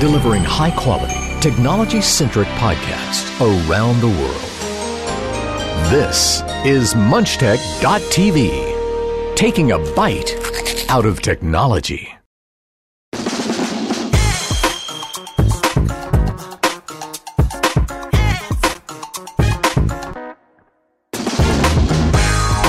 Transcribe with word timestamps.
delivering 0.00 0.42
high 0.42 0.70
quality, 0.70 1.38
technology 1.40 2.00
centric 2.00 2.48
podcasts 2.56 3.28
around 3.38 4.00
the 4.00 4.08
world. 4.08 4.40
This 5.90 6.40
is 6.64 6.94
MunchTech.tv, 6.94 8.46
taking 9.36 9.72
a 9.72 9.78
bite 9.94 10.34
out 10.88 11.04
of 11.04 11.20
technology. 11.20 12.14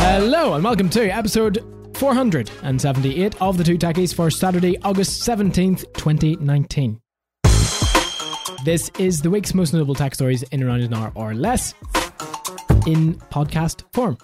Hello 0.04 0.56
and 0.56 0.64
welcome 0.66 0.90
to 0.90 1.08
episode 1.08 1.64
478 1.96 3.42
of 3.42 3.58
the 3.58 3.64
Two 3.64 3.78
Techies 3.78 4.14
for 4.14 4.30
Saturday, 4.30 4.78
August 4.82 5.26
17th, 5.26 5.86
2019. 5.94 7.00
This 8.64 8.92
is 9.00 9.22
the 9.22 9.30
week's 9.30 9.54
most 9.54 9.74
notable 9.74 9.96
tech 9.96 10.14
stories 10.14 10.44
in 10.44 10.64
around 10.64 10.82
an 10.82 10.94
hour 10.94 11.12
or 11.16 11.34
less 11.34 11.74
in 12.86 13.16
podcast 13.32 13.84
form. 13.92 14.18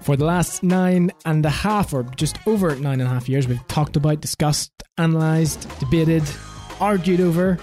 For 0.00 0.16
the 0.16 0.24
last 0.24 0.62
nine 0.62 1.10
and 1.24 1.44
a 1.44 1.50
half, 1.50 1.92
or 1.92 2.04
just 2.04 2.38
over 2.46 2.74
nine 2.76 3.00
and 3.00 3.08
a 3.08 3.12
half 3.12 3.28
years, 3.28 3.46
we've 3.46 3.66
talked 3.68 3.96
about, 3.96 4.20
discussed, 4.20 4.70
analysed, 4.98 5.68
debated, 5.78 6.22
argued 6.80 7.20
over 7.20 7.58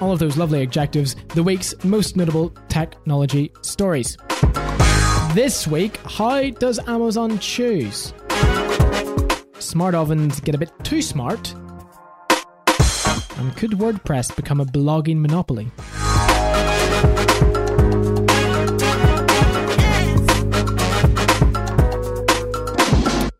all 0.00 0.12
of 0.12 0.18
those 0.18 0.36
lovely 0.36 0.62
adjectives, 0.62 1.16
the 1.34 1.42
week's 1.42 1.74
most 1.84 2.16
notable 2.16 2.50
technology 2.68 3.52
stories. 3.62 4.16
This 5.34 5.66
week, 5.66 5.96
how 5.98 6.50
does 6.50 6.78
Amazon 6.86 7.38
choose? 7.38 8.12
Smart 9.58 9.94
ovens 9.94 10.40
get 10.40 10.54
a 10.54 10.58
bit 10.58 10.70
too 10.84 11.00
smart. 11.00 11.54
And 13.38 13.54
could 13.56 13.72
WordPress 13.72 14.34
become 14.34 14.60
a 14.60 14.64
blogging 14.64 15.20
monopoly? 15.20 15.70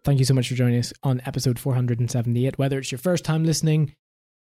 Thank 0.05 0.21
you 0.21 0.25
so 0.25 0.35
much 0.35 0.49
for 0.49 0.55
joining 0.55 0.79
us 0.79 0.93
on 1.03 1.21
episode 1.27 1.59
478. 1.59 2.59
Whether 2.59 2.79
it's 2.79 2.93
your 2.93 2.99
first 2.99 3.25
time 3.25 3.45
listening, 3.45 3.97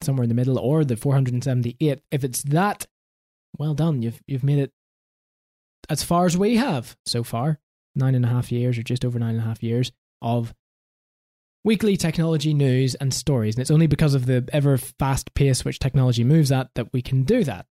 somewhere 0.02 0.24
in 0.24 0.30
the 0.30 0.36
middle, 0.36 0.58
or 0.58 0.84
the 0.84 0.98
478, 0.98 2.00
if 2.10 2.24
it's 2.24 2.42
that, 2.44 2.88
well 3.60 3.76
done. 3.76 4.02
You've 4.02 4.20
you've 4.26 4.44
made 4.44 4.58
it 4.58 4.72
as 5.90 6.04
far 6.04 6.26
as 6.26 6.36
we 6.38 6.56
have 6.56 6.98
so 7.06 7.24
far. 7.24 7.60
Nine 7.96 8.16
and 8.16 8.26
a 8.26 8.30
half 8.30 8.52
years, 8.52 8.80
or 8.80 8.84
just 8.84 9.06
over 9.06 9.20
nine 9.20 9.36
and 9.36 9.44
a 9.44 9.48
half 9.48 9.62
years 9.62 9.92
of 10.24 10.56
weekly 11.64 11.98
technology 11.98 12.54
news 12.54 12.96
and 12.96 13.14
stories. 13.14 13.56
And 13.56 13.62
it's 13.62 13.72
only 13.72 13.88
because 13.88 14.14
of 14.14 14.26
the 14.26 14.48
ever 14.52 14.78
fast 14.78 15.34
pace 15.34 15.64
which 15.64 15.80
technology 15.80 16.24
moves 16.24 16.52
at 16.52 16.70
that 16.76 16.92
we 16.94 17.02
can 17.02 17.24
do 17.24 17.44
that. 17.44 17.66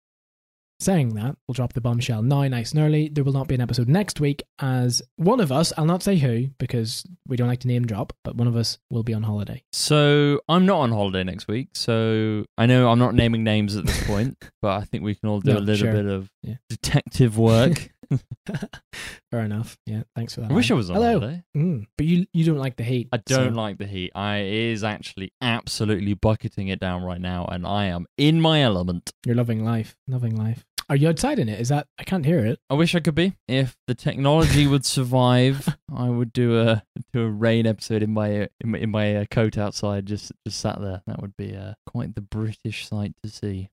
Saying 0.81 1.15
that, 1.17 1.37
we'll 1.48 1.55
drop 1.55 1.73
the 1.73 1.81
bombshell 1.81 2.23
now, 2.23 2.47
nice 2.47 2.71
and 2.71 2.81
early. 2.81 3.09
There 3.09 3.25
will 3.25 3.33
not 3.33 3.48
be 3.48 3.57
an 3.57 3.61
episode 3.61 3.89
next 3.89 4.21
week, 4.21 4.45
as 4.61 5.03
one 5.17 5.41
of 5.41 5.51
us, 5.51 5.73
I'll 5.77 5.87
not 5.87 6.05
say 6.05 6.17
who 6.17 6.51
because 6.59 7.05
we 7.27 7.37
don't 7.37 7.48
like 7.48 7.59
to 7.61 7.67
name 7.69 7.84
drop, 7.84 8.12
but 8.23 8.37
one 8.37 8.47
of 8.47 8.55
us 8.55 8.79
will 8.89 9.03
be 9.03 9.12
on 9.12 9.25
holiday. 9.25 9.65
So 9.73 10.41
I'm 10.49 10.67
not 10.67 10.79
on 10.79 10.93
holiday 10.93 11.25
next 11.25 11.49
week. 11.49 11.71
So 11.75 12.45
I 12.56 12.67
know 12.67 12.89
I'm 12.91 12.99
not 13.01 13.17
naming 13.17 13.43
names 13.43 13.75
at 13.77 13.87
this 13.87 14.06
point, 14.06 14.37
but 14.62 14.81
I 14.81 14.84
think 14.84 15.03
we 15.03 15.17
can 15.17 15.29
all 15.29 15.41
do 15.41 15.55
No, 15.55 15.59
a 15.59 15.61
little 15.61 15.87
sure. 15.87 15.93
bit 15.93 16.06
of 16.06 16.31
Yeah. 16.45 16.55
detective 16.69 17.37
work. 17.37 17.91
Fair 19.31 19.41
enough. 19.43 19.77
Yeah, 19.84 20.05
thanks 20.17 20.34
for 20.34 20.41
that. 20.41 20.51
I 20.51 20.55
wish 20.55 20.71
I 20.71 20.75
was 20.75 20.89
on 20.89 20.97
Hello. 20.97 21.19
holiday. 21.21 21.43
Mm, 21.56 21.87
but 21.99 22.06
you 22.06 22.25
you 22.33 22.45
don't 22.45 22.56
like 22.56 22.77
the 22.77 22.83
heat. 22.84 23.09
I 23.12 23.19
don't 23.19 23.51
so- 23.53 23.61
like 23.61 23.77
the 23.79 23.87
heat. 23.87 24.12
I 24.15 24.39
is 24.45 24.83
actually 24.83 25.33
absolutely 25.43 26.15
bucketing 26.15 26.69
it 26.69 26.81
down 26.81 27.03
right 27.03 27.21
now, 27.21 27.45
and 27.47 27.67
I 27.67 27.87
am 27.87 28.06
in 28.17 28.41
my 28.41 28.62
element. 28.62 29.12
You're 29.27 29.34
loving 29.37 29.62
life. 29.62 29.95
Loving 30.06 30.34
life. 30.37 30.65
Are 30.91 30.97
you 30.97 31.08
outside 31.08 31.39
in 31.39 31.50
it? 31.50 31.61
Is 31.61 31.69
that 31.69 31.86
I 31.98 32.05
can't 32.05 32.25
hear 32.25 32.44
it. 32.47 32.60
I 32.71 32.75
wish 32.75 32.94
I 32.94 33.00
could 33.00 33.15
be. 33.15 33.34
If 33.47 33.76
the 33.87 33.94
technology 33.94 34.66
would 34.66 34.87
survive, 34.87 35.76
I 35.94 36.09
would 36.09 36.32
do 36.32 36.59
a 36.59 36.82
do 37.12 37.22
a 37.22 37.28
rain 37.28 37.66
episode 37.66 38.03
in 38.03 38.12
my 38.15 38.49
in 38.60 38.71
my, 38.71 38.78
in 38.78 38.91
my 38.91 39.16
uh, 39.16 39.25
coat 39.31 39.59
outside, 39.59 40.06
just 40.06 40.32
just 40.47 40.60
sat 40.60 40.81
there. 40.81 41.03
That 41.06 41.21
would 41.21 41.37
be 41.37 41.54
uh, 41.54 41.75
quite 41.87 42.15
the 42.15 42.22
British 42.22 42.88
sight 42.88 43.12
to 43.22 43.28
see. 43.28 43.69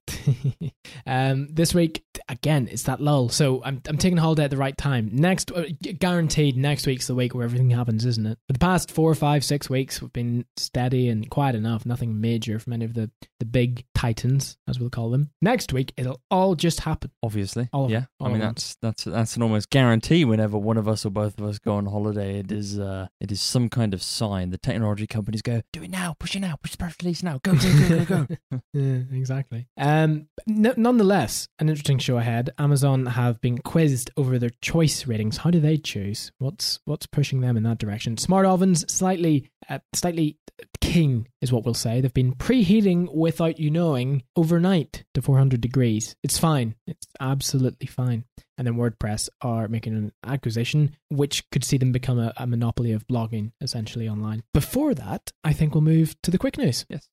um, 1.08 1.48
this 1.54 1.74
week 1.74 2.04
again, 2.28 2.68
it's 2.70 2.84
that 2.84 3.00
lull. 3.00 3.30
So 3.30 3.64
I'm 3.64 3.82
I'm 3.88 3.98
taking 3.98 4.18
a 4.18 4.22
holiday 4.22 4.44
at 4.44 4.50
the 4.50 4.58
right 4.58 4.78
time. 4.78 5.10
Next, 5.14 5.52
uh, 5.54 5.64
guaranteed, 5.98 6.58
next 6.58 6.86
week's 6.86 7.08
the 7.08 7.16
week 7.16 7.34
where 7.34 7.46
everything 7.46 7.70
happens, 7.70 8.06
isn't 8.06 8.26
it? 8.26 8.38
For 8.48 8.54
the 8.54 8.60
past 8.60 8.92
four, 8.92 9.16
five, 9.16 9.46
six 9.46 9.70
weeks, 9.70 10.02
we've 10.02 10.12
been 10.12 10.46
steady 10.58 11.08
and 11.08 11.30
quiet 11.30 11.56
enough. 11.56 11.86
Nothing 11.86 12.20
major 12.20 12.60
from 12.60 12.74
any 12.74 12.84
of 12.84 12.94
the 12.94 13.10
the 13.40 13.46
big 13.46 13.86
titans, 13.96 14.58
as 14.68 14.82
we'll 14.82 14.90
call 14.90 15.10
them. 15.10 15.32
Next 15.42 15.72
week, 15.72 15.94
it'll 15.96 16.22
all 16.30 16.56
just 16.56 16.82
happen. 16.82 17.05
Obviously, 17.24 17.70
All 17.74 17.90
yeah. 17.90 18.06
All 18.20 18.28
I 18.28 18.32
mean, 18.32 18.40
that's 18.40 18.76
that's 18.82 19.04
that's 19.04 19.36
an 19.36 19.44
almost 19.44 19.70
guarantee. 19.70 20.26
Whenever 20.26 20.58
one 20.58 20.78
of 20.78 20.88
us 20.88 21.06
or 21.06 21.10
both 21.10 21.40
of 21.40 21.46
us 21.46 21.60
go 21.60 21.74
on 21.74 21.86
holiday, 21.86 22.40
it 22.40 22.52
is 22.52 22.80
uh, 22.80 23.08
it 23.20 23.32
is 23.32 23.42
some 23.42 23.70
kind 23.70 23.94
of 23.94 24.02
sign. 24.02 24.50
The 24.50 24.58
technology 24.58 25.08
companies 25.08 25.42
go, 25.42 25.62
"Do 25.74 25.84
it 25.84 25.90
now, 25.90 26.16
push 26.20 26.36
it 26.36 26.40
now, 26.40 26.56
push 26.62 26.72
the 26.72 26.78
press 26.78 26.96
release 27.02 27.24
now, 27.24 27.40
go, 27.44 27.56
go, 27.56 27.88
go, 27.88 28.06
go, 28.06 28.06
go." 28.06 28.36
yeah, 28.74 29.18
exactly. 29.18 29.68
Um, 29.78 30.28
n- 30.48 30.74
nonetheless, 30.78 31.48
an 31.60 31.70
interesting 31.70 32.00
show 32.00 32.18
ahead. 32.18 32.50
Amazon 32.58 33.06
have 33.08 33.42
been 33.42 33.58
quizzed 33.58 34.12
over 34.18 34.40
their 34.40 34.52
choice 34.62 35.08
ratings. 35.08 35.38
How 35.38 35.52
do 35.52 35.60
they 35.60 35.78
choose? 35.78 36.32
What's 36.38 36.80
what's 36.86 37.06
pushing 37.06 37.42
them 37.42 37.58
in 37.58 37.64
that 37.64 37.78
direction? 37.78 38.18
Smart 38.18 38.46
ovens, 38.46 38.92
slightly, 38.92 39.50
uh, 39.70 39.80
slightly 39.94 40.38
keen 40.82 41.28
is 41.42 41.52
what 41.52 41.66
we'll 41.66 41.74
say. 41.74 42.00
They've 42.00 42.14
been 42.14 42.36
preheating 42.36 43.14
without 43.14 43.60
you 43.60 43.70
knowing 43.70 44.24
overnight 44.36 45.04
to 45.14 45.22
400 45.22 45.60
degrees. 45.60 46.16
It's 46.24 46.38
fine. 46.38 46.76
It's 46.98 47.08
absolutely 47.20 47.88
fine. 47.88 48.26
And 48.58 48.66
then 48.66 48.76
WordPress 48.76 49.30
are 49.42 49.68
making 49.68 49.94
an 49.94 50.12
acquisition 50.24 50.96
which 51.10 51.50
could 51.52 51.64
see 51.64 51.78
them 51.78 51.92
become 51.92 52.20
a, 52.20 52.34
a 52.38 52.48
monopoly 52.48 52.92
of 52.92 53.08
blogging 53.08 53.52
essentially 53.62 54.08
online. 54.08 54.44
Before 54.54 54.94
that, 54.94 55.32
I 55.44 55.54
think 55.54 55.74
we'll 55.74 55.82
move 55.82 56.16
to 56.24 56.32
the 56.32 56.38
quick 56.38 56.58
news. 56.58 56.86
Yes. 56.90 57.08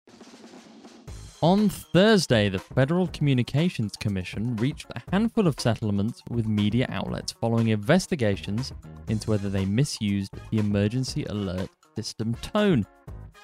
On 1.42 1.69
Thursday, 1.69 2.48
the 2.48 2.60
Federal 2.60 3.09
Communications 3.09 3.97
Commission 3.97 4.54
reached 4.56 4.87
a 4.94 5.03
handful 5.10 5.48
of 5.48 5.59
settlements 5.59 6.22
with 6.31 6.47
media 6.47 6.87
outlets 6.88 7.32
following 7.32 7.69
investigations 7.69 8.72
into 9.09 9.28
whether 9.28 9.50
they 9.50 9.65
misused 9.65 10.32
the 10.53 10.59
emergency 10.59 11.25
alert 11.25 11.69
system 11.97 12.34
tone. 12.37 12.87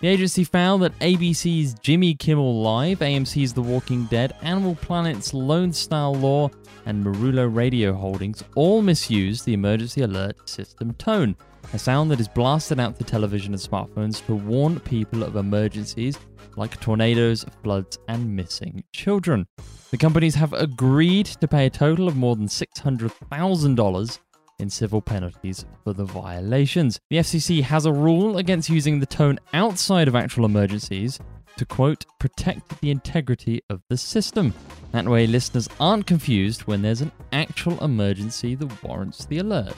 The 0.00 0.06
agency 0.06 0.44
found 0.44 0.84
that 0.84 0.97
ABC's 1.00 1.75
Jimmy 1.81 2.14
Kimmel 2.14 2.62
Live, 2.62 3.00
AMC's 3.00 3.53
The 3.53 3.62
Walking 3.62 4.04
Dead, 4.04 4.32
Animal 4.42 4.76
Planet's 4.76 5.34
Lone 5.34 5.72
Star 5.72 6.10
Law, 6.10 6.50
and 6.86 7.04
Meruelo 7.04 7.53
Radio 7.53 7.92
Holdings 7.92 8.44
all 8.54 8.81
misused 8.81 9.44
the 9.44 9.54
emergency 9.54 10.03
alert 10.03 10.48
system 10.48 10.94
tone, 10.94 11.34
a 11.72 11.81
sound 11.81 12.12
that 12.12 12.20
is 12.20 12.28
blasted 12.28 12.78
out 12.78 12.97
to 12.98 13.03
television 13.03 13.53
and 13.54 13.60
smartphones 13.60 14.25
to 14.26 14.36
warn 14.36 14.78
people 14.78 15.25
of 15.25 15.34
emergencies 15.34 16.16
like 16.54 16.78
tornadoes, 16.78 17.44
floods, 17.65 17.98
and 18.06 18.36
missing 18.36 18.84
children. 18.92 19.48
The 19.91 19.98
companies 19.98 20.36
have 20.36 20.53
agreed 20.53 21.26
to 21.26 21.48
pay 21.48 21.66
a 21.66 21.70
total 21.70 22.06
of 22.06 22.16
more 22.16 22.36
than 22.36 22.47
$600,000 22.47 24.19
in 24.58 24.70
civil 24.70 25.00
penalties 25.00 25.64
for 25.84 25.92
the 25.92 26.04
violations. 26.04 26.98
The 27.10 27.19
FCC 27.19 27.62
has 27.62 27.86
a 27.86 27.92
rule 27.92 28.38
against 28.38 28.69
using 28.69 29.00
the 29.00 29.06
tone 29.06 29.38
outside 29.52 30.08
of 30.08 30.16
actual 30.16 30.44
emergencies 30.44 31.19
to 31.58 31.66
quote, 31.66 32.06
protect 32.19 32.80
the 32.80 32.91
integrity 32.91 33.62
of 33.68 33.82
the 33.88 33.97
system. 33.97 34.54
That 34.92 35.06
way, 35.06 35.26
listeners 35.26 35.68
aren't 35.78 36.06
confused 36.06 36.62
when 36.62 36.82
there's 36.82 37.00
an 37.00 37.12
actual 37.32 37.82
emergency 37.84 38.54
that 38.54 38.82
warrants 38.82 39.26
the 39.26 39.38
alert. 39.38 39.74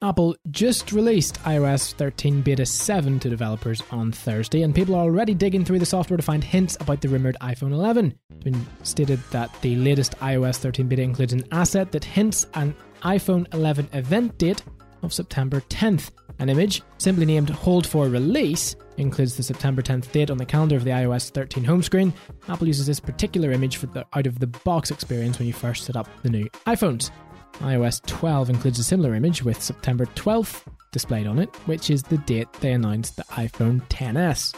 Apple 0.00 0.36
just 0.52 0.92
released 0.92 1.42
iOS 1.42 1.92
13 1.92 2.40
Beta 2.42 2.64
7 2.64 3.18
to 3.18 3.28
developers 3.28 3.82
on 3.90 4.12
Thursday, 4.12 4.62
and 4.62 4.72
people 4.72 4.94
are 4.94 5.02
already 5.02 5.34
digging 5.34 5.64
through 5.64 5.80
the 5.80 5.86
software 5.86 6.16
to 6.16 6.22
find 6.22 6.44
hints 6.44 6.76
about 6.78 7.00
the 7.00 7.08
rumored 7.08 7.36
iPhone 7.40 7.72
11. 7.72 8.16
It's 8.30 8.44
been 8.44 8.66
stated 8.84 9.18
that 9.32 9.50
the 9.60 9.74
latest 9.74 10.16
iOS 10.20 10.58
13 10.58 10.86
beta 10.86 11.02
includes 11.02 11.32
an 11.32 11.42
asset 11.50 11.90
that 11.90 12.04
hints 12.04 12.46
an 12.54 12.76
iPhone 13.02 13.52
11 13.52 13.88
event 13.92 14.38
date 14.38 14.62
of 15.02 15.12
September 15.12 15.62
10th. 15.62 16.12
An 16.38 16.48
image, 16.48 16.82
simply 16.98 17.26
named 17.26 17.50
Hold 17.50 17.84
for 17.84 18.08
Release, 18.08 18.76
includes 18.98 19.36
the 19.36 19.42
September 19.42 19.82
10th 19.82 20.12
date 20.12 20.30
on 20.30 20.38
the 20.38 20.46
calendar 20.46 20.76
of 20.76 20.84
the 20.84 20.90
iOS 20.90 21.30
13 21.30 21.64
home 21.64 21.82
screen. 21.82 22.14
Apple 22.46 22.68
uses 22.68 22.86
this 22.86 23.00
particular 23.00 23.50
image 23.50 23.78
for 23.78 23.86
the 23.86 24.06
out 24.12 24.28
of 24.28 24.38
the 24.38 24.46
box 24.46 24.92
experience 24.92 25.40
when 25.40 25.48
you 25.48 25.52
first 25.52 25.84
set 25.84 25.96
up 25.96 26.08
the 26.22 26.30
new 26.30 26.48
iPhones. 26.68 27.10
iOS 27.60 28.04
12 28.06 28.50
includes 28.50 28.78
a 28.78 28.84
similar 28.84 29.14
image 29.14 29.42
with 29.42 29.62
September 29.62 30.06
12th 30.06 30.62
displayed 30.92 31.26
on 31.26 31.38
it, 31.38 31.54
which 31.66 31.90
is 31.90 32.02
the 32.02 32.18
date 32.18 32.52
they 32.60 32.72
announced 32.72 33.16
the 33.16 33.24
iPhone 33.24 33.80
10s. 33.88 34.54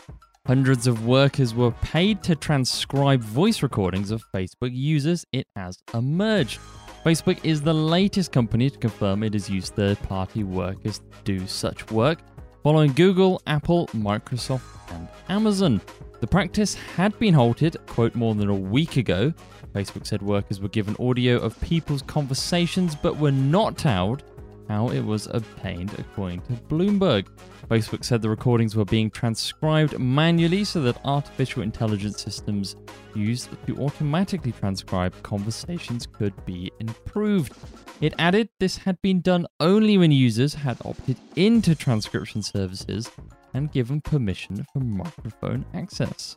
Hundreds 0.46 0.86
of 0.86 1.06
workers 1.06 1.54
were 1.54 1.70
paid 1.82 2.22
to 2.22 2.34
transcribe 2.34 3.20
voice 3.20 3.62
recordings 3.62 4.10
of 4.10 4.22
Facebook 4.34 4.70
users 4.72 5.24
it 5.32 5.46
has 5.56 5.78
emerged. 5.94 6.60
Facebook 7.04 7.38
is 7.44 7.62
the 7.62 7.72
latest 7.72 8.32
company 8.32 8.68
to 8.68 8.78
confirm 8.78 9.22
it 9.22 9.32
has 9.32 9.48
used 9.48 9.74
third 9.74 9.98
party 10.02 10.44
workers 10.44 10.98
to 10.98 11.04
do 11.24 11.46
such 11.46 11.90
work. 11.90 12.18
following 12.62 12.92
Google, 12.92 13.40
Apple, 13.46 13.86
Microsoft, 13.88 14.60
and 14.92 15.08
Amazon. 15.30 15.80
The 16.20 16.26
practice 16.26 16.74
had 16.74 17.18
been 17.18 17.32
halted, 17.32 17.78
quote, 17.86 18.14
more 18.14 18.34
than 18.34 18.50
a 18.50 18.54
week 18.54 18.98
ago. 18.98 19.32
Facebook 19.72 20.06
said 20.06 20.20
workers 20.20 20.60
were 20.60 20.68
given 20.68 20.94
audio 21.00 21.38
of 21.38 21.58
people's 21.62 22.02
conversations 22.02 22.94
but 22.94 23.16
were 23.16 23.32
not 23.32 23.78
told 23.78 24.22
how 24.68 24.90
it 24.90 25.00
was 25.00 25.28
obtained, 25.28 25.92
according 25.98 26.42
to 26.42 26.52
Bloomberg. 26.52 27.26
Facebook 27.68 28.04
said 28.04 28.20
the 28.20 28.28
recordings 28.28 28.76
were 28.76 28.84
being 28.84 29.10
transcribed 29.10 29.98
manually 29.98 30.62
so 30.62 30.82
that 30.82 31.00
artificial 31.06 31.62
intelligence 31.62 32.22
systems 32.22 32.76
used 33.14 33.48
to 33.66 33.76
automatically 33.78 34.52
transcribe 34.52 35.14
conversations 35.22 36.06
could 36.06 36.34
be 36.44 36.70
improved. 36.80 37.54
It 38.02 38.14
added 38.18 38.50
this 38.58 38.76
had 38.76 39.00
been 39.00 39.22
done 39.22 39.46
only 39.58 39.96
when 39.96 40.12
users 40.12 40.52
had 40.52 40.76
opted 40.84 41.16
into 41.34 41.74
transcription 41.74 42.42
services 42.42 43.10
and 43.54 43.72
given 43.72 44.00
permission 44.00 44.66
for 44.72 44.80
microphone 44.80 45.64
access. 45.74 46.36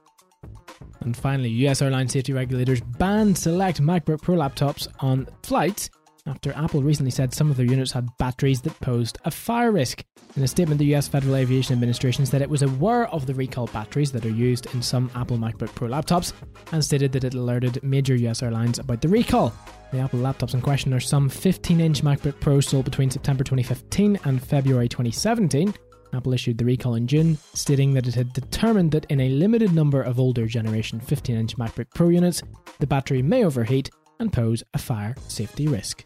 And 1.01 1.15
finally, 1.15 1.49
US 1.67 1.81
airline 1.81 2.07
safety 2.07 2.33
regulators 2.33 2.81
banned 2.81 3.37
select 3.37 3.81
MacBook 3.81 4.21
Pro 4.21 4.35
laptops 4.35 4.87
on 4.99 5.27
flights 5.43 5.89
after 6.25 6.53
Apple 6.53 6.81
recently 6.81 7.11
said 7.11 7.33
some 7.33 7.51
of 7.51 7.57
their 7.57 7.65
units 7.65 7.91
had 7.91 8.07
batteries 8.17 8.61
that 8.61 8.79
posed 8.79 9.17
a 9.25 9.31
fire 9.31 9.71
risk. 9.71 10.03
In 10.35 10.43
a 10.43 10.47
statement, 10.47 10.79
the 10.79 10.95
US 10.95 11.07
Federal 11.07 11.35
Aviation 11.35 11.73
Administration 11.73 12.25
said 12.25 12.41
it 12.41 12.49
was 12.49 12.61
aware 12.61 13.07
of 13.09 13.25
the 13.25 13.33
recall 13.33 13.67
batteries 13.67 14.11
that 14.13 14.25
are 14.25 14.29
used 14.29 14.73
in 14.73 14.81
some 14.81 15.11
Apple 15.15 15.37
MacBook 15.37 15.75
Pro 15.75 15.89
laptops 15.89 16.33
and 16.71 16.83
stated 16.83 17.11
that 17.11 17.25
it 17.25 17.33
alerted 17.33 17.83
major 17.83 18.15
US 18.15 18.41
airlines 18.41 18.79
about 18.79 19.01
the 19.01 19.09
recall. 19.09 19.53
The 19.91 19.99
Apple 19.99 20.19
laptops 20.19 20.53
in 20.53 20.61
question 20.61 20.93
are 20.93 20.99
some 20.99 21.29
15 21.29 21.81
inch 21.81 22.03
MacBook 22.03 22.39
Pro 22.39 22.61
sold 22.61 22.85
between 22.85 23.11
September 23.11 23.43
2015 23.43 24.19
and 24.23 24.41
February 24.41 24.87
2017. 24.87 25.73
Apple 26.13 26.33
issued 26.33 26.57
the 26.57 26.65
recall 26.65 26.95
in 26.95 27.07
June, 27.07 27.37
stating 27.53 27.93
that 27.93 28.07
it 28.07 28.15
had 28.15 28.33
determined 28.33 28.91
that 28.91 29.05
in 29.05 29.19
a 29.19 29.29
limited 29.29 29.73
number 29.73 30.01
of 30.01 30.19
older 30.19 30.45
generation 30.45 30.99
15 30.99 31.35
inch 31.35 31.57
MacBook 31.57 31.87
Pro 31.93 32.09
units, 32.09 32.41
the 32.79 32.87
battery 32.87 33.21
may 33.21 33.43
overheat 33.43 33.89
and 34.19 34.31
pose 34.31 34.63
a 34.73 34.77
fire 34.77 35.15
safety 35.27 35.67
risk. 35.67 36.03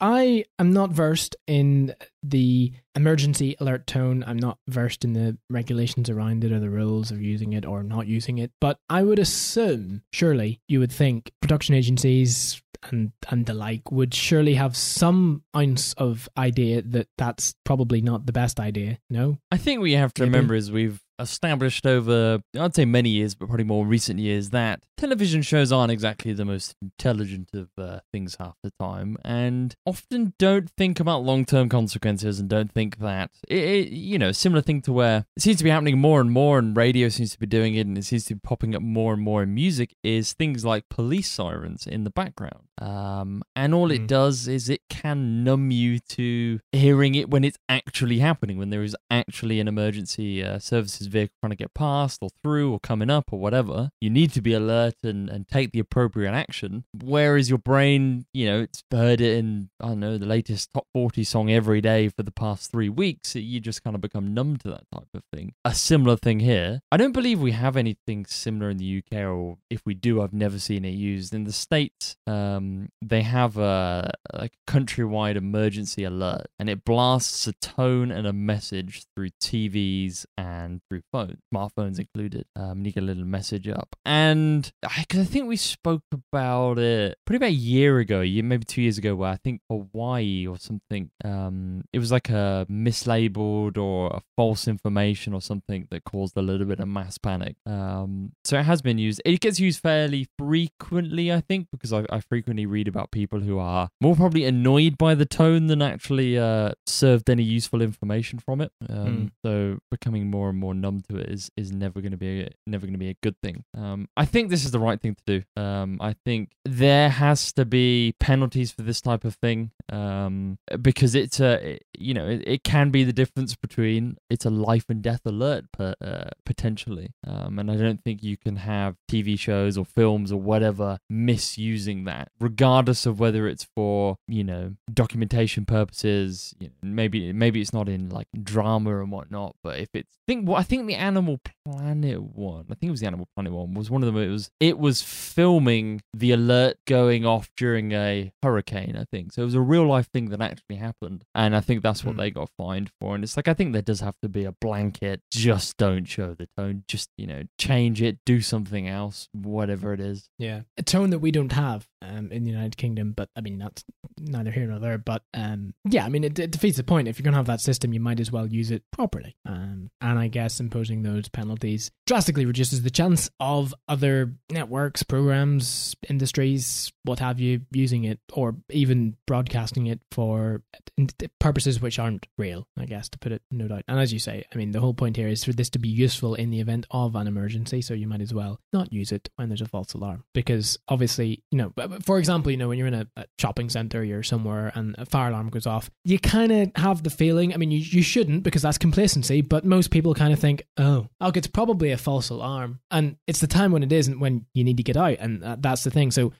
I 0.00 0.44
am 0.58 0.72
not 0.72 0.90
versed 0.90 1.34
in 1.46 1.94
the 2.24 2.72
emergency 2.96 3.56
alert 3.60 3.86
tone. 3.86 4.24
I'm 4.26 4.38
not 4.38 4.58
versed 4.68 5.04
in 5.04 5.12
the 5.12 5.36
regulations 5.50 6.08
around 6.08 6.44
it 6.44 6.52
or 6.52 6.60
the 6.60 6.70
rules 6.70 7.10
of 7.10 7.20
using 7.20 7.52
it 7.52 7.64
or 7.64 7.82
not 7.82 8.06
using 8.06 8.38
it. 8.38 8.50
But 8.60 8.78
I 8.88 9.02
would 9.02 9.18
assume, 9.18 10.02
surely, 10.12 10.60
you 10.68 10.80
would 10.80 10.92
think 10.92 11.32
production 11.40 11.74
agencies 11.74 12.60
and 12.90 13.12
and 13.30 13.46
the 13.46 13.54
like 13.54 13.90
would 13.90 14.12
surely 14.14 14.54
have 14.54 14.76
some 14.76 15.42
ounce 15.56 15.94
of 15.94 16.28
idea 16.36 16.82
that 16.82 17.08
that's 17.16 17.54
probably 17.64 18.00
not 18.00 18.26
the 18.26 18.32
best 18.32 18.60
idea. 18.60 18.98
No, 19.10 19.38
I 19.50 19.56
think 19.56 19.80
what 19.80 19.90
you 19.90 19.96
have 19.96 20.12
to 20.14 20.22
Maybe. 20.22 20.30
remember 20.30 20.54
is 20.54 20.70
we've 20.70 21.00
established 21.18 21.86
over, 21.86 22.42
I'd 22.58 22.74
say 22.74 22.84
many 22.84 23.08
years, 23.08 23.34
but 23.34 23.46
probably 23.46 23.64
more 23.64 23.86
recent 23.86 24.18
years, 24.18 24.50
that 24.50 24.82
television 24.96 25.42
shows 25.42 25.70
aren't 25.70 25.92
exactly 25.92 26.32
the 26.32 26.44
most 26.44 26.74
intelligent 26.82 27.50
of 27.54 27.68
uh, 27.78 28.00
things 28.12 28.36
half 28.38 28.56
the 28.62 28.72
time, 28.80 29.16
and 29.24 29.74
often 29.86 30.34
don't 30.38 30.70
think 30.76 31.00
about 31.00 31.22
long-term 31.22 31.68
consequences 31.68 32.13
and 32.22 32.48
don't 32.48 32.70
think 32.70 32.98
that 32.98 33.30
it, 33.48 33.58
it, 33.58 33.88
you 33.90 34.18
know, 34.18 34.30
similar 34.32 34.62
thing 34.62 34.80
to 34.82 34.92
where 34.92 35.24
it 35.36 35.42
seems 35.42 35.58
to 35.58 35.64
be 35.64 35.70
happening 35.70 35.98
more 35.98 36.20
and 36.20 36.30
more, 36.30 36.58
and 36.58 36.76
radio 36.76 37.08
seems 37.08 37.32
to 37.32 37.38
be 37.38 37.46
doing 37.46 37.74
it, 37.74 37.86
and 37.86 37.96
it 37.98 38.04
seems 38.04 38.24
to 38.26 38.34
be 38.34 38.40
popping 38.40 38.74
up 38.74 38.82
more 38.82 39.12
and 39.14 39.22
more 39.22 39.42
in 39.42 39.54
music. 39.54 39.94
Is 40.04 40.32
things 40.34 40.64
like 40.64 40.88
police 40.88 41.30
sirens 41.30 41.86
in 41.86 42.04
the 42.04 42.10
background, 42.10 42.68
um, 42.80 43.42
and 43.56 43.74
all 43.74 43.90
it 43.90 44.02
Mm. 44.02 44.06
does 44.06 44.46
is 44.48 44.68
it 44.68 44.82
can 44.90 45.42
numb 45.44 45.70
you 45.70 45.98
to 45.98 46.60
hearing 46.72 47.14
it 47.14 47.30
when 47.30 47.42
it's 47.44 47.58
actually 47.68 48.18
happening, 48.18 48.58
when 48.58 48.70
there 48.70 48.82
is 48.82 48.96
actually 49.10 49.60
an 49.60 49.68
emergency 49.68 50.42
uh, 50.44 50.58
services 50.58 51.06
vehicle 51.06 51.34
trying 51.40 51.50
to 51.50 51.56
get 51.56 51.72
past 51.74 52.18
or 52.22 52.28
through 52.42 52.72
or 52.72 52.80
coming 52.80 53.10
up 53.10 53.32
or 53.32 53.38
whatever. 53.38 53.90
You 54.00 54.10
need 54.10 54.32
to 54.32 54.42
be 54.42 54.52
alert 54.52 54.94
and, 55.02 55.28
and 55.30 55.48
take 55.48 55.72
the 55.72 55.78
appropriate 55.78 56.32
action. 56.32 56.84
Whereas 57.02 57.48
your 57.48 57.58
brain, 57.58 58.26
you 58.32 58.46
know, 58.46 58.60
it's 58.62 58.82
heard 58.90 59.20
it 59.20 59.38
in, 59.38 59.70
I 59.80 59.88
don't 59.88 60.00
know, 60.00 60.18
the 60.18 60.26
latest 60.26 60.72
top 60.74 60.86
40 60.92 61.24
song 61.24 61.50
every 61.50 61.80
day 61.80 62.03
for 62.08 62.22
the 62.22 62.30
past 62.30 62.70
three 62.70 62.88
weeks. 62.88 63.34
You 63.34 63.60
just 63.60 63.82
kind 63.82 63.94
of 63.94 64.02
become 64.02 64.34
numb 64.34 64.56
to 64.58 64.68
that 64.68 64.84
type 64.92 65.08
of 65.14 65.22
thing. 65.32 65.54
A 65.64 65.74
similar 65.74 66.16
thing 66.16 66.40
here. 66.40 66.80
I 66.90 66.96
don't 66.96 67.12
believe 67.12 67.40
we 67.40 67.52
have 67.52 67.76
anything 67.76 68.26
similar 68.26 68.70
in 68.70 68.78
the 68.78 69.02
UK, 69.02 69.20
or 69.20 69.58
if 69.70 69.82
we 69.84 69.94
do, 69.94 70.22
I've 70.22 70.32
never 70.32 70.58
seen 70.58 70.84
it 70.84 70.90
used. 70.90 71.34
In 71.34 71.44
the 71.44 71.52
States, 71.52 72.16
um, 72.26 72.88
they 73.02 73.22
have 73.22 73.56
a 73.56 74.12
a 74.32 74.50
countrywide 74.68 75.36
emergency 75.36 76.04
alert, 76.04 76.46
and 76.58 76.68
it 76.68 76.84
blasts 76.84 77.46
a 77.46 77.52
tone 77.54 78.10
and 78.10 78.26
a 78.26 78.32
message 78.32 79.04
through 79.14 79.30
TVs 79.40 80.26
and 80.36 80.80
through 80.88 81.02
phones, 81.12 81.38
smartphones 81.52 81.98
included. 81.98 82.46
Um, 82.56 82.84
you 82.84 82.92
get 82.92 83.02
a 83.02 83.06
little 83.06 83.24
message 83.24 83.68
up, 83.68 83.96
and 84.04 84.70
because 84.82 85.20
I 85.20 85.24
think 85.24 85.48
we 85.48 85.56
spoke 85.56 86.02
about 86.12 86.78
it 86.78 87.16
probably 87.24 87.36
about 87.36 87.50
a 87.50 87.52
year 87.52 87.98
ago, 87.98 88.20
maybe 88.20 88.64
two 88.64 88.82
years 88.82 88.98
ago, 88.98 89.14
where 89.14 89.30
I 89.30 89.36
think 89.36 89.60
Hawaii 89.70 90.46
or 90.46 90.58
something, 90.58 91.10
um, 91.24 91.84
it 91.94 91.98
was 91.98 92.10
like 92.10 92.28
a 92.28 92.66
mislabeled 92.70 93.78
or 93.78 94.08
a 94.08 94.20
false 94.36 94.66
information 94.66 95.32
or 95.32 95.40
something 95.40 95.86
that 95.90 96.02
caused 96.04 96.36
a 96.36 96.42
little 96.42 96.66
bit 96.66 96.80
of 96.80 96.88
mass 96.88 97.18
panic. 97.18 97.54
Um, 97.66 98.32
so 98.44 98.58
it 98.58 98.64
has 98.64 98.82
been 98.82 98.98
used. 98.98 99.22
It 99.24 99.40
gets 99.40 99.60
used 99.60 99.80
fairly 99.80 100.26
frequently, 100.36 101.32
I 101.32 101.40
think, 101.40 101.68
because 101.70 101.92
I, 101.92 102.04
I 102.10 102.20
frequently 102.20 102.66
read 102.66 102.88
about 102.88 103.12
people 103.12 103.40
who 103.40 103.58
are 103.58 103.90
more 104.00 104.16
probably 104.16 104.44
annoyed 104.44 104.98
by 104.98 105.14
the 105.14 105.24
tone 105.24 105.68
than 105.68 105.82
actually 105.82 106.36
uh, 106.38 106.72
served 106.86 107.30
any 107.30 107.44
useful 107.44 107.80
information 107.80 108.38
from 108.38 108.60
it. 108.60 108.72
Um, 108.88 109.32
So 109.44 109.78
becoming 109.90 110.30
more 110.30 110.48
and 110.48 110.58
more 110.58 110.74
numb 110.74 111.02
to 111.08 111.16
it 111.16 111.28
is 111.28 111.50
is 111.56 111.70
never 111.70 112.00
going 112.00 112.12
to 112.12 112.16
be 112.16 112.40
a, 112.42 112.50
never 112.66 112.86
going 112.86 112.94
to 112.94 112.98
be 112.98 113.10
a 113.10 113.16
good 113.22 113.36
thing. 113.42 113.64
Um, 113.76 114.08
I 114.16 114.24
think 114.24 114.50
this 114.50 114.64
is 114.64 114.70
the 114.70 114.80
right 114.80 115.00
thing 115.00 115.14
to 115.14 115.24
do. 115.26 115.62
Um, 115.62 115.98
I 116.00 116.16
think 116.24 116.50
there 116.64 117.10
has 117.10 117.52
to 117.52 117.64
be 117.64 118.14
penalties 118.18 118.72
for 118.72 118.82
this 118.82 119.00
type 119.00 119.24
of 119.24 119.34
thing 119.36 119.70
um, 119.92 120.58
because 120.82 121.14
it's 121.14 121.40
a 121.40 121.73
you 121.96 122.14
know 122.14 122.28
it, 122.28 122.42
it 122.46 122.64
can 122.64 122.90
be 122.90 123.04
the 123.04 123.12
difference 123.12 123.54
between 123.54 124.16
it's 124.30 124.44
a 124.44 124.50
life 124.50 124.86
and 124.88 125.02
death 125.02 125.22
alert 125.24 125.64
per, 125.72 125.94
uh, 126.00 126.30
potentially, 126.44 127.10
um, 127.26 127.58
and 127.58 127.70
I 127.70 127.76
don't 127.76 128.02
think 128.02 128.22
you 128.22 128.36
can 128.36 128.56
have 128.56 128.96
TV 129.10 129.38
shows 129.38 129.76
or 129.78 129.84
films 129.84 130.32
or 130.32 130.40
whatever 130.40 130.98
misusing 131.08 132.04
that, 132.04 132.28
regardless 132.40 133.06
of 133.06 133.20
whether 133.20 133.46
it's 133.46 133.66
for 133.74 134.16
you 134.28 134.44
know 134.44 134.74
documentation 134.92 135.64
purposes. 135.64 136.54
You 136.58 136.68
know, 136.68 136.74
maybe 136.82 137.32
maybe 137.32 137.60
it's 137.60 137.72
not 137.72 137.88
in 137.88 138.08
like 138.08 138.28
drama 138.42 139.00
and 139.00 139.10
whatnot, 139.10 139.56
but 139.62 139.78
if 139.78 139.88
it's 139.94 140.16
I 140.16 140.32
think 140.32 140.48
what 140.48 140.58
I 140.58 140.62
think 140.62 140.86
the 140.86 140.94
Animal 140.94 141.38
Planet 141.66 142.22
one, 142.22 142.66
I 142.70 142.74
think 142.74 142.88
it 142.88 142.90
was 142.90 143.00
the 143.00 143.06
Animal 143.06 143.28
Planet 143.34 143.52
one, 143.52 143.74
was 143.74 143.90
one 143.90 144.02
of 144.02 144.06
them. 144.06 144.22
It 144.22 144.28
was 144.28 144.50
it 144.60 144.78
was 144.78 145.02
filming 145.02 146.00
the 146.14 146.32
alert 146.32 146.78
going 146.86 147.26
off 147.26 147.50
during 147.56 147.92
a 147.92 148.32
hurricane. 148.42 148.96
I 148.96 149.04
think 149.04 149.32
so. 149.32 149.42
It 149.42 149.46
was 149.46 149.54
a 149.54 149.60
real 149.60 149.86
life 149.86 150.08
thing 150.10 150.30
that 150.30 150.40
actually 150.40 150.76
happened, 150.76 151.24
and 151.34 151.54
I 151.54 151.60
think 151.64 151.82
that's 151.82 152.04
what 152.04 152.12
Hmm. 152.12 152.18
they 152.20 152.30
got 152.30 152.50
fined 152.56 152.90
for. 153.00 153.14
And 153.14 153.24
it's 153.24 153.36
like 153.36 153.48
I 153.48 153.54
think 153.54 153.72
there 153.72 153.82
does 153.82 154.00
have 154.00 154.14
to 154.22 154.28
be 154.28 154.44
a 154.44 154.52
blanket. 154.52 155.20
Just 155.32 155.76
don't 155.76 156.04
show 156.04 156.34
the 156.34 156.48
tone. 156.56 156.84
Just 156.88 157.10
you 157.18 157.26
know 157.26 157.42
change 157.58 158.00
it, 158.02 158.18
do 158.24 158.40
something 158.40 158.88
else, 158.88 159.28
whatever 159.32 159.92
it 159.92 160.00
is. 160.00 160.28
Yeah, 160.38 160.62
a 160.78 160.82
tone 160.82 161.10
that 161.10 161.18
we 161.20 161.30
don't 161.30 161.52
have 161.52 161.86
um, 162.02 162.30
in 162.30 162.44
the 162.44 162.50
United 162.50 162.76
Kingdom, 162.76 163.12
but 163.16 163.28
I 163.36 163.40
mean 163.40 163.58
that's 163.58 163.84
neither 164.20 164.50
here 164.50 164.66
nor 164.66 164.78
there. 164.78 164.98
But 164.98 165.22
um, 165.34 165.74
yeah, 165.88 166.04
I 166.04 166.08
mean 166.08 166.24
it, 166.24 166.38
it 166.38 166.50
defeats 166.50 166.76
the 166.76 166.84
point. 166.84 167.08
If 167.08 167.18
you're 167.18 167.24
gonna 167.24 167.36
have 167.38 167.46
that 167.46 167.60
system, 167.60 167.92
you 167.92 168.00
might 168.00 168.20
as 168.20 168.30
well 168.30 168.46
use 168.46 168.70
it 168.70 168.82
properly. 168.92 169.36
Um, 169.46 169.90
and 170.00 170.18
I 170.18 170.28
guess 170.28 170.60
imposing 170.60 171.02
those 171.02 171.28
penalties 171.28 171.90
drastically 172.06 172.44
reduces 172.46 172.82
the 172.82 172.90
chance 172.90 173.30
of 173.40 173.74
other 173.88 174.34
networks, 174.50 175.02
programs, 175.02 175.96
industries, 176.08 176.92
what 177.04 177.18
have 177.18 177.40
you, 177.40 177.62
using 177.72 178.04
it 178.04 178.18
or 178.32 178.56
even 178.70 179.16
broadcasting 179.26 179.86
it 179.86 180.00
for 180.10 180.62
in- 180.96 181.08
purposes 181.54 181.80
which 181.80 181.98
aren't 181.98 182.26
real. 182.36 182.66
I 182.76 182.84
guess 182.84 183.08
to 183.10 183.18
put 183.18 183.32
it 183.32 183.42
no 183.50 183.68
doubt. 183.68 183.84
And 183.86 184.00
as 184.00 184.12
you 184.12 184.18
say, 184.18 184.44
I 184.52 184.56
mean 184.56 184.72
the 184.72 184.80
whole 184.80 184.94
point 184.94 185.16
here 185.16 185.28
is 185.28 185.44
for 185.44 185.52
this 185.52 185.70
to 185.70 185.78
be 185.78 185.88
useful 185.88 186.34
in 186.34 186.50
the 186.50 186.60
event 186.60 186.86
of 186.90 187.14
an 187.14 187.26
emergency. 187.26 187.80
So 187.80 187.94
you 187.94 188.08
might 188.08 188.20
as 188.20 188.34
well 188.34 188.60
not 188.72 188.92
use 188.92 189.12
it 189.12 189.28
when 189.36 189.48
there's 189.48 189.60
a 189.60 189.66
false 189.66 189.94
alarm 189.94 190.24
because 190.34 190.78
obviously 190.88 191.42
you 191.50 191.58
know 191.58 191.72
for 192.02 192.18
example 192.18 192.50
you 192.50 192.56
know 192.56 192.68
when 192.68 192.78
you're 192.78 192.88
in 192.88 192.94
a, 192.94 193.06
a 193.16 193.24
shopping 193.38 193.70
center 193.70 194.04
you're 194.04 194.22
somewhere 194.22 194.72
and 194.74 194.94
a 194.98 195.06
fire 195.06 195.30
alarm 195.30 195.48
goes 195.48 195.66
off 195.66 195.90
you 196.04 196.18
kind 196.18 196.52
of 196.52 196.70
have 196.76 197.02
the 197.02 197.10
feeling 197.10 197.54
i 197.54 197.56
mean 197.56 197.70
you, 197.70 197.78
you 197.78 198.02
shouldn't 198.02 198.42
because 198.42 198.62
that's 198.62 198.78
complacency 198.78 199.40
but 199.40 199.64
most 199.64 199.90
people 199.90 200.14
kind 200.14 200.32
of 200.32 200.38
think 200.38 200.66
oh 200.78 201.06
okay 201.22 201.38
it's 201.38 201.46
probably 201.46 201.90
a 201.90 201.96
false 201.96 202.30
alarm 202.30 202.80
and 202.90 203.16
it's 203.26 203.40
the 203.40 203.46
time 203.46 203.72
when 203.72 203.82
it 203.82 203.92
isn't 203.92 204.20
when 204.20 204.44
you 204.54 204.64
need 204.64 204.76
to 204.76 204.82
get 204.82 204.96
out 204.96 205.16
and 205.20 205.42
uh, 205.44 205.56
that's 205.60 205.84
the 205.84 205.90
thing 205.90 206.10
so 206.10 206.32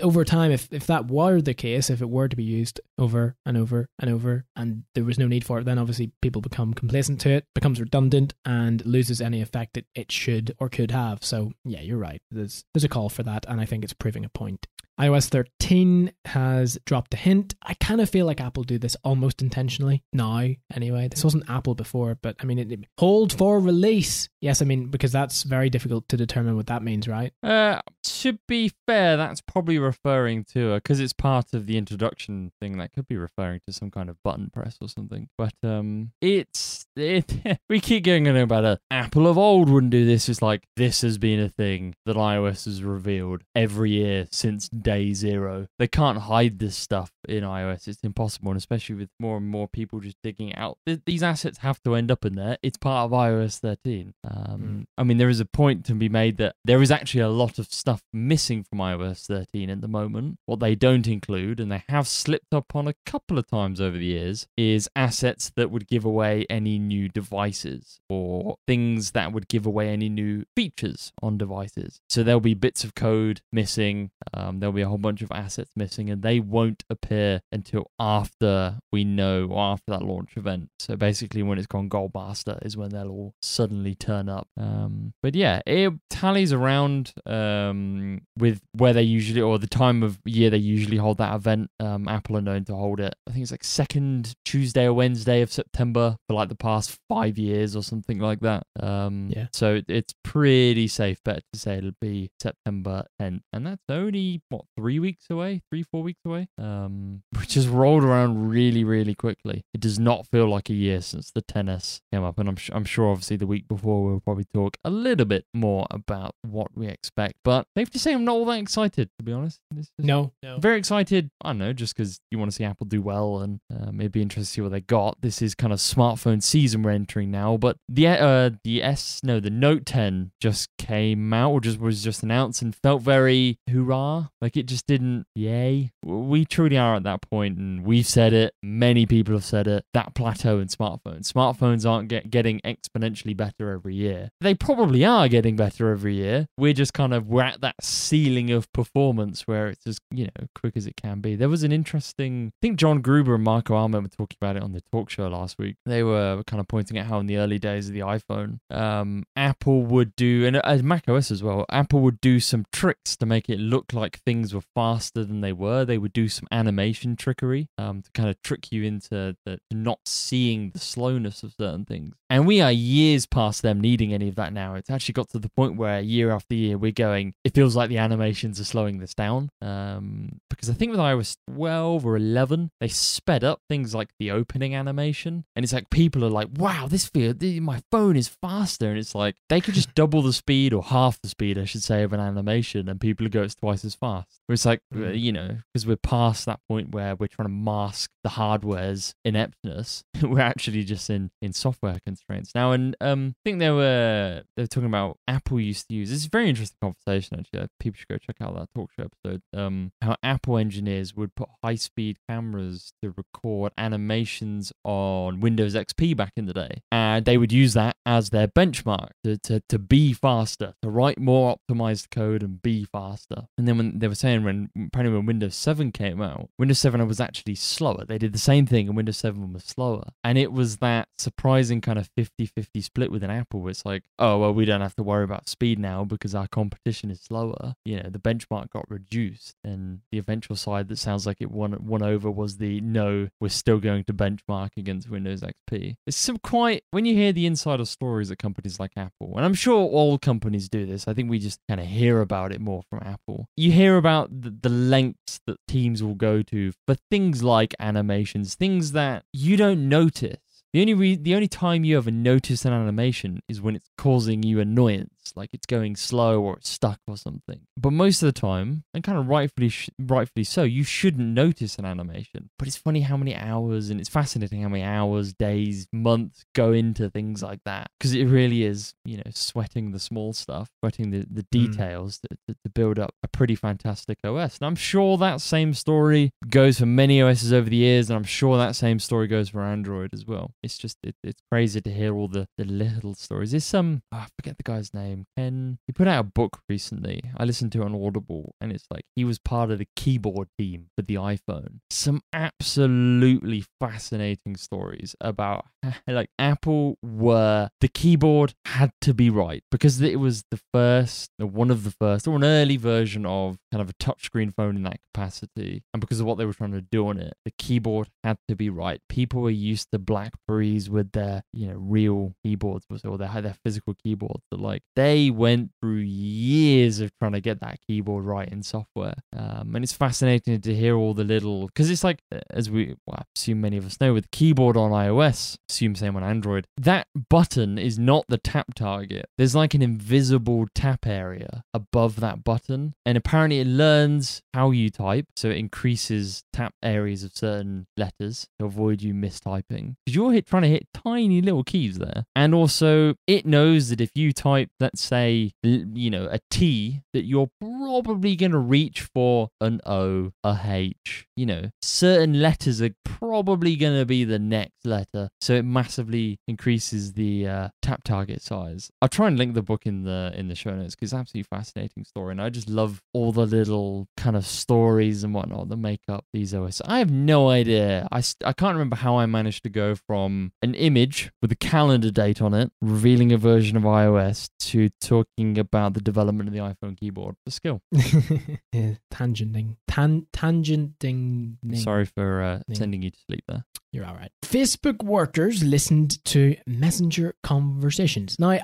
over 0.00 0.24
time 0.24 0.50
if, 0.50 0.72
if 0.72 0.86
that 0.86 1.10
were 1.10 1.40
the 1.40 1.54
case 1.54 1.90
if 1.90 2.00
it 2.00 2.08
were 2.08 2.28
to 2.28 2.36
be 2.36 2.44
used 2.44 2.80
over 2.98 3.36
and 3.44 3.56
over 3.56 3.88
and 3.98 4.10
over 4.10 4.44
and 4.60 4.84
there 4.94 5.04
was 5.04 5.18
no 5.18 5.26
need 5.26 5.44
for 5.44 5.58
it 5.58 5.64
then 5.64 5.78
obviously 5.78 6.12
people 6.20 6.42
become 6.42 6.74
complacent 6.74 7.20
to 7.20 7.30
it 7.30 7.46
becomes 7.54 7.80
redundant 7.80 8.34
and 8.44 8.84
loses 8.84 9.20
any 9.20 9.40
effect 9.40 9.74
that 9.74 9.86
it 9.94 10.12
should 10.12 10.54
or 10.58 10.68
could 10.68 10.90
have. 10.90 11.24
So 11.24 11.52
yeah 11.64 11.80
you're 11.80 11.98
right. 11.98 12.22
There's 12.30 12.64
there's 12.74 12.84
a 12.84 12.88
call 12.88 13.08
for 13.08 13.22
that 13.22 13.46
and 13.48 13.60
i 13.60 13.64
think 13.64 13.84
it's 13.84 13.92
proving 13.92 14.24
a 14.24 14.28
point 14.28 14.66
iOS 15.00 15.28
13 15.30 16.12
has 16.26 16.78
dropped 16.84 17.14
a 17.14 17.16
hint. 17.16 17.54
I 17.62 17.72
kind 17.74 18.00
of 18.02 18.10
feel 18.10 18.26
like 18.26 18.40
Apple 18.40 18.64
do 18.64 18.78
this 18.78 18.96
almost 19.02 19.40
intentionally 19.40 20.02
now, 20.12 20.46
anyway. 20.74 21.08
This 21.08 21.24
wasn't 21.24 21.48
Apple 21.48 21.74
before, 21.74 22.18
but 22.20 22.36
I 22.40 22.44
mean, 22.44 22.58
it, 22.58 22.70
it- 22.70 22.84
hold 22.98 23.32
for 23.32 23.58
release. 23.60 24.28
Yes, 24.42 24.60
I 24.60 24.66
mean, 24.66 24.88
because 24.88 25.10
that's 25.12 25.42
very 25.44 25.70
difficult 25.70 26.08
to 26.10 26.16
determine 26.16 26.56
what 26.56 26.66
that 26.66 26.82
means, 26.82 27.08
right? 27.08 27.32
Uh, 27.42 27.80
to 28.02 28.38
be 28.46 28.72
fair, 28.86 29.16
that's 29.16 29.40
probably 29.40 29.78
referring 29.78 30.44
to 30.52 30.74
because 30.74 31.00
it's 31.00 31.12
part 31.14 31.54
of 31.54 31.66
the 31.66 31.76
introduction 31.78 32.52
thing. 32.60 32.76
That 32.78 32.92
could 32.92 33.08
be 33.08 33.16
referring 33.16 33.60
to 33.66 33.72
some 33.72 33.90
kind 33.90 34.10
of 34.10 34.22
button 34.22 34.50
press 34.50 34.76
or 34.82 34.88
something. 34.88 35.28
But 35.38 35.54
um, 35.62 36.12
it's 36.20 36.86
it. 36.96 37.32
we 37.70 37.80
keep 37.80 38.04
going 38.04 38.28
on 38.28 38.36
about 38.36 38.64
it. 38.64 38.80
Apple 38.90 39.26
of 39.26 39.38
old 39.38 39.70
wouldn't 39.70 39.92
do 39.92 40.04
this. 40.04 40.28
It's 40.28 40.42
like 40.42 40.64
this 40.76 41.00
has 41.02 41.16
been 41.18 41.40
a 41.40 41.48
thing 41.48 41.94
that 42.06 42.16
iOS 42.16 42.64
has 42.66 42.82
revealed 42.82 43.42
every 43.54 43.90
year 43.92 44.26
since 44.30 44.68
zero. 45.14 45.66
They 45.78 45.88
can't 45.88 46.18
hide 46.18 46.58
this 46.58 46.76
stuff 46.76 47.12
in 47.28 47.44
iOS. 47.44 47.88
It's 47.88 48.02
impossible, 48.02 48.50
and 48.50 48.58
especially 48.58 48.96
with 48.96 49.10
more 49.18 49.36
and 49.36 49.46
more 49.46 49.68
people 49.68 50.00
just 50.00 50.16
digging 50.22 50.50
it 50.50 50.58
out. 50.58 50.78
Th- 50.86 51.00
these 51.06 51.22
assets 51.22 51.58
have 51.58 51.82
to 51.82 51.94
end 51.94 52.10
up 52.10 52.24
in 52.24 52.34
there. 52.34 52.58
It's 52.62 52.78
part 52.78 53.06
of 53.06 53.12
iOS 53.12 53.58
13. 53.58 54.14
Um, 54.24 54.86
I 54.96 55.04
mean, 55.04 55.18
there 55.18 55.28
is 55.28 55.40
a 55.40 55.44
point 55.44 55.84
to 55.86 55.94
be 55.94 56.08
made 56.08 56.36
that 56.38 56.56
there 56.64 56.82
is 56.82 56.90
actually 56.90 57.22
a 57.22 57.28
lot 57.28 57.58
of 57.58 57.72
stuff 57.72 58.02
missing 58.12 58.64
from 58.64 58.78
iOS 58.78 59.26
13 59.26 59.70
at 59.70 59.80
the 59.80 59.88
moment. 59.88 60.38
What 60.46 60.60
they 60.60 60.74
don't 60.74 61.06
include, 61.06 61.60
and 61.60 61.70
they 61.70 61.84
have 61.88 62.08
slipped 62.08 62.52
up 62.52 62.74
on 62.74 62.88
a 62.88 62.94
couple 63.06 63.38
of 63.38 63.46
times 63.46 63.80
over 63.80 63.96
the 63.96 64.06
years, 64.06 64.46
is 64.56 64.88
assets 64.96 65.52
that 65.56 65.70
would 65.70 65.86
give 65.86 66.04
away 66.04 66.46
any 66.48 66.78
new 66.78 67.08
devices 67.08 68.00
or 68.08 68.56
things 68.66 69.12
that 69.12 69.32
would 69.32 69.48
give 69.48 69.66
away 69.66 69.88
any 69.88 70.08
new 70.08 70.44
features 70.56 71.12
on 71.22 71.38
devices. 71.38 72.00
So 72.08 72.22
there'll 72.22 72.40
be 72.40 72.54
bits 72.54 72.84
of 72.84 72.94
code 72.94 73.40
missing, 73.52 74.10
um, 74.34 74.60
there'll 74.60 74.69
be 74.72 74.82
a 74.82 74.88
whole 74.88 74.98
bunch 74.98 75.22
of 75.22 75.30
assets 75.32 75.72
missing, 75.76 76.10
and 76.10 76.22
they 76.22 76.40
won't 76.40 76.84
appear 76.90 77.40
until 77.52 77.90
after 77.98 78.78
we 78.92 79.04
know 79.04 79.46
or 79.50 79.60
after 79.60 79.90
that 79.92 80.02
launch 80.02 80.36
event. 80.36 80.70
So 80.78 80.96
basically, 80.96 81.42
when 81.42 81.58
it's 81.58 81.66
gone 81.66 81.88
Goldmaster 81.88 82.64
is 82.64 82.76
when 82.76 82.90
they'll 82.90 83.08
all 83.10 83.34
suddenly 83.42 83.94
turn 83.94 84.28
up. 84.28 84.48
Um, 84.58 85.14
but 85.22 85.34
yeah, 85.34 85.60
it 85.66 85.92
tallies 86.08 86.52
around 86.52 87.12
um, 87.26 88.22
with 88.36 88.60
where 88.72 88.92
they 88.92 89.02
usually 89.02 89.40
or 89.40 89.58
the 89.58 89.66
time 89.66 90.02
of 90.02 90.18
year 90.24 90.50
they 90.50 90.58
usually 90.58 90.96
hold 90.96 91.18
that 91.18 91.34
event. 91.34 91.70
Um, 91.80 92.08
Apple 92.08 92.36
are 92.36 92.42
known 92.42 92.64
to 92.66 92.74
hold 92.74 93.00
it. 93.00 93.14
I 93.28 93.32
think 93.32 93.42
it's 93.42 93.50
like 93.50 93.64
second 93.64 94.34
Tuesday 94.44 94.84
or 94.84 94.92
Wednesday 94.94 95.42
of 95.42 95.52
September 95.52 96.16
for 96.28 96.34
like 96.34 96.48
the 96.48 96.54
past 96.54 96.98
five 97.08 97.38
years 97.38 97.74
or 97.74 97.82
something 97.82 98.18
like 98.18 98.40
that. 98.40 98.64
Um, 98.78 99.28
Yeah. 99.34 99.46
So 99.52 99.80
it's 99.88 100.14
pretty 100.24 100.88
safe 100.88 101.22
bet 101.24 101.42
to 101.52 101.58
say 101.58 101.76
it'll 101.78 101.92
be 102.00 102.30
September 102.40 103.04
10th, 103.20 103.40
and 103.52 103.66
that's 103.66 103.82
only 103.88 104.42
what 104.48 104.59
three 104.76 104.98
weeks 104.98 105.26
away, 105.30 105.62
three 105.70 105.82
four 105.82 106.02
weeks 106.02 106.20
away. 106.24 106.48
Um, 106.58 107.22
which 107.38 107.54
has 107.54 107.68
rolled 107.68 108.04
around 108.04 108.48
really 108.50 108.84
really 108.84 109.14
quickly. 109.14 109.62
It 109.74 109.80
does 109.80 109.98
not 109.98 110.26
feel 110.26 110.46
like 110.48 110.70
a 110.70 110.74
year 110.74 111.00
since 111.00 111.30
the 111.30 111.42
10s 111.42 112.00
came 112.12 112.22
up, 112.24 112.38
and 112.38 112.48
I'm 112.48 112.56
sh- 112.56 112.70
I'm 112.72 112.84
sure 112.84 113.10
obviously 113.10 113.36
the 113.36 113.46
week 113.46 113.66
before 113.68 114.04
we'll 114.04 114.20
probably 114.20 114.46
talk 114.54 114.76
a 114.84 114.90
little 114.90 115.26
bit 115.26 115.44
more 115.54 115.86
about 115.90 116.34
what 116.42 116.68
we 116.76 116.86
expect. 116.88 117.34
But 117.44 117.66
safe 117.76 117.90
to 117.90 117.98
say 117.98 118.12
I'm 118.14 118.24
not 118.24 118.32
all 118.32 118.44
that 118.46 118.58
excited 118.58 119.08
to 119.18 119.24
be 119.24 119.32
honest. 119.32 119.60
This 119.70 119.86
is 119.98 120.04
No, 120.04 120.32
no. 120.42 120.58
very 120.58 120.78
excited. 120.78 121.30
I 121.42 121.50
don't 121.50 121.58
know, 121.58 121.72
just 121.72 121.96
because 121.96 122.20
you 122.30 122.38
want 122.38 122.50
to 122.50 122.54
see 122.54 122.64
Apple 122.64 122.86
do 122.86 123.02
well 123.02 123.38
and 123.40 123.60
uh, 123.74 123.90
maybe 123.92 124.20
interested 124.22 124.48
to 124.48 124.52
see 124.54 124.60
what 124.60 124.72
they 124.72 124.80
got. 124.80 125.20
This 125.20 125.42
is 125.42 125.54
kind 125.54 125.72
of 125.72 125.78
smartphone 125.78 126.42
season 126.42 126.82
we're 126.82 126.90
entering 126.92 127.30
now. 127.30 127.56
But 127.56 127.76
the 127.88 128.06
uh, 128.08 128.50
the 128.64 128.82
S 128.82 129.20
no 129.22 129.40
the 129.40 129.50
Note 129.50 129.86
10 129.86 130.32
just 130.40 130.68
came 130.78 131.32
out 131.32 131.50
or 131.52 131.60
just 131.60 131.78
was 131.80 132.02
just 132.02 132.22
announced 132.22 132.62
and 132.62 132.74
felt 132.74 133.02
very 133.02 133.58
hoorah. 133.70 134.30
Like 134.40 134.49
it 134.56 134.66
just 134.66 134.86
didn't 134.86 135.26
yay. 135.34 135.92
We 136.04 136.44
truly 136.44 136.78
are 136.78 136.94
at 136.96 137.02
that 137.04 137.22
point, 137.22 137.58
and 137.58 137.84
we've 137.84 138.06
said 138.06 138.32
it. 138.32 138.54
Many 138.62 139.06
people 139.06 139.34
have 139.34 139.44
said 139.44 139.66
it. 139.66 139.84
That 139.94 140.14
plateau 140.14 140.58
in 140.58 140.68
smartphones. 140.68 141.32
Smartphones 141.32 141.88
aren't 141.88 142.08
get, 142.08 142.30
getting 142.30 142.60
exponentially 142.60 143.36
better 143.36 143.70
every 143.70 143.94
year. 143.94 144.30
They 144.40 144.54
probably 144.54 145.04
are 145.04 145.28
getting 145.28 145.56
better 145.56 145.90
every 145.90 146.14
year. 146.14 146.46
We're 146.56 146.72
just 146.72 146.94
kind 146.94 147.14
of 147.14 147.28
we're 147.28 147.42
at 147.42 147.60
that 147.60 147.76
ceiling 147.80 148.50
of 148.50 148.72
performance 148.72 149.42
where 149.42 149.68
it's 149.68 149.86
as 149.86 149.98
you 150.10 150.24
know 150.24 150.46
quick 150.54 150.76
as 150.76 150.86
it 150.86 150.96
can 150.96 151.20
be. 151.20 151.36
There 151.36 151.48
was 151.48 151.62
an 151.62 151.72
interesting. 151.72 152.52
I 152.56 152.58
think 152.62 152.78
John 152.78 153.00
Gruber 153.00 153.34
and 153.34 153.44
Marco 153.44 153.74
Arment 153.74 154.04
were 154.04 154.08
talking 154.08 154.36
about 154.40 154.56
it 154.56 154.62
on 154.62 154.72
the 154.72 154.82
talk 154.92 155.10
show 155.10 155.28
last 155.28 155.56
week. 155.58 155.76
They 155.86 156.02
were 156.02 156.42
kind 156.46 156.60
of 156.60 156.68
pointing 156.68 156.98
at 156.98 157.06
how 157.06 157.18
in 157.18 157.26
the 157.26 157.38
early 157.38 157.58
days 157.58 157.88
of 157.88 157.94
the 157.94 158.00
iPhone, 158.00 158.58
um, 158.70 159.24
Apple 159.36 159.82
would 159.82 160.14
do 160.16 160.46
and 160.46 160.56
uh, 160.56 160.78
Mac 160.82 161.08
OS 161.08 161.30
as 161.30 161.42
well. 161.42 161.64
Apple 161.70 162.00
would 162.00 162.20
do 162.20 162.40
some 162.40 162.64
tricks 162.72 163.16
to 163.16 163.26
make 163.26 163.48
it 163.48 163.58
look 163.58 163.92
like 163.92 164.18
things 164.20 164.39
were 164.54 164.62
faster 164.74 165.24
than 165.24 165.40
they 165.40 165.52
were. 165.52 165.84
They 165.84 165.98
would 165.98 166.12
do 166.12 166.28
some 166.28 166.48
animation 166.50 167.16
trickery 167.16 167.68
um, 167.78 168.02
to 168.02 168.10
kind 168.12 168.28
of 168.28 168.40
trick 168.42 168.72
you 168.72 168.82
into 168.82 169.36
the, 169.44 169.60
not 169.70 170.00
seeing 170.06 170.70
the 170.70 170.78
slowness 170.78 171.42
of 171.42 171.54
certain 171.58 171.84
things. 171.84 172.14
And 172.28 172.46
we 172.46 172.60
are 172.60 172.72
years 172.72 173.26
past 173.26 173.62
them 173.62 173.80
needing 173.80 174.12
any 174.12 174.28
of 174.28 174.36
that 174.36 174.52
now. 174.52 174.74
It's 174.74 174.90
actually 174.90 175.14
got 175.14 175.28
to 175.30 175.38
the 175.38 175.48
point 175.48 175.76
where 175.76 176.00
year 176.00 176.30
after 176.30 176.54
year 176.54 176.78
we're 176.78 176.92
going. 176.92 177.34
It 177.44 177.54
feels 177.54 177.76
like 177.76 177.88
the 177.88 177.98
animations 177.98 178.60
are 178.60 178.64
slowing 178.64 178.98
this 178.98 179.14
down. 179.14 179.50
Um, 179.60 180.40
because 180.48 180.70
I 180.70 180.74
think 180.74 180.90
with 180.90 181.00
iOS 181.00 181.36
12 181.54 182.04
or 182.06 182.16
11, 182.16 182.70
they 182.80 182.88
sped 182.88 183.44
up 183.44 183.62
things 183.68 183.94
like 183.94 184.10
the 184.18 184.30
opening 184.30 184.74
animation, 184.74 185.44
and 185.56 185.64
it's 185.64 185.72
like 185.72 185.90
people 185.90 186.24
are 186.24 186.30
like, 186.30 186.48
"Wow, 186.56 186.86
this 186.86 187.06
feel 187.06 187.34
my 187.60 187.82
phone 187.90 188.16
is 188.16 188.28
faster," 188.28 188.88
and 188.90 188.98
it's 188.98 189.14
like 189.14 189.36
they 189.48 189.60
could 189.60 189.74
just 189.74 189.94
double 189.94 190.22
the 190.22 190.32
speed 190.32 190.72
or 190.72 190.82
half 190.82 191.20
the 191.22 191.28
speed, 191.28 191.58
I 191.58 191.64
should 191.64 191.82
say, 191.82 192.02
of 192.02 192.12
an 192.12 192.20
animation, 192.20 192.88
and 192.88 193.00
people 193.00 193.28
go 193.28 193.42
it's 193.42 193.54
twice 193.54 193.84
as 193.84 193.94
fast. 193.94 194.29
Where 194.46 194.54
it's 194.54 194.64
like, 194.66 194.80
uh, 194.94 194.98
Mm. 194.98 195.20
you 195.20 195.32
know, 195.32 195.58
because 195.72 195.86
we're 195.86 195.96
past 195.96 196.46
that 196.46 196.60
point 196.68 196.90
where 196.92 197.14
we're 197.14 197.28
trying 197.28 197.48
to 197.48 197.54
mask 197.54 198.10
the 198.24 198.30
hardware's 198.30 199.14
ineptness. 199.24 200.04
we're 200.22 200.40
actually 200.40 200.84
just 200.84 201.08
in 201.08 201.30
in 201.40 201.52
software 201.52 201.98
constraints 202.04 202.52
now. 202.54 202.72
And 202.72 202.96
um, 203.00 203.34
I 203.38 203.40
think 203.48 203.58
they 203.60 203.70
were 203.70 204.42
they 204.56 204.62
were 204.64 204.66
talking 204.66 204.88
about 204.88 205.18
Apple 205.28 205.60
used 205.60 205.88
to 205.88 205.94
use. 205.94 206.10
This 206.10 206.18
is 206.20 206.26
a 206.26 206.30
very 206.30 206.48
interesting 206.48 206.76
conversation 206.82 207.38
actually. 207.40 207.66
People 207.78 207.98
should 207.98 208.08
go 208.08 208.18
check 208.18 208.36
out 208.40 208.54
that 208.56 208.68
talk 208.74 208.90
show 208.98 209.04
episode. 209.04 209.42
Um, 209.54 209.92
how 210.02 210.16
Apple 210.22 210.58
engineers 210.58 211.14
would 211.16 211.34
put 211.34 211.48
high 211.62 211.76
speed 211.76 212.18
cameras 212.28 212.92
to 213.02 213.14
record 213.16 213.72
animations 213.78 214.72
on 214.84 215.40
Windows 215.40 215.74
XP 215.74 216.16
back 216.16 216.32
in 216.36 216.46
the 216.46 216.52
day, 216.54 216.82
and 216.90 217.24
they 217.24 217.38
would 217.38 217.52
use 217.52 217.74
that 217.74 217.96
as 218.04 218.30
their 218.30 218.48
benchmark 218.48 219.10
to 219.24 219.38
to, 219.38 219.62
to 219.68 219.78
be 219.78 220.12
faster, 220.12 220.74
to 220.82 220.90
write 220.90 221.18
more 221.18 221.56
optimized 221.56 222.10
code 222.10 222.42
and 222.42 222.60
be 222.62 222.84
faster. 222.84 223.46
And 223.56 223.66
then 223.68 223.76
when 223.76 223.98
they 223.98 224.08
were 224.08 224.14
saying 224.20 224.44
when 224.44 224.70
apparently 224.76 225.16
when 225.16 225.26
Windows 225.26 225.56
7 225.56 225.92
came 225.92 226.20
out, 226.20 226.50
Windows 226.58 226.78
7 226.78 227.06
was 227.06 227.20
actually 227.20 227.54
slower. 227.54 228.04
They 228.04 228.18
did 228.18 228.32
the 228.32 228.38
same 228.38 228.66
thing 228.66 228.86
and 228.86 228.96
Windows 228.96 229.16
7 229.16 229.52
was 229.52 229.64
slower. 229.64 230.04
And 230.22 230.36
it 230.36 230.52
was 230.52 230.76
that 230.78 231.08
surprising 231.18 231.80
kind 231.80 231.98
of 231.98 232.10
50-50 232.18 232.82
split 232.82 233.10
within 233.10 233.30
Apple 233.30 233.60
where 233.60 233.70
it's 233.70 233.86
like, 233.86 234.04
oh 234.18 234.38
well 234.38 234.52
we 234.52 234.64
don't 234.64 234.82
have 234.82 234.94
to 234.96 235.02
worry 235.02 235.24
about 235.24 235.48
speed 235.48 235.78
now 235.78 236.04
because 236.04 236.34
our 236.34 236.46
competition 236.46 237.10
is 237.10 237.20
slower. 237.20 237.74
You 237.84 238.02
know, 238.02 238.10
the 238.10 238.18
benchmark 238.18 238.70
got 238.70 238.90
reduced 238.90 239.56
and 239.64 240.00
the 240.12 240.18
eventual 240.18 240.56
side 240.56 240.88
that 240.88 240.98
sounds 240.98 241.26
like 241.26 241.38
it 241.40 241.50
won 241.50 241.76
won 241.80 242.02
over 242.02 242.30
was 242.30 242.58
the 242.58 242.80
no, 242.80 243.28
we're 243.40 243.48
still 243.48 243.78
going 243.78 244.04
to 244.04 244.12
benchmark 244.12 244.70
against 244.76 245.08
Windows 245.08 245.42
XP. 245.42 245.96
It's 246.06 246.16
some 246.16 246.38
quite 246.38 246.84
when 246.90 247.06
you 247.06 247.14
hear 247.14 247.32
the 247.32 247.46
insider 247.46 247.86
stories 247.86 248.30
at 248.30 248.38
companies 248.38 248.78
like 248.78 248.92
Apple, 248.96 249.32
and 249.36 249.44
I'm 249.44 249.54
sure 249.54 249.80
all 249.80 250.18
companies 250.18 250.68
do 250.68 250.84
this. 250.84 251.08
I 251.08 251.14
think 251.14 251.30
we 251.30 251.38
just 251.38 251.60
kind 251.68 251.80
of 251.80 251.86
hear 251.86 252.20
about 252.20 252.52
it 252.52 252.60
more 252.60 252.82
from 252.90 253.00
Apple. 253.02 253.48
You 253.56 253.72
hear 253.72 253.96
about 253.96 254.09
the, 254.30 254.50
the 254.62 254.68
lengths 254.68 255.40
that 255.46 255.58
teams 255.66 256.02
will 256.02 256.14
go 256.14 256.42
to 256.42 256.72
for 256.86 256.96
things 257.10 257.42
like 257.42 257.74
animations, 257.78 258.54
things 258.54 258.92
that 258.92 259.24
you 259.32 259.56
don't 259.56 259.88
notice. 259.88 260.38
The 260.72 260.80
only 260.80 260.94
re- 260.94 261.16
the 261.16 261.34
only 261.34 261.48
time 261.48 261.84
you 261.84 261.96
ever 261.96 262.10
notice 262.10 262.64
an 262.64 262.72
animation 262.72 263.40
is 263.48 263.60
when 263.60 263.74
it's 263.74 263.90
causing 263.98 264.42
you 264.42 264.60
annoyance, 264.60 265.12
like 265.36 265.50
it's 265.52 265.66
going 265.66 265.96
slow 265.96 266.42
or 266.42 266.56
it's 266.56 266.68
stuck 266.68 267.00
or 267.06 267.16
something. 267.16 267.60
But 267.76 267.92
most 267.92 268.22
of 268.22 268.26
the 268.26 268.38
time, 268.38 268.84
and 268.94 269.02
kind 269.04 269.18
of 269.18 269.28
rightfully 269.28 269.68
sh- 269.68 269.90
rightfully 269.98 270.44
so, 270.44 270.62
you 270.62 270.84
shouldn't 270.84 271.28
notice 271.28 271.76
an 271.76 271.84
animation. 271.84 272.50
But 272.58 272.68
it's 272.68 272.76
funny 272.76 273.00
how 273.00 273.16
many 273.16 273.34
hours, 273.34 273.90
and 273.90 274.00
it's 274.00 274.08
fascinating 274.08 274.62
how 274.62 274.68
many 274.68 274.82
hours, 274.82 275.32
days, 275.32 275.86
months 275.92 276.44
go 276.54 276.72
into 276.72 277.10
things 277.10 277.42
like 277.42 277.60
that 277.64 277.90
because 277.98 278.14
it 278.14 278.26
really 278.26 278.64
is, 278.64 278.94
you 279.04 279.16
know, 279.18 279.30
sweating 279.34 279.92
the 279.92 279.98
small 279.98 280.32
stuff, 280.32 280.70
sweating 280.82 281.10
the 281.10 281.26
the 281.30 281.44
details 281.50 282.18
to, 282.18 282.28
to, 282.48 282.54
to 282.64 282.70
build 282.70 282.98
up 282.98 283.14
a 283.22 283.28
pretty 283.28 283.54
fantastic 283.54 284.18
OS. 284.24 284.58
And 284.58 284.66
I'm 284.66 284.76
sure 284.76 285.16
that 285.18 285.40
same 285.40 285.74
story 285.74 286.32
goes 286.48 286.78
for 286.78 286.86
many 286.86 287.22
OSs 287.22 287.52
over 287.52 287.70
the 287.70 287.76
years, 287.76 288.10
and 288.10 288.16
I'm 288.16 288.24
sure 288.24 288.56
that 288.58 288.76
same 288.76 288.98
story 288.98 289.26
goes 289.26 289.50
for 289.50 289.62
Android 289.62 290.10
as 290.12 290.26
well. 290.26 290.52
It's 290.62 290.78
just 290.78 290.96
it, 291.02 291.14
it's 291.22 291.42
crazy 291.50 291.80
to 291.80 291.90
hear 291.90 292.14
all 292.14 292.28
the, 292.28 292.46
the 292.56 292.64
little 292.64 293.14
stories. 293.14 293.54
It's 293.54 293.72
um 293.74 294.02
oh, 294.12 294.18
I 294.18 294.26
forget 294.36 294.56
the 294.56 294.62
guy's 294.62 294.92
name. 294.94 295.19
Name? 295.20 295.26
Ken. 295.36 295.78
He 295.86 295.92
put 295.92 296.08
out 296.08 296.20
a 296.20 296.24
book 296.24 296.60
recently. 296.68 297.22
I 297.36 297.44
listened 297.44 297.72
to 297.72 297.82
it 297.82 297.84
on 297.84 297.94
Audible, 297.94 298.54
and 298.60 298.72
it's 298.72 298.86
like 298.90 299.04
he 299.16 299.24
was 299.24 299.38
part 299.38 299.70
of 299.70 299.78
the 299.78 299.88
keyboard 299.96 300.48
team 300.58 300.86
for 300.96 301.02
the 301.02 301.14
iPhone. 301.14 301.80
Some 301.90 302.22
absolutely 302.32 303.64
fascinating 303.80 304.56
stories 304.56 305.14
about 305.20 305.66
like 306.06 306.30
Apple 306.38 306.98
were 307.02 307.70
the 307.80 307.88
keyboard 307.88 308.54
had 308.66 308.92
to 309.02 309.14
be 309.14 309.30
right 309.30 309.62
because 309.70 310.00
it 310.00 310.20
was 310.20 310.44
the 310.50 310.60
first, 310.72 311.30
one 311.38 311.70
of 311.70 311.84
the 311.84 311.90
first, 311.90 312.26
or 312.26 312.36
an 312.36 312.44
early 312.44 312.76
version 312.76 313.26
of 313.26 313.58
kind 313.72 313.82
of 313.82 313.90
a 313.90 313.94
touchscreen 313.94 314.54
phone 314.54 314.76
in 314.76 314.82
that 314.84 315.00
capacity, 315.12 315.82
and 315.92 316.00
because 316.00 316.20
of 316.20 316.26
what 316.26 316.38
they 316.38 316.44
were 316.44 316.52
trying 316.54 316.72
to 316.72 316.80
do 316.80 317.06
on 317.08 317.18
it, 317.18 317.34
the 317.44 317.52
keyboard 317.58 318.08
had 318.24 318.38
to 318.48 318.56
be 318.56 318.68
right. 318.68 319.00
People 319.08 319.42
were 319.42 319.50
used 319.50 319.88
to 319.92 319.98
Blackberries 319.98 320.88
with 320.90 321.12
their 321.12 321.42
you 321.52 321.66
know 321.66 321.76
real 321.76 322.34
keyboards 322.44 322.86
or 323.04 323.18
they 323.18 323.26
had 323.26 323.44
their 323.44 323.56
physical 323.64 323.94
keyboards 323.94 324.42
but 324.50 324.60
like 324.60 324.82
they 324.96 325.09
went 325.30 325.70
through 325.80 325.98
years 325.98 327.00
of 327.00 327.10
trying 327.18 327.32
to 327.32 327.40
get 327.40 327.60
that 327.60 327.78
keyboard 327.86 328.24
right 328.24 328.48
in 328.48 328.62
software 328.62 329.14
um, 329.36 329.74
and 329.74 329.84
it's 329.84 329.92
fascinating 329.92 330.60
to 330.60 330.74
hear 330.74 330.96
all 330.96 331.14
the 331.14 331.24
little 331.24 331.66
because 331.66 331.90
it's 331.90 332.04
like 332.04 332.20
as 332.50 332.70
we 332.70 332.96
well, 333.06 333.18
I 333.20 333.24
assume 333.36 333.60
many 333.60 333.76
of 333.76 333.86
us 333.86 334.00
know 334.00 334.12
with 334.12 334.30
keyboard 334.30 334.76
on 334.76 334.90
iOS 334.90 335.56
assume 335.68 335.94
same 335.94 336.16
on 336.16 336.22
Android 336.22 336.66
that 336.76 337.06
button 337.28 337.78
is 337.78 337.98
not 337.98 338.24
the 338.28 338.38
tap 338.38 338.74
target. 338.74 339.26
There's 339.36 339.54
like 339.54 339.74
an 339.74 339.82
invisible 339.82 340.66
tap 340.74 341.06
area 341.06 341.64
above 341.74 342.20
that 342.20 342.44
button 342.44 342.94
and 343.04 343.16
apparently 343.16 343.60
it 343.60 343.66
learns 343.66 344.42
how 344.54 344.70
you 344.70 344.90
type 344.90 345.26
so 345.36 345.48
it 345.48 345.56
increases 345.56 346.44
tap 346.52 346.74
areas 346.82 347.24
of 347.24 347.32
certain 347.34 347.86
letters 347.96 348.46
to 348.58 348.66
avoid 348.66 349.02
you 349.02 349.14
mistyping. 349.14 349.96
Because 350.04 350.16
you're 350.16 350.32
hit, 350.32 350.46
trying 350.46 350.62
to 350.62 350.68
hit 350.68 350.86
tiny 350.94 351.40
little 351.40 351.64
keys 351.64 351.98
there 351.98 352.24
and 352.34 352.54
also 352.54 353.14
it 353.26 353.46
knows 353.46 353.88
that 353.90 354.00
if 354.00 354.10
you 354.14 354.32
type 354.32 354.70
let's 354.92 355.02
say 355.02 355.52
you 355.62 356.10
know 356.10 356.28
a 356.30 356.40
T 356.50 357.02
that 357.12 357.24
you're 357.24 357.50
probably 357.60 358.36
going 358.36 358.52
to 358.52 358.58
reach 358.58 359.02
for 359.02 359.50
an 359.60 359.80
O 359.86 360.32
a 360.42 360.58
H 360.64 361.26
you 361.36 361.46
know. 361.46 361.70
Certain 361.80 362.40
letters 362.40 362.82
are 362.82 362.90
probably 363.02 363.74
going 363.74 363.98
to 363.98 364.04
be 364.04 364.24
the 364.24 364.38
next 364.38 364.84
letter 364.84 365.30
so 365.40 365.54
it 365.54 365.64
massively 365.64 366.38
increases 366.46 367.14
the 367.14 367.48
uh, 367.48 367.68
tap 367.80 368.04
target 368.04 368.42
size. 368.42 368.90
I'll 369.00 369.08
try 369.08 369.26
and 369.28 369.38
link 369.38 369.54
the 369.54 369.62
book 369.62 369.86
in 369.86 370.04
the 370.04 370.32
in 370.34 370.48
the 370.48 370.54
show 370.54 370.74
notes 370.74 370.94
because 370.94 371.12
it's 371.12 371.18
absolutely 371.18 371.48
fascinating 371.48 372.04
story 372.04 372.32
and 372.32 372.42
I 372.42 372.50
just 372.50 372.68
love 372.68 373.02
all 373.14 373.32
the 373.32 373.46
little 373.46 374.06
kind 374.16 374.36
of 374.36 374.44
stories 374.46 375.24
and 375.24 375.32
whatnot 375.32 375.68
that 375.70 375.76
make 375.76 376.02
up 376.08 376.24
these 376.32 376.54
OS 376.54 376.82
I 376.84 376.98
have 376.98 377.10
no 377.10 377.48
idea. 377.48 378.06
I, 378.12 378.22
I 378.44 378.52
can't 378.52 378.74
remember 378.74 378.96
how 378.96 379.16
I 379.16 379.26
managed 379.26 379.62
to 379.64 379.70
go 379.70 379.94
from 379.94 380.52
an 380.62 380.74
image 380.74 381.30
with 381.40 381.50
a 381.52 381.56
calendar 381.56 382.10
date 382.10 382.42
on 382.42 382.54
it 382.54 382.70
revealing 382.82 383.32
a 383.32 383.38
version 383.38 383.76
of 383.76 383.84
iOS 383.84 384.50
to 384.58 384.79
talking 384.88 385.58
about 385.58 385.94
the 385.94 386.00
development 386.00 386.48
of 386.48 386.54
the 386.54 386.60
iPhone 386.60 386.96
keyboard. 386.96 387.36
The 387.44 387.50
skill. 387.50 387.82
yeah, 387.92 388.94
tangenting. 389.12 389.76
Tan- 389.86 390.26
tangenting. 390.32 391.56
Sorry 391.76 392.04
for 392.04 392.42
uh, 392.42 392.60
sending 392.72 393.02
you 393.02 393.10
to 393.10 393.18
sleep 393.26 393.44
there. 393.48 393.64
You're 393.92 394.06
all 394.06 394.14
right. 394.14 394.30
Facebook 394.42 395.02
workers 395.02 395.62
listened 395.62 396.24
to 396.26 396.56
Messenger 396.66 397.34
conversations. 397.42 398.38
Now, 398.38 398.50
I, 398.50 398.62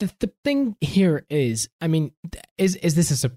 the, 0.00 0.12
the 0.20 0.32
thing 0.44 0.76
here 0.80 1.24
is, 1.30 1.68
I 1.80 1.88
mean, 1.88 2.12
is 2.58 2.76
is 2.76 2.94
this 2.94 3.24
a 3.24 3.30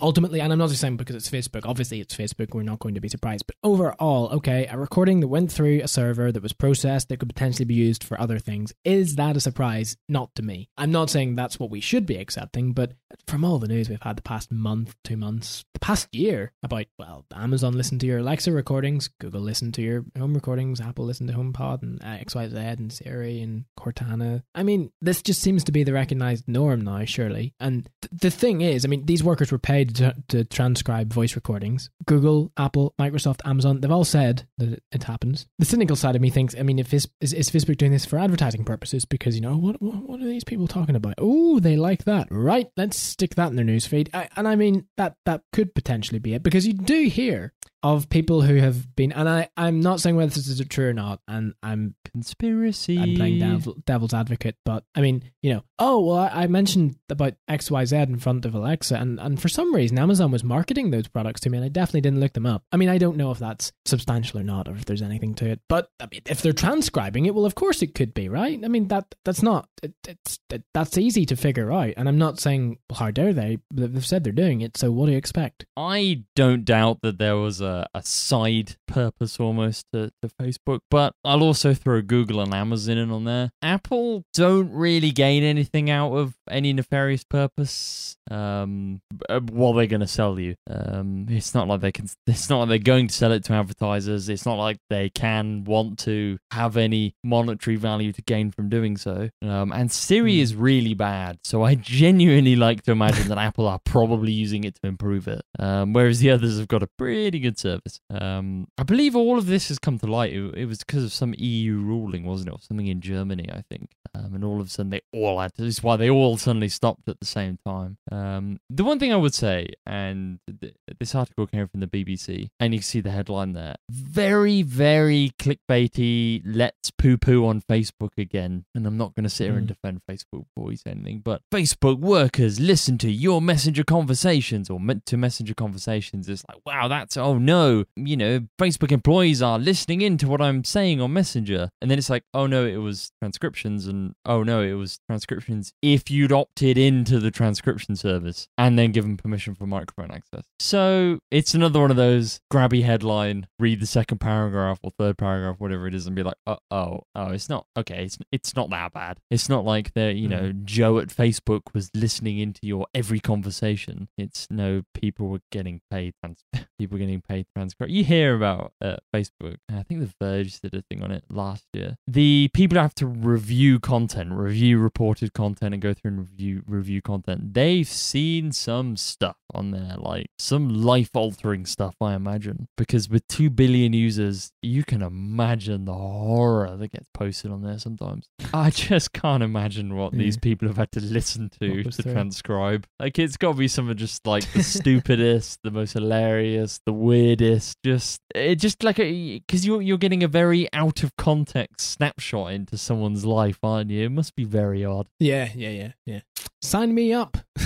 ultimately? 0.00 0.40
And 0.40 0.52
I'm 0.52 0.58
not 0.58 0.68
just 0.68 0.80
saying 0.80 0.96
because 0.96 1.16
it's 1.16 1.30
Facebook. 1.30 1.66
Obviously, 1.66 2.00
it's 2.00 2.14
Facebook. 2.14 2.54
We're 2.54 2.62
not 2.62 2.78
going 2.78 2.94
to 2.94 3.00
be 3.00 3.08
surprised. 3.08 3.46
But 3.46 3.56
overall, 3.62 4.28
okay, 4.30 4.66
a 4.70 4.78
recording 4.78 5.20
that 5.20 5.28
went 5.28 5.52
through 5.52 5.80
a 5.82 5.88
server 5.88 6.32
that 6.32 6.42
was 6.42 6.52
processed 6.52 7.08
that 7.08 7.18
could 7.18 7.28
potentially 7.28 7.64
be 7.64 7.74
used 7.74 8.04
for 8.04 8.20
other 8.20 8.38
things. 8.38 8.72
Is 8.84 9.16
that 9.16 9.36
a 9.36 9.40
surprise? 9.40 9.96
Not 10.08 10.34
to 10.36 10.42
me. 10.42 10.68
I'm 10.76 10.92
not 10.92 11.10
saying 11.10 11.36
that's 11.36 11.58
what 11.58 11.70
we 11.70 11.80
should 11.80 12.06
be 12.06 12.16
accepting, 12.16 12.72
but 12.72 12.92
from 13.26 13.44
all 13.44 13.58
the 13.58 13.68
news 13.68 13.88
we've 13.88 14.02
had 14.02 14.16
the 14.16 14.22
past 14.22 14.50
month, 14.50 14.94
two 15.04 15.16
months, 15.16 15.64
the 15.74 15.80
past 15.80 16.14
year 16.14 16.52
about 16.62 16.86
well, 16.98 17.26
Amazon 17.34 17.74
listened 17.74 18.00
to 18.00 18.06
your 18.06 18.18
Alexa 18.18 18.52
recordings, 18.52 19.08
Google 19.20 19.40
listened 19.40 19.74
to 19.74 19.82
your 19.82 20.04
home 20.18 20.34
recordings, 20.34 20.80
Apple 20.80 21.04
listened 21.04 21.28
to 21.28 21.34
HomePod 21.34 21.82
and 21.82 22.02
uh, 22.02 22.18
XYZ 22.24 22.54
and 22.54 22.92
Siri 22.92 23.40
and 23.40 23.64
Cortana. 23.78 24.42
I 24.54 24.62
mean, 24.62 24.90
this 25.00 25.22
just 25.22 25.40
seems 25.40 25.64
to 25.64 25.72
be 25.72 25.84
the 25.84 25.92
recognized 25.92 26.48
norm 26.48 26.82
now, 26.82 27.04
surely. 27.04 27.54
And 27.60 27.88
th- 28.02 28.20
the 28.20 28.30
thing 28.30 28.60
is, 28.60 28.84
I 28.84 28.88
mean, 28.88 29.06
these 29.06 29.24
workers 29.24 29.52
were 29.52 29.58
paid 29.62 29.96
to, 29.96 30.14
to, 30.28 30.44
transcribe 30.44 31.12
voice 31.12 31.36
recordings. 31.36 31.90
Google, 32.06 32.52
Apple, 32.56 32.94
Microsoft, 32.98 33.40
Amazon, 33.44 33.80
they've 33.80 33.90
all 33.90 34.04
said 34.04 34.46
that 34.58 34.82
it 34.92 35.04
happens. 35.04 35.46
The 35.58 35.64
cynical 35.64 35.96
side 35.96 36.16
of 36.16 36.22
me 36.22 36.30
thinks, 36.30 36.56
I 36.58 36.62
mean, 36.62 36.78
if 36.78 36.92
is, 36.92 37.08
is, 37.20 37.32
is 37.32 37.50
Facebook 37.50 37.76
doing 37.76 37.92
this 37.92 38.04
for 38.04 38.18
advertising 38.18 38.64
purposes? 38.64 39.04
Because, 39.04 39.34
you 39.34 39.40
know, 39.40 39.56
what, 39.56 39.80
what, 39.80 40.08
what 40.08 40.20
are 40.20 40.26
these 40.26 40.44
people 40.44 40.66
talking 40.66 40.96
about? 40.96 41.14
Oh, 41.18 41.60
they 41.60 41.76
like 41.76 42.04
that. 42.04 42.28
Right, 42.30 42.68
let's 42.76 42.96
stick 42.96 43.34
that 43.36 43.48
in 43.48 43.56
their 43.56 43.64
newsfeed. 43.64 44.08
And 44.36 44.48
I 44.48 44.56
mean, 44.56 44.86
that, 44.96 45.16
that 45.26 45.42
could 45.52 45.74
potentially 45.74 46.18
be 46.18 46.34
it 46.34 46.42
because 46.42 46.66
you 46.66 46.72
do 46.72 47.04
hear 47.08 47.52
of 47.82 48.08
people 48.10 48.42
who 48.42 48.56
have 48.56 48.94
been, 48.94 49.12
and 49.12 49.28
I, 49.28 49.48
I'm 49.56 49.80
not 49.80 50.00
saying 50.00 50.16
whether 50.16 50.30
this 50.30 50.48
is 50.48 50.60
true 50.68 50.88
or 50.88 50.92
not, 50.92 51.20
and 51.26 51.54
I'm 51.62 51.94
conspiracy. 52.04 52.98
I'm 52.98 53.14
playing 53.16 53.38
devil, 53.38 53.76
devil's 53.86 54.14
advocate, 54.14 54.56
but 54.64 54.84
I 54.94 55.00
mean, 55.00 55.22
you 55.42 55.54
know, 55.54 55.62
oh 55.78 56.00
well, 56.00 56.18
I, 56.18 56.42
I 56.42 56.46
mentioned 56.46 56.96
about 57.08 57.34
X 57.48 57.70
Y 57.70 57.84
Z 57.84 57.96
in 57.96 58.18
front 58.18 58.44
of 58.44 58.54
Alexa, 58.54 58.96
and 58.96 59.18
and 59.18 59.40
for 59.40 59.48
some 59.48 59.74
reason 59.74 59.98
Amazon 59.98 60.30
was 60.30 60.44
marketing 60.44 60.90
those 60.90 61.08
products 61.08 61.40
to 61.42 61.50
me, 61.50 61.58
and 61.58 61.64
I 61.64 61.68
definitely 61.68 62.02
didn't 62.02 62.20
look 62.20 62.34
them 62.34 62.46
up. 62.46 62.64
I 62.72 62.76
mean, 62.76 62.88
I 62.88 62.98
don't 62.98 63.16
know 63.16 63.30
if 63.30 63.38
that's 63.38 63.72
substantial 63.86 64.40
or 64.40 64.44
not, 64.44 64.68
or 64.68 64.74
if 64.74 64.84
there's 64.84 65.02
anything 65.02 65.34
to 65.36 65.46
it, 65.48 65.60
but 65.68 65.90
I 66.00 66.06
mean, 66.10 66.20
if 66.26 66.42
they're 66.42 66.52
transcribing 66.52 67.26
it, 67.26 67.34
well, 67.34 67.46
of 67.46 67.54
course 67.54 67.82
it 67.82 67.94
could 67.94 68.12
be, 68.12 68.28
right? 68.28 68.60
I 68.62 68.68
mean, 68.68 68.88
that 68.88 69.14
that's 69.24 69.42
not 69.42 69.68
it, 69.82 69.94
it's 70.06 70.38
it, 70.50 70.64
that's 70.74 70.98
easy 70.98 71.24
to 71.26 71.36
figure 71.36 71.72
out, 71.72 71.94
and 71.96 72.08
I'm 72.08 72.18
not 72.18 72.40
saying 72.40 72.78
well, 72.90 72.98
how 72.98 73.10
dare 73.10 73.32
they? 73.32 73.58
They've 73.72 74.04
said 74.06 74.24
they're 74.24 74.32
doing 74.32 74.60
it, 74.60 74.76
so 74.76 74.90
what 74.90 75.06
do 75.06 75.12
you 75.12 75.18
expect? 75.18 75.64
I 75.76 76.24
don't 76.36 76.64
doubt 76.64 76.98
that 77.02 77.18
there 77.18 77.36
was 77.36 77.60
a, 77.60 77.69
a 77.70 78.02
side 78.02 78.76
purpose 78.86 79.38
almost 79.38 79.86
to, 79.92 80.10
to 80.22 80.28
Facebook, 80.40 80.80
but 80.90 81.14
I'll 81.24 81.42
also 81.42 81.74
throw 81.74 82.02
Google 82.02 82.40
and 82.40 82.54
Amazon 82.54 82.98
in 82.98 83.10
on 83.10 83.24
there. 83.24 83.50
Apple 83.62 84.24
don't 84.34 84.70
really 84.72 85.10
gain 85.10 85.42
anything 85.42 85.90
out 85.90 86.12
of 86.12 86.34
any 86.48 86.72
nefarious 86.72 87.24
purpose 87.24 88.16
um, 88.30 89.00
uh, 89.28 89.40
what 89.40 89.74
they're 89.74 89.86
going 89.86 90.00
to 90.00 90.06
sell 90.06 90.38
you. 90.38 90.54
Um, 90.68 91.26
it's 91.28 91.54
not 91.54 91.68
like 91.68 91.80
they 91.80 91.92
can. 91.92 92.08
It's 92.26 92.48
not 92.48 92.60
like 92.60 92.68
they're 92.68 92.78
going 92.78 93.08
to 93.08 93.14
sell 93.14 93.32
it 93.32 93.44
to 93.44 93.52
advertisers. 93.54 94.28
It's 94.28 94.46
not 94.46 94.54
like 94.54 94.78
they 94.88 95.10
can 95.10 95.64
want 95.64 95.98
to 96.00 96.38
have 96.52 96.76
any 96.76 97.14
monetary 97.24 97.76
value 97.76 98.12
to 98.12 98.22
gain 98.22 98.50
from 98.50 98.68
doing 98.68 98.96
so. 98.96 99.28
Um, 99.42 99.72
and 99.72 99.90
Siri 99.90 100.36
mm. 100.36 100.42
is 100.42 100.54
really 100.54 100.94
bad, 100.94 101.38
so 101.44 101.62
I 101.62 101.74
genuinely 101.74 102.56
like 102.56 102.82
to 102.84 102.92
imagine 102.92 103.28
that 103.28 103.38
Apple 103.38 103.66
are 103.66 103.80
probably 103.84 104.32
using 104.32 104.64
it 104.64 104.76
to 104.76 104.86
improve 104.86 105.26
it, 105.28 105.42
um, 105.58 105.92
whereas 105.92 106.20
the 106.20 106.30
others 106.30 106.58
have 106.58 106.68
got 106.68 106.82
a 106.82 106.88
pretty 106.98 107.40
good 107.40 107.58
service. 107.60 108.00
Um, 108.10 108.68
I 108.78 108.82
believe 108.82 109.14
all 109.14 109.38
of 109.38 109.46
this 109.46 109.68
has 109.68 109.78
come 109.78 109.98
to 109.98 110.06
light. 110.06 110.32
It, 110.32 110.54
it 110.54 110.66
was 110.66 110.78
because 110.78 111.04
of 111.04 111.12
some 111.12 111.34
EU 111.38 111.78
ruling, 111.78 112.24
wasn't 112.24 112.48
it, 112.48 112.52
or 112.52 112.60
something 112.60 112.86
in 112.86 113.00
Germany, 113.00 113.48
I 113.52 113.62
think. 113.70 113.90
Um, 114.14 114.34
and 114.34 114.44
all 114.44 114.60
of 114.60 114.66
a 114.66 114.70
sudden 114.70 114.90
they 114.90 115.02
all 115.12 115.38
had 115.40 115.54
to. 115.54 115.62
This 115.62 115.78
is 115.78 115.82
why 115.82 115.96
they 115.96 116.10
all 116.10 116.36
suddenly 116.36 116.68
stopped 116.68 117.08
at 117.08 117.20
the 117.20 117.26
same 117.26 117.58
time. 117.64 117.98
Um, 118.10 118.58
the 118.68 118.84
one 118.84 118.98
thing 118.98 119.12
I 119.12 119.16
would 119.16 119.34
say, 119.34 119.68
and 119.86 120.40
th- 120.60 120.74
this 120.98 121.14
article 121.14 121.46
came 121.46 121.68
from 121.68 121.80
the 121.80 121.86
BBC, 121.86 122.48
and 122.58 122.72
you 122.72 122.80
can 122.80 122.84
see 122.84 123.00
the 123.00 123.10
headline 123.10 123.52
there. 123.52 123.76
Very, 123.88 124.62
very 124.62 125.32
clickbaity. 125.38 126.42
Let's 126.44 126.90
poo 126.90 127.16
poo 127.16 127.46
on 127.46 127.62
Facebook 127.62 128.18
again. 128.18 128.64
And 128.74 128.86
I'm 128.86 128.96
not 128.96 129.14
going 129.14 129.24
to 129.24 129.30
sit 129.30 129.44
here 129.44 129.54
mm. 129.54 129.58
and 129.58 129.68
defend 129.68 130.00
Facebook 130.10 130.46
boys 130.56 130.82
anything, 130.86 131.20
but 131.20 131.42
Facebook 131.52 132.00
workers 132.00 132.58
listen 132.58 132.98
to 132.98 133.10
your 133.10 133.40
messenger 133.40 133.84
conversations 133.84 134.68
or 134.68 134.80
meant 134.80 135.06
to 135.06 135.16
messenger 135.16 135.54
conversations. 135.54 136.28
It's 136.28 136.44
like, 136.48 136.58
wow, 136.64 136.88
that's 136.88 137.16
oh 137.16 137.38
no, 137.38 137.49
you 137.96 138.16
know, 138.16 138.40
Facebook 138.58 138.92
employees 138.92 139.42
are 139.42 139.58
listening 139.58 140.00
in 140.00 140.18
to 140.18 140.28
what 140.28 140.40
I'm 140.40 140.64
saying 140.64 141.00
on 141.00 141.12
Messenger, 141.12 141.70
and 141.80 141.90
then 141.90 141.98
it's 141.98 142.10
like, 142.10 142.24
oh 142.34 142.46
no, 142.46 142.64
it 142.64 142.76
was 142.76 143.12
transcriptions, 143.20 143.86
and 143.86 144.14
oh 144.24 144.42
no, 144.42 144.62
it 144.62 144.74
was 144.74 145.00
transcriptions 145.08 145.72
if 145.82 146.10
you'd 146.10 146.32
opted 146.32 146.78
into 146.78 147.18
the 147.18 147.30
transcription 147.30 147.96
service 147.96 148.46
and 148.58 148.78
then 148.78 148.92
given 148.92 149.16
permission 149.16 149.54
for 149.54 149.66
microphone 149.66 150.10
access. 150.10 150.44
So 150.58 151.18
it's 151.30 151.54
another 151.54 151.80
one 151.80 151.90
of 151.90 151.96
those 151.96 152.40
grabby 152.52 152.84
headline, 152.84 153.46
read 153.58 153.80
the 153.80 153.86
second 153.86 154.18
paragraph 154.18 154.78
or 154.82 154.92
third 154.98 155.18
paragraph, 155.18 155.56
whatever 155.58 155.86
it 155.86 155.94
is, 155.94 156.06
and 156.06 156.16
be 156.16 156.22
like, 156.22 156.36
oh, 156.46 156.58
oh, 156.70 157.00
oh, 157.14 157.28
it's 157.28 157.48
not 157.48 157.66
okay. 157.76 158.04
It's 158.04 158.18
it's 158.32 158.54
not 158.54 158.70
that 158.70 158.92
bad. 158.92 159.18
It's 159.30 159.48
not 159.48 159.64
like 159.64 159.94
the 159.94 160.12
you 160.12 160.28
know 160.28 160.52
mm. 160.52 160.64
Joe 160.64 160.98
at 160.98 161.08
Facebook 161.08 161.62
was 161.74 161.90
listening 161.94 162.38
into 162.38 162.60
your 162.62 162.86
every 162.94 163.20
conversation. 163.20 164.08
It's 164.16 164.46
no 164.50 164.82
people 164.94 165.28
were 165.28 165.42
getting 165.50 165.80
paid. 165.90 166.14
People 166.78 166.98
getting 166.98 167.20
paid 167.20 167.39
Transcribe. 167.54 167.90
You 167.90 168.04
hear 168.04 168.34
about 168.34 168.72
uh, 168.80 168.96
Facebook. 169.14 169.56
I 169.68 169.82
think 169.82 170.00
The 170.00 170.12
Verge 170.20 170.60
did 170.60 170.74
a 170.74 170.82
thing 170.82 171.02
on 171.02 171.10
it 171.10 171.24
last 171.30 171.64
year. 171.72 171.96
The 172.06 172.50
people 172.54 172.78
have 172.78 172.94
to 172.96 173.06
review 173.06 173.78
content, 173.80 174.32
review 174.32 174.78
reported 174.78 175.32
content, 175.32 175.74
and 175.74 175.82
go 175.82 175.94
through 175.94 176.10
and 176.12 176.18
review 176.20 176.62
review 176.66 177.02
content. 177.02 177.54
They've 177.54 177.88
seen 177.88 178.52
some 178.52 178.96
stuff 178.96 179.36
on 179.52 179.70
there, 179.70 179.96
like 179.96 180.26
some 180.38 180.68
life 180.68 181.10
altering 181.14 181.66
stuff. 181.66 181.96
I 182.00 182.14
imagine 182.14 182.68
because 182.76 183.08
with 183.08 183.26
two 183.28 183.50
billion 183.50 183.92
users, 183.92 184.52
you 184.62 184.84
can 184.84 185.02
imagine 185.02 185.84
the 185.84 185.94
horror 185.94 186.76
that 186.76 186.92
gets 186.92 187.08
posted 187.14 187.50
on 187.50 187.62
there 187.62 187.78
sometimes. 187.78 188.28
I 188.52 188.70
just 188.90 189.12
can't 189.12 189.42
imagine 189.42 189.96
what 189.96 190.12
these 190.12 190.36
people 190.36 190.68
have 190.68 190.76
had 190.76 190.92
to 190.92 191.00
listen 191.00 191.48
to 191.60 191.82
to 191.82 191.92
through. 191.92 192.12
transcribe. 192.12 192.86
Like 192.98 193.18
it's 193.18 193.36
got 193.36 193.52
to 193.52 193.58
be 193.58 193.68
some 193.68 193.88
of 193.88 193.96
just 193.96 194.26
like 194.26 194.50
the 194.52 194.62
stupidest, 194.80 195.60
the 195.62 195.70
most 195.70 195.92
hilarious, 195.92 196.80
the 196.86 196.92
weirdest. 197.30 197.78
Just 197.84 198.20
it 198.34 198.56
just 198.56 198.82
like 198.82 198.96
because 198.96 199.66
you're 199.66 199.82
you're 199.82 199.98
getting 199.98 200.22
a 200.22 200.28
very 200.28 200.72
out 200.72 201.02
of 201.02 201.16
context 201.16 201.92
snapshot 201.92 202.52
into 202.52 202.76
someone's 202.76 203.24
life, 203.24 203.58
aren't 203.62 203.90
you? 203.90 204.06
It 204.06 204.10
must 204.10 204.34
be 204.34 204.44
very 204.44 204.84
odd. 204.84 205.06
Yeah, 205.18 205.48
yeah, 205.54 205.70
yeah, 205.70 205.92
yeah. 206.06 206.20
Sign 206.62 206.94
me 206.94 207.12
up. 207.12 207.38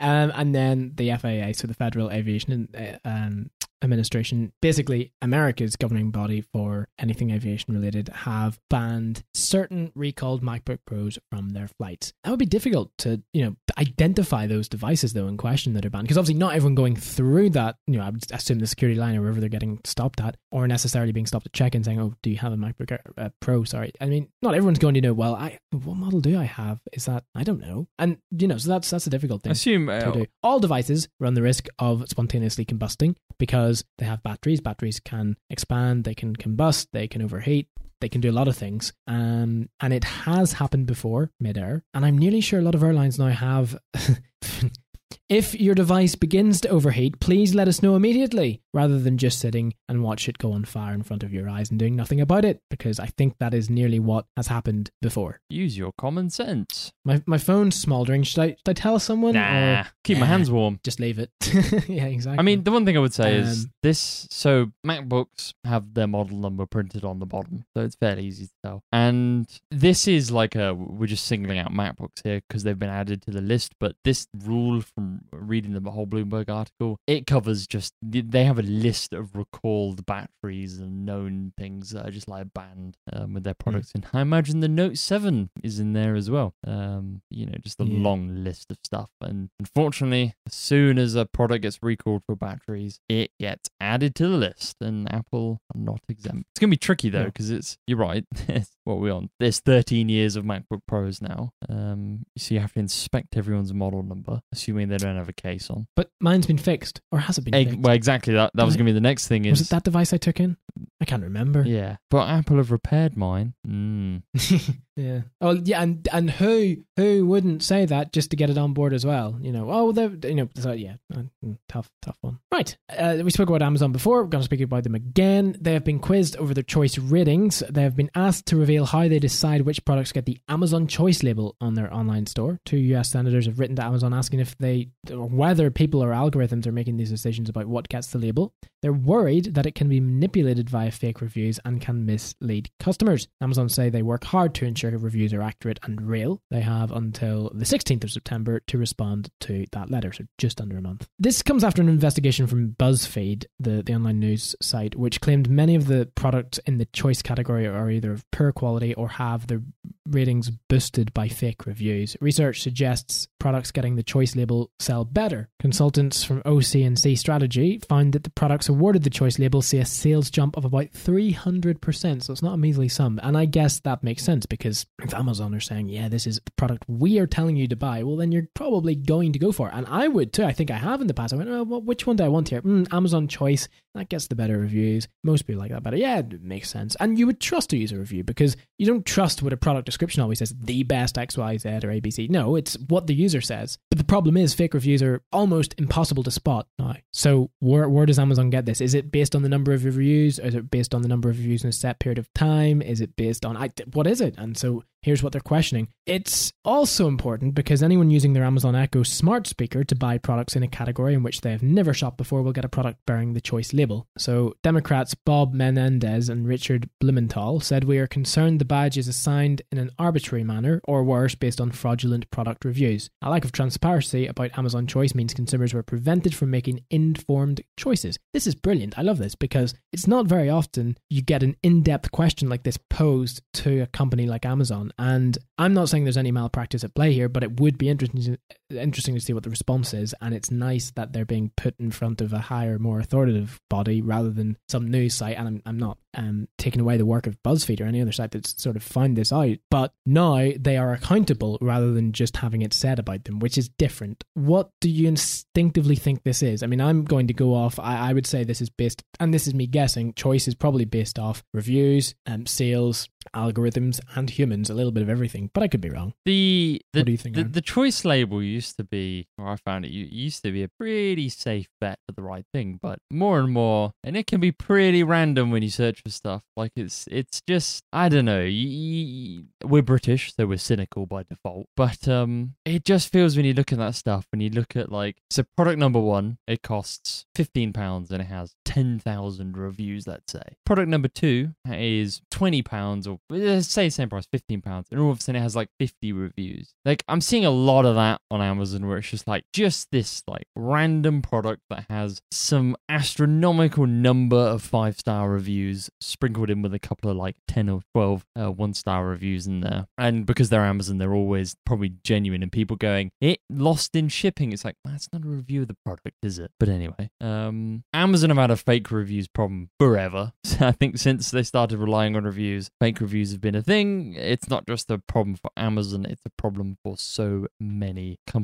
um, 0.00 0.32
and 0.34 0.54
then 0.54 0.92
the 0.96 1.10
FAA, 1.16 1.52
so 1.52 1.66
the 1.66 1.74
Federal 1.74 2.10
Aviation 2.10 2.68
uh, 2.76 3.08
um, 3.08 3.50
Administration, 3.82 4.52
basically 4.60 5.12
America's 5.22 5.76
governing 5.76 6.10
body 6.10 6.40
for 6.40 6.88
anything 6.98 7.30
aviation 7.30 7.74
related, 7.74 8.08
have 8.08 8.58
banned 8.70 9.22
certain 9.34 9.92
recalled 9.94 10.42
MacBook 10.42 10.78
Pros 10.86 11.18
from 11.30 11.50
their 11.50 11.68
flights. 11.68 12.12
That 12.24 12.30
would 12.30 12.38
be 12.38 12.46
difficult 12.46 12.90
to, 12.98 13.22
you 13.32 13.44
know, 13.44 13.56
identify 13.78 14.46
those 14.46 14.68
devices 14.68 15.12
though 15.12 15.28
in 15.28 15.36
question 15.36 15.74
that 15.74 15.86
are 15.86 15.90
banned, 15.90 16.04
because 16.04 16.18
obviously 16.18 16.38
not 16.38 16.54
everyone 16.54 16.74
going 16.74 16.96
through 16.96 17.50
that, 17.50 17.76
you 17.86 17.98
know, 17.98 18.04
I 18.04 18.10
would 18.10 18.24
assume 18.32 18.58
the 18.58 18.66
security 18.66 18.98
line 18.98 19.16
or 19.16 19.20
wherever 19.20 19.40
they're 19.40 19.48
getting 19.48 19.80
stopped 19.84 20.20
at, 20.20 20.36
or 20.50 20.66
necessarily 20.66 21.12
being 21.12 21.26
stopped 21.26 21.46
at 21.46 21.52
check-in 21.52 21.84
saying, 21.84 22.00
"Oh, 22.00 22.14
do 22.22 22.30
you 22.30 22.38
have 22.38 22.52
a 22.52 22.56
MacBook 22.56 22.90
Air, 22.90 23.02
uh, 23.16 23.28
Pro?" 23.40 23.64
Sorry, 23.64 23.92
I 24.00 24.06
mean, 24.06 24.28
not 24.42 24.54
everyone's 24.54 24.78
going 24.78 24.94
to 24.94 25.00
know. 25.00 25.12
Well, 25.12 25.34
I 25.34 25.58
what 25.70 25.96
model 25.96 26.20
do 26.20 26.38
I 26.38 26.44
have? 26.44 26.80
Is 26.92 27.04
that 27.06 27.24
I 27.34 27.44
don't 27.44 27.60
know, 27.60 27.86
and 27.98 28.18
you 28.30 28.48
know, 28.48 28.58
so 28.58 28.68
that's 28.70 28.90
that's 28.90 29.06
a 29.06 29.10
difficult 29.10 29.42
thing 29.42 29.52
assume 29.52 29.86
to 29.86 30.08
uh, 30.08 30.10
do. 30.10 30.26
All 30.42 30.58
devices 30.58 31.08
run 31.20 31.34
the 31.34 31.42
risk 31.42 31.68
of 31.78 32.08
spontaneously 32.08 32.64
combusting 32.64 33.16
because 33.38 33.67
they 33.98 34.06
have 34.06 34.22
batteries. 34.22 34.60
Batteries 34.60 35.00
can 35.00 35.36
expand, 35.50 36.04
they 36.04 36.14
can 36.14 36.34
combust, 36.36 36.88
they 36.92 37.08
can 37.08 37.22
overheat. 37.22 37.68
They 38.00 38.08
can 38.08 38.20
do 38.20 38.30
a 38.30 38.38
lot 38.38 38.46
of 38.46 38.56
things, 38.56 38.92
um, 39.08 39.68
and 39.80 39.92
it 39.92 40.04
has 40.04 40.52
happened 40.52 40.86
before 40.86 41.32
mid-air. 41.40 41.82
And 41.92 42.06
I'm 42.06 42.16
nearly 42.16 42.40
sure 42.40 42.60
a 42.60 42.62
lot 42.62 42.76
of 42.76 42.82
airlines 42.84 43.18
now 43.18 43.26
have. 43.28 43.76
if 45.28 45.54
your 45.60 45.74
device 45.74 46.14
begins 46.14 46.60
to 46.62 46.68
overheat, 46.68 47.20
please 47.20 47.54
let 47.54 47.68
us 47.68 47.82
know 47.82 47.96
immediately, 47.96 48.62
rather 48.72 48.98
than 48.98 49.18
just 49.18 49.38
sitting 49.38 49.74
and 49.88 50.02
watch 50.02 50.28
it 50.28 50.38
go 50.38 50.52
on 50.52 50.64
fire 50.64 50.94
in 50.94 51.02
front 51.02 51.22
of 51.22 51.32
your 51.32 51.48
eyes 51.48 51.70
and 51.70 51.78
doing 51.78 51.94
nothing 51.96 52.20
about 52.20 52.44
it. 52.44 52.60
Because 52.70 52.98
I 52.98 53.06
think 53.06 53.36
that 53.38 53.52
is 53.54 53.68
nearly 53.68 53.98
what 53.98 54.26
has 54.36 54.46
happened 54.46 54.90
before. 55.02 55.40
use 55.50 55.76
your 55.76 55.92
common 55.98 56.30
sense. 56.30 56.92
My 57.04 57.22
my 57.26 57.38
phone's 57.38 57.76
smouldering. 57.80 58.22
Should 58.22 58.40
I 58.42 58.48
should 58.50 58.68
I 58.68 58.72
tell 58.72 58.98
someone? 58.98 59.34
Nah, 59.34 59.80
or 59.82 59.86
keep 60.04 60.18
my 60.18 60.26
hands 60.26 60.50
warm. 60.50 60.80
just 60.84 61.00
leave 61.00 61.18
it. 61.18 61.30
yeah, 61.88 62.06
exactly. 62.06 62.38
I 62.38 62.42
mean, 62.42 62.64
the 62.64 62.70
one 62.70 62.84
thing 62.84 62.96
I 62.96 63.00
would 63.00 63.14
say 63.14 63.36
is 63.36 63.64
Um, 63.64 63.70
this. 63.82 64.26
So 64.30 64.72
MacBooks 64.86 65.52
have 65.64 65.94
their 65.94 66.06
model 66.06 66.38
number 66.38 66.66
printed 66.66 67.04
on 67.04 67.18
the 67.18 67.26
bottom, 67.26 67.64
so 67.76 67.82
it's 67.82 67.96
fairly 67.96 68.24
easy 68.24 68.46
to 68.46 68.52
tell. 68.64 68.82
And 68.92 69.46
this 69.70 70.08
is 70.08 70.30
like 70.30 70.54
a 70.56 70.74
we're 70.74 71.06
just 71.06 71.26
singling 71.26 71.58
out 71.58 71.72
MacBooks 71.72 72.22
here 72.24 72.40
because 72.48 72.62
they've 72.64 72.78
been 72.78 72.88
added 72.88 73.22
to 73.22 73.30
the 73.30 73.40
list. 73.42 73.74
But 73.80 73.96
this 74.04 74.26
rule 74.34 74.80
from 74.80 75.17
reading 75.32 75.72
the 75.72 75.90
whole 75.90 76.06
Bloomberg 76.06 76.48
article, 76.50 76.98
it 77.06 77.26
covers 77.26 77.66
just 77.66 77.94
they 78.02 78.44
have 78.44 78.58
a 78.58 78.62
list 78.62 79.12
of 79.12 79.34
recalled 79.36 80.04
batteries 80.06 80.78
and 80.78 81.04
known 81.06 81.52
things 81.58 81.90
that 81.90 82.06
are 82.06 82.10
just 82.10 82.28
like 82.28 82.52
banned 82.54 82.96
um, 83.12 83.34
with 83.34 83.44
their 83.44 83.54
Hmm. 83.58 83.62
products. 83.70 83.92
And 83.94 84.06
I 84.12 84.20
imagine 84.20 84.60
the 84.60 84.68
Note 84.68 84.98
Seven 84.98 85.50
is 85.62 85.78
in 85.80 85.92
there 85.92 86.14
as 86.14 86.30
well. 86.30 86.54
Um, 86.66 87.22
you 87.30 87.46
know, 87.46 87.54
just 87.62 87.80
a 87.80 87.84
Yeah. 87.84 87.98
long 88.00 88.44
list 88.44 88.70
of 88.70 88.78
stuff. 88.84 89.10
And 89.20 89.50
unfortunately, 89.58 90.34
as 90.46 90.54
soon 90.54 90.98
as 90.98 91.14
a 91.14 91.26
product 91.26 91.62
gets 91.62 91.78
recalled 91.82 92.22
for 92.26 92.36
batteries, 92.36 93.00
it 93.08 93.30
gets 93.38 93.68
added 93.80 94.14
to 94.16 94.28
the 94.28 94.36
list, 94.36 94.76
and 94.80 95.12
Apple 95.12 95.60
are 95.74 95.80
not 95.80 96.00
exempt. 96.08 96.46
It's 96.52 96.60
gonna 96.60 96.70
be 96.70 96.76
tricky 96.76 97.08
though, 97.10 97.26
because 97.26 97.50
it's 97.50 97.78
you're 97.86 97.98
right. 97.98 98.24
It's 98.48 98.76
what 98.84 98.98
we're 99.00 99.12
on. 99.12 99.28
There's 99.38 99.60
13 99.60 100.08
years 100.08 100.34
of 100.34 100.44
MacBook 100.44 100.80
Pros 100.86 101.20
now. 101.20 101.52
Um, 101.68 102.24
so 102.36 102.54
you 102.54 102.60
have 102.60 102.72
to 102.72 102.80
inspect 102.80 103.36
everyone's 103.36 103.74
model 103.74 104.02
number, 104.02 104.40
assuming 104.52 104.88
they 104.88 104.96
don't 104.96 105.07
have 105.16 105.28
a 105.28 105.32
case 105.32 105.70
on. 105.70 105.86
but 105.96 106.10
mine's 106.20 106.46
been 106.46 106.58
fixed, 106.58 107.00
or 107.10 107.18
has 107.18 107.38
it 107.38 107.44
been 107.44 107.54
Egg, 107.54 107.68
fixed? 107.70 107.80
well, 107.82 107.94
exactly. 107.94 108.34
That 108.34 108.50
that 108.54 108.64
was 108.64 108.76
gonna 108.76 108.84
be 108.86 108.92
the 108.92 109.00
next 109.00 109.28
thing. 109.28 109.44
Is 109.44 109.52
Was 109.58 109.60
it 109.62 109.70
that 109.70 109.84
device 109.84 110.12
I 110.12 110.16
took 110.18 110.40
in? 110.40 110.56
I 111.00 111.04
can't 111.04 111.22
remember. 111.22 111.64
yeah, 111.64 111.96
but 112.10 112.28
Apple 112.28 112.56
have 112.58 112.70
repaired 112.70 113.16
mine. 113.16 113.54
Mm. 113.66 114.22
yeah. 114.96 115.20
Oh, 115.40 115.52
yeah, 115.52 115.82
and 115.82 116.06
and 116.12 116.30
who 116.30 116.76
who 116.96 117.26
wouldn't 117.26 117.62
say 117.62 117.84
that 117.86 118.12
just 118.12 118.30
to 118.30 118.36
get 118.36 118.50
it 118.50 118.58
on 118.58 118.74
board 118.74 118.92
as 118.92 119.04
well? 119.06 119.38
You 119.40 119.52
know. 119.52 119.70
Oh, 119.70 119.92
they 119.92 120.28
you 120.28 120.34
know. 120.34 120.48
So 120.56 120.72
yeah, 120.72 120.94
uh, 121.14 121.22
mm, 121.44 121.58
tough 121.68 121.90
tough 122.02 122.18
one. 122.20 122.38
Right. 122.52 122.76
Uh, 122.96 123.18
we 123.24 123.30
spoke 123.30 123.48
about 123.48 123.62
Amazon 123.62 123.92
before. 123.92 124.22
We're 124.22 124.28
going 124.28 124.40
to 124.42 124.44
speak 124.46 124.60
about 124.60 124.84
them 124.84 124.94
again. 124.94 125.56
They 125.60 125.72
have 125.74 125.84
been 125.84 125.98
quizzed 126.00 126.36
over 126.36 126.54
their 126.54 126.62
choice 126.64 126.98
ratings. 126.98 127.62
They 127.70 127.82
have 127.82 127.96
been 127.96 128.10
asked 128.14 128.46
to 128.46 128.56
reveal 128.56 128.86
how 128.86 129.06
they 129.08 129.18
decide 129.18 129.62
which 129.62 129.84
products 129.84 130.12
get 130.12 130.26
the 130.26 130.38
Amazon 130.48 130.86
Choice 130.88 131.22
label 131.22 131.56
on 131.60 131.74
their 131.74 131.92
online 131.94 132.26
store. 132.26 132.58
Two 132.64 132.78
U.S. 132.78 133.10
senators 133.10 133.46
have 133.46 133.58
written 133.58 133.76
to 133.76 133.84
Amazon 133.84 134.12
asking 134.14 134.40
if 134.40 134.56
they 134.58 134.88
whether 135.08 135.70
people 135.70 136.02
or 136.02 136.10
algorithms 136.10 136.66
are 136.66 136.72
making 136.72 136.96
these 136.96 137.10
decisions 137.10 137.48
about 137.48 137.66
what 137.66 137.88
gets 137.88 138.08
the 138.08 138.18
label. 138.18 138.52
They're 138.82 138.92
worried 138.92 139.54
that 139.54 139.66
it 139.66 139.74
can 139.74 139.88
be 139.88 140.00
manipulated 140.00 140.70
via 140.70 140.90
fake 140.90 141.20
reviews 141.20 141.58
and 141.64 141.80
can 141.80 142.06
mislead 142.06 142.70
customers. 142.78 143.28
Amazon 143.40 143.68
say 143.68 143.90
they 143.90 144.02
work 144.02 144.24
hard 144.24 144.54
to 144.56 144.64
ensure 144.64 144.96
reviews 144.96 145.32
are 145.32 145.42
accurate 145.42 145.80
and 145.82 146.00
real. 146.00 146.40
They 146.50 146.60
have 146.60 146.92
until 146.92 147.50
the 147.54 147.64
16th 147.64 148.04
of 148.04 148.10
September 148.10 148.60
to 148.60 148.78
respond 148.78 149.30
to 149.40 149.66
that 149.72 149.90
letter, 149.90 150.12
so 150.12 150.24
just 150.38 150.60
under 150.60 150.76
a 150.76 150.82
month. 150.82 151.08
This 151.18 151.42
comes 151.42 151.64
after 151.64 151.82
an 151.82 151.88
investigation 151.88 152.46
from 152.46 152.70
BuzzFeed, 152.78 153.46
the, 153.58 153.82
the 153.82 153.94
online 153.94 154.20
news 154.20 154.54
site, 154.60 154.96
which 154.96 155.20
claimed 155.20 155.50
many 155.50 155.74
of 155.74 155.86
the 155.86 156.06
products 156.14 156.58
in 156.58 156.78
the 156.78 156.86
choice 156.86 157.22
category 157.22 157.66
are 157.66 157.90
either 157.90 158.12
of 158.12 158.30
poor 158.30 158.52
quality 158.52 158.94
or 158.94 159.08
have 159.08 159.46
their 159.46 159.62
ratings 160.06 160.50
boosted 160.50 161.12
by 161.12 161.28
fake 161.28 161.66
reviews. 161.66 162.16
Research 162.20 162.62
suggests 162.62 163.28
products 163.38 163.70
getting 163.70 163.96
the 163.96 164.02
choice 164.02 164.34
label 164.34 164.70
sell 164.78 165.04
better. 165.04 165.48
Consultants 165.58 166.24
from 166.24 166.42
OC&C 166.44 167.16
Strategy 167.16 167.80
found 167.88 168.12
that 168.12 168.24
the 168.24 168.30
products 168.30 168.67
awarded 168.68 169.02
the 169.02 169.10
choice 169.10 169.38
label 169.38 169.62
see 169.62 169.78
a 169.78 169.84
sales 169.84 170.30
jump 170.30 170.56
of 170.56 170.64
about 170.64 170.92
300%, 170.92 172.22
so 172.22 172.32
it's 172.32 172.42
not 172.42 172.54
a 172.54 172.56
measly 172.56 172.88
sum. 172.88 173.20
And 173.22 173.36
I 173.36 173.44
guess 173.44 173.80
that 173.80 174.02
makes 174.02 174.22
sense 174.22 174.46
because 174.46 174.86
if 175.02 175.14
Amazon 175.14 175.54
are 175.54 175.60
saying, 175.60 175.88
yeah, 175.88 176.08
this 176.08 176.26
is 176.26 176.40
the 176.44 176.50
product 176.52 176.84
we 176.88 177.18
are 177.18 177.26
telling 177.26 177.56
you 177.56 177.68
to 177.68 177.76
buy, 177.76 178.02
well, 178.02 178.16
then 178.16 178.32
you're 178.32 178.48
probably 178.54 178.94
going 178.94 179.32
to 179.32 179.38
go 179.38 179.52
for 179.52 179.68
it. 179.68 179.74
And 179.74 179.86
I 179.86 180.08
would 180.08 180.32
too. 180.32 180.44
I 180.44 180.52
think 180.52 180.70
I 180.70 180.76
have 180.76 181.00
in 181.00 181.06
the 181.06 181.14
past. 181.14 181.32
I 181.32 181.36
went, 181.36 181.50
oh, 181.50 181.62
well, 181.64 181.82
which 181.82 182.06
one 182.06 182.16
do 182.16 182.24
I 182.24 182.28
want 182.28 182.48
here? 182.48 182.62
Mm, 182.62 182.92
Amazon 182.92 183.28
choice. 183.28 183.68
That 183.98 184.08
gets 184.08 184.28
the 184.28 184.36
better 184.36 184.58
reviews. 184.58 185.08
Most 185.24 185.42
people 185.42 185.60
like 185.60 185.72
that 185.72 185.82
better. 185.82 185.96
Yeah, 185.96 186.18
it 186.18 186.42
makes 186.42 186.70
sense. 186.70 186.96
And 187.00 187.18
you 187.18 187.26
would 187.26 187.40
trust 187.40 187.72
a 187.72 187.76
user 187.76 187.98
review 187.98 188.22
because 188.22 188.56
you 188.78 188.86
don't 188.86 189.04
trust 189.04 189.42
what 189.42 189.52
a 189.52 189.56
product 189.56 189.86
description 189.86 190.22
always 190.22 190.38
says, 190.38 190.54
the 190.56 190.84
best 190.84 191.16
XYZ 191.16 191.82
or 191.82 191.88
ABC. 191.88 192.30
No, 192.30 192.54
it's 192.54 192.78
what 192.88 193.08
the 193.08 193.14
user 193.14 193.40
says. 193.40 193.76
But 193.90 193.98
the 193.98 194.04
problem 194.04 194.36
is 194.36 194.54
fake 194.54 194.74
reviews 194.74 195.02
are 195.02 195.22
almost 195.32 195.74
impossible 195.78 196.22
to 196.22 196.30
spot 196.30 196.68
now. 196.78 196.94
So 197.12 197.50
where, 197.58 197.88
where 197.88 198.06
does 198.06 198.20
Amazon 198.20 198.50
get 198.50 198.66
this? 198.66 198.80
Is 198.80 198.94
it 198.94 199.10
based 199.10 199.34
on 199.34 199.42
the 199.42 199.48
number 199.48 199.72
of 199.72 199.84
reviews? 199.84 200.38
Is 200.38 200.54
it 200.54 200.70
based 200.70 200.94
on 200.94 201.02
the 201.02 201.08
number 201.08 201.28
of 201.28 201.36
reviews 201.36 201.64
in 201.64 201.70
a 201.70 201.72
set 201.72 201.98
period 201.98 202.18
of 202.18 202.32
time? 202.34 202.80
Is 202.80 203.00
it 203.00 203.16
based 203.16 203.44
on, 203.44 203.56
what 203.92 204.06
is 204.06 204.20
it? 204.20 204.36
And 204.38 204.56
so 204.56 204.84
here's 205.08 205.22
what 205.22 205.32
they're 205.32 205.40
questioning. 205.40 205.88
It's 206.06 206.52
also 206.64 207.08
important 207.08 207.54
because 207.54 207.82
anyone 207.82 208.10
using 208.10 208.32
their 208.32 208.44
Amazon 208.44 208.76
Echo 208.76 209.02
smart 209.02 209.46
speaker 209.46 209.84
to 209.84 209.96
buy 209.96 210.18
products 210.18 210.54
in 210.54 210.62
a 210.62 210.68
category 210.68 211.14
in 211.14 211.22
which 211.22 211.40
they 211.40 211.50
have 211.50 211.62
never 211.62 211.92
shopped 211.92 212.18
before 212.18 212.42
will 212.42 212.52
get 212.52 212.64
a 212.64 212.68
product 212.68 213.00
bearing 213.06 213.32
the 213.32 213.40
choice 213.40 213.72
label. 213.72 214.06
So 214.16 214.54
Democrats 214.62 215.14
Bob 215.14 215.52
Menendez 215.52 216.28
and 216.28 216.46
Richard 216.46 216.88
Blumenthal 217.00 217.60
said 217.60 217.84
we 217.84 217.98
are 217.98 218.06
concerned 218.06 218.58
the 218.58 218.64
badge 218.64 218.96
is 218.98 219.08
assigned 219.08 219.62
in 219.72 219.78
an 219.78 219.90
arbitrary 219.98 220.44
manner 220.44 220.80
or 220.86 221.04
worse 221.04 221.34
based 221.34 221.60
on 221.60 221.70
fraudulent 221.70 222.30
product 222.30 222.64
reviews. 222.64 223.10
A 223.22 223.30
lack 223.30 223.44
of 223.44 223.52
transparency 223.52 224.26
about 224.26 224.56
Amazon 224.58 224.86
choice 224.86 225.14
means 225.14 225.34
consumers 225.34 225.74
were 225.74 225.82
prevented 225.82 226.34
from 226.34 226.50
making 226.50 226.84
informed 226.90 227.62
choices. 227.78 228.18
This 228.32 228.46
is 228.46 228.54
brilliant. 228.54 228.98
I 228.98 229.02
love 229.02 229.18
this 229.18 229.34
because 229.34 229.74
it's 229.92 230.06
not 230.06 230.26
very 230.26 230.50
often 230.50 230.96
you 231.08 231.22
get 231.22 231.42
an 231.42 231.56
in-depth 231.62 232.12
question 232.12 232.48
like 232.48 232.62
this 232.62 232.78
posed 232.90 233.42
to 233.54 233.80
a 233.80 233.86
company 233.86 234.26
like 234.26 234.44
Amazon 234.44 234.92
and 234.98 235.38
I'm 235.58 235.74
not 235.74 235.88
saying 235.88 236.04
there's 236.04 236.16
any 236.16 236.32
malpractice 236.32 236.84
at 236.84 236.94
play 236.94 237.12
here, 237.12 237.28
but 237.28 237.42
it 237.42 237.60
would 237.60 237.78
be 237.78 237.88
interesting 237.88 238.38
interesting 238.70 239.14
to 239.14 239.20
see 239.20 239.32
what 239.32 239.42
the 239.42 239.50
response 239.50 239.94
is, 239.94 240.14
and 240.20 240.34
it's 240.34 240.50
nice 240.50 240.90
that 240.92 241.12
they're 241.12 241.24
being 241.24 241.50
put 241.56 241.78
in 241.78 241.90
front 241.90 242.20
of 242.20 242.32
a 242.32 242.38
higher, 242.38 242.78
more 242.78 243.00
authoritative 243.00 243.60
body 243.70 244.00
rather 244.02 244.30
than 244.30 244.56
some 244.68 244.90
news 244.90 245.14
site. 245.14 245.36
And 245.36 245.48
I'm, 245.48 245.62
I'm 245.66 245.78
not 245.78 245.98
um, 246.14 246.48
taking 246.58 246.80
away 246.80 246.96
the 246.96 247.06
work 247.06 247.26
of 247.26 247.42
BuzzFeed 247.42 247.80
or 247.80 247.84
any 247.84 248.00
other 248.00 248.12
site 248.12 248.32
that's 248.32 248.60
sort 248.60 248.76
of 248.76 248.82
found 248.82 249.16
this 249.16 249.32
out, 249.32 249.56
but 249.70 249.92
now 250.06 250.50
they 250.58 250.76
are 250.76 250.92
accountable 250.92 251.58
rather 251.60 251.92
than 251.92 252.12
just 252.12 252.36
having 252.38 252.62
it 252.62 252.74
said 252.74 252.98
about 252.98 253.24
them, 253.24 253.38
which 253.38 253.58
is 253.58 253.68
different. 253.68 254.24
What 254.34 254.70
do 254.80 254.90
you 254.90 255.08
instinctively 255.08 255.96
think 255.96 256.22
this 256.22 256.42
is? 256.42 256.62
I 256.62 256.66
mean, 256.66 256.80
I'm 256.80 257.04
going 257.04 257.28
to 257.28 257.34
go 257.34 257.54
off. 257.54 257.78
I, 257.78 258.10
I 258.10 258.12
would 258.12 258.26
say 258.26 258.44
this 258.44 258.60
is 258.60 258.70
based, 258.70 259.02
and 259.20 259.32
this 259.32 259.46
is 259.46 259.54
me 259.54 259.66
guessing. 259.66 260.14
Choice 260.14 260.48
is 260.48 260.54
probably 260.54 260.84
based 260.84 261.18
off 261.18 261.44
reviews, 261.52 262.14
um, 262.26 262.46
sales, 262.46 263.08
algorithms, 263.34 264.00
and 264.14 264.30
humans. 264.30 264.70
A 264.70 264.74
little 264.74 264.92
bit 264.92 265.02
of 265.02 265.10
everything, 265.10 265.50
but 265.52 265.62
I 265.62 265.68
could 265.68 265.80
be 265.80 265.90
wrong. 265.90 266.14
The 266.24 266.80
the, 266.92 267.00
What 267.00 267.06
do 267.06 267.12
you 267.12 267.18
think, 267.18 267.36
the, 267.36 267.44
the 267.44 267.60
choice 267.60 268.04
label 268.04 268.42
used 268.58 268.76
to 268.78 268.84
be, 268.84 269.26
or 269.38 269.48
I 269.48 269.56
found 269.56 269.84
it, 269.84 269.88
it 269.90 270.12
used 270.12 270.42
to 270.44 270.50
be 270.52 270.62
a 270.62 270.68
pretty 270.68 271.28
safe 271.28 271.68
bet 271.80 271.98
for 272.06 272.12
the 272.12 272.22
right 272.22 272.44
thing, 272.52 272.78
but 272.82 272.98
more 273.10 273.38
and 273.40 273.52
more, 273.52 273.92
and 274.04 274.16
it 274.16 274.26
can 274.26 274.40
be 274.40 274.52
pretty 274.52 275.02
random 275.02 275.50
when 275.50 275.62
you 275.62 275.70
search 275.70 276.02
for 276.02 276.10
stuff. 276.10 276.42
Like 276.56 276.72
it's 276.76 277.06
it's 277.10 277.40
just 277.46 277.82
I 277.92 278.08
don't 278.08 278.24
know. 278.24 278.40
y- 278.42 279.38
y- 279.38 279.44
We're 279.64 279.82
British, 279.82 280.32
so 280.34 280.46
we're 280.46 280.58
cynical 280.58 281.06
by 281.06 281.22
default, 281.22 281.66
but 281.76 282.08
um, 282.08 282.54
it 282.64 282.84
just 282.84 283.12
feels 283.12 283.36
when 283.36 283.44
you 283.46 283.54
look 283.54 283.72
at 283.72 283.78
that 283.78 283.94
stuff, 283.94 284.26
when 284.32 284.40
you 284.40 284.50
look 284.50 284.76
at 284.76 284.90
like 284.90 285.16
so 285.30 285.44
product 285.56 285.78
number 285.78 286.00
one, 286.00 286.38
it 286.46 286.62
costs 286.62 287.24
fifteen 287.34 287.72
pounds 287.72 288.10
and 288.10 288.20
it 288.22 288.26
has 288.26 288.54
ten 288.64 288.98
thousand 288.98 289.56
reviews. 289.56 290.06
Let's 290.06 290.32
say 290.32 290.42
product 290.66 290.88
number 290.88 291.08
two 291.08 291.50
is 291.70 292.20
twenty 292.30 292.62
pounds 292.62 293.06
or 293.06 293.18
uh, 293.32 293.60
say 293.60 293.88
same 293.88 294.08
price, 294.08 294.26
fifteen 294.30 294.60
pounds, 294.62 294.88
and 294.90 295.00
all 295.00 295.10
of 295.12 295.18
a 295.18 295.22
sudden 295.22 295.40
it 295.40 295.42
has 295.42 295.54
like 295.56 295.68
fifty 295.78 296.12
reviews. 296.12 296.74
Like 296.84 297.04
I'm 297.08 297.20
seeing 297.20 297.44
a 297.44 297.50
lot 297.50 297.84
of 297.86 297.94
that 297.94 298.20
on 298.30 298.40
Amazon 298.48 298.86
where 298.86 298.98
it's 298.98 299.10
just 299.10 299.28
like 299.28 299.44
just 299.52 299.90
this 299.92 300.22
like 300.26 300.46
random 300.56 301.22
product 301.22 301.62
that 301.70 301.86
has 301.88 302.20
some 302.30 302.76
astronomical 302.88 303.86
number 303.86 304.36
of 304.36 304.62
five 304.62 304.98
star 304.98 305.30
reviews 305.30 305.90
sprinkled 306.00 306.50
in 306.50 306.62
with 306.62 306.74
a 306.74 306.78
couple 306.78 307.10
of 307.10 307.16
like 307.16 307.36
ten 307.46 307.68
or 307.68 307.80
twelve 307.94 308.24
uh, 308.34 308.50
one 308.50 308.74
star 308.74 309.06
reviews 309.06 309.46
in 309.46 309.60
there. 309.60 309.86
And 309.96 310.26
because 310.26 310.48
they're 310.48 310.64
Amazon, 310.64 310.98
they're 310.98 311.14
always 311.14 311.56
probably 311.66 311.94
genuine. 312.02 312.42
And 312.42 312.52
people 312.52 312.76
going 312.76 313.10
it 313.20 313.40
lost 313.50 313.94
in 313.94 314.08
shipping. 314.08 314.52
It's 314.52 314.64
like 314.64 314.76
that's 314.84 315.08
not 315.12 315.24
a 315.24 315.28
review 315.28 315.62
of 315.62 315.68
the 315.68 315.76
product, 315.84 316.16
is 316.22 316.38
it? 316.38 316.50
But 316.58 316.68
anyway, 316.68 317.10
um, 317.20 317.84
Amazon 317.92 318.30
have 318.30 318.38
had 318.38 318.50
a 318.50 318.56
fake 318.56 318.90
reviews 318.90 319.28
problem 319.28 319.70
forever. 319.78 320.32
I 320.60 320.72
think 320.72 320.98
since 320.98 321.30
they 321.30 321.42
started 321.42 321.78
relying 321.78 322.16
on 322.16 322.24
reviews, 322.24 322.70
fake 322.80 323.00
reviews 323.00 323.32
have 323.32 323.40
been 323.40 323.54
a 323.54 323.62
thing. 323.62 324.14
It's 324.16 324.48
not 324.48 324.66
just 324.66 324.90
a 324.90 324.98
problem 324.98 325.36
for 325.36 325.50
Amazon; 325.56 326.06
it's 326.06 326.22
a 326.24 326.30
problem 326.30 326.78
for 326.82 326.96
so 326.96 327.46
many 327.60 328.18
companies. 328.26 328.37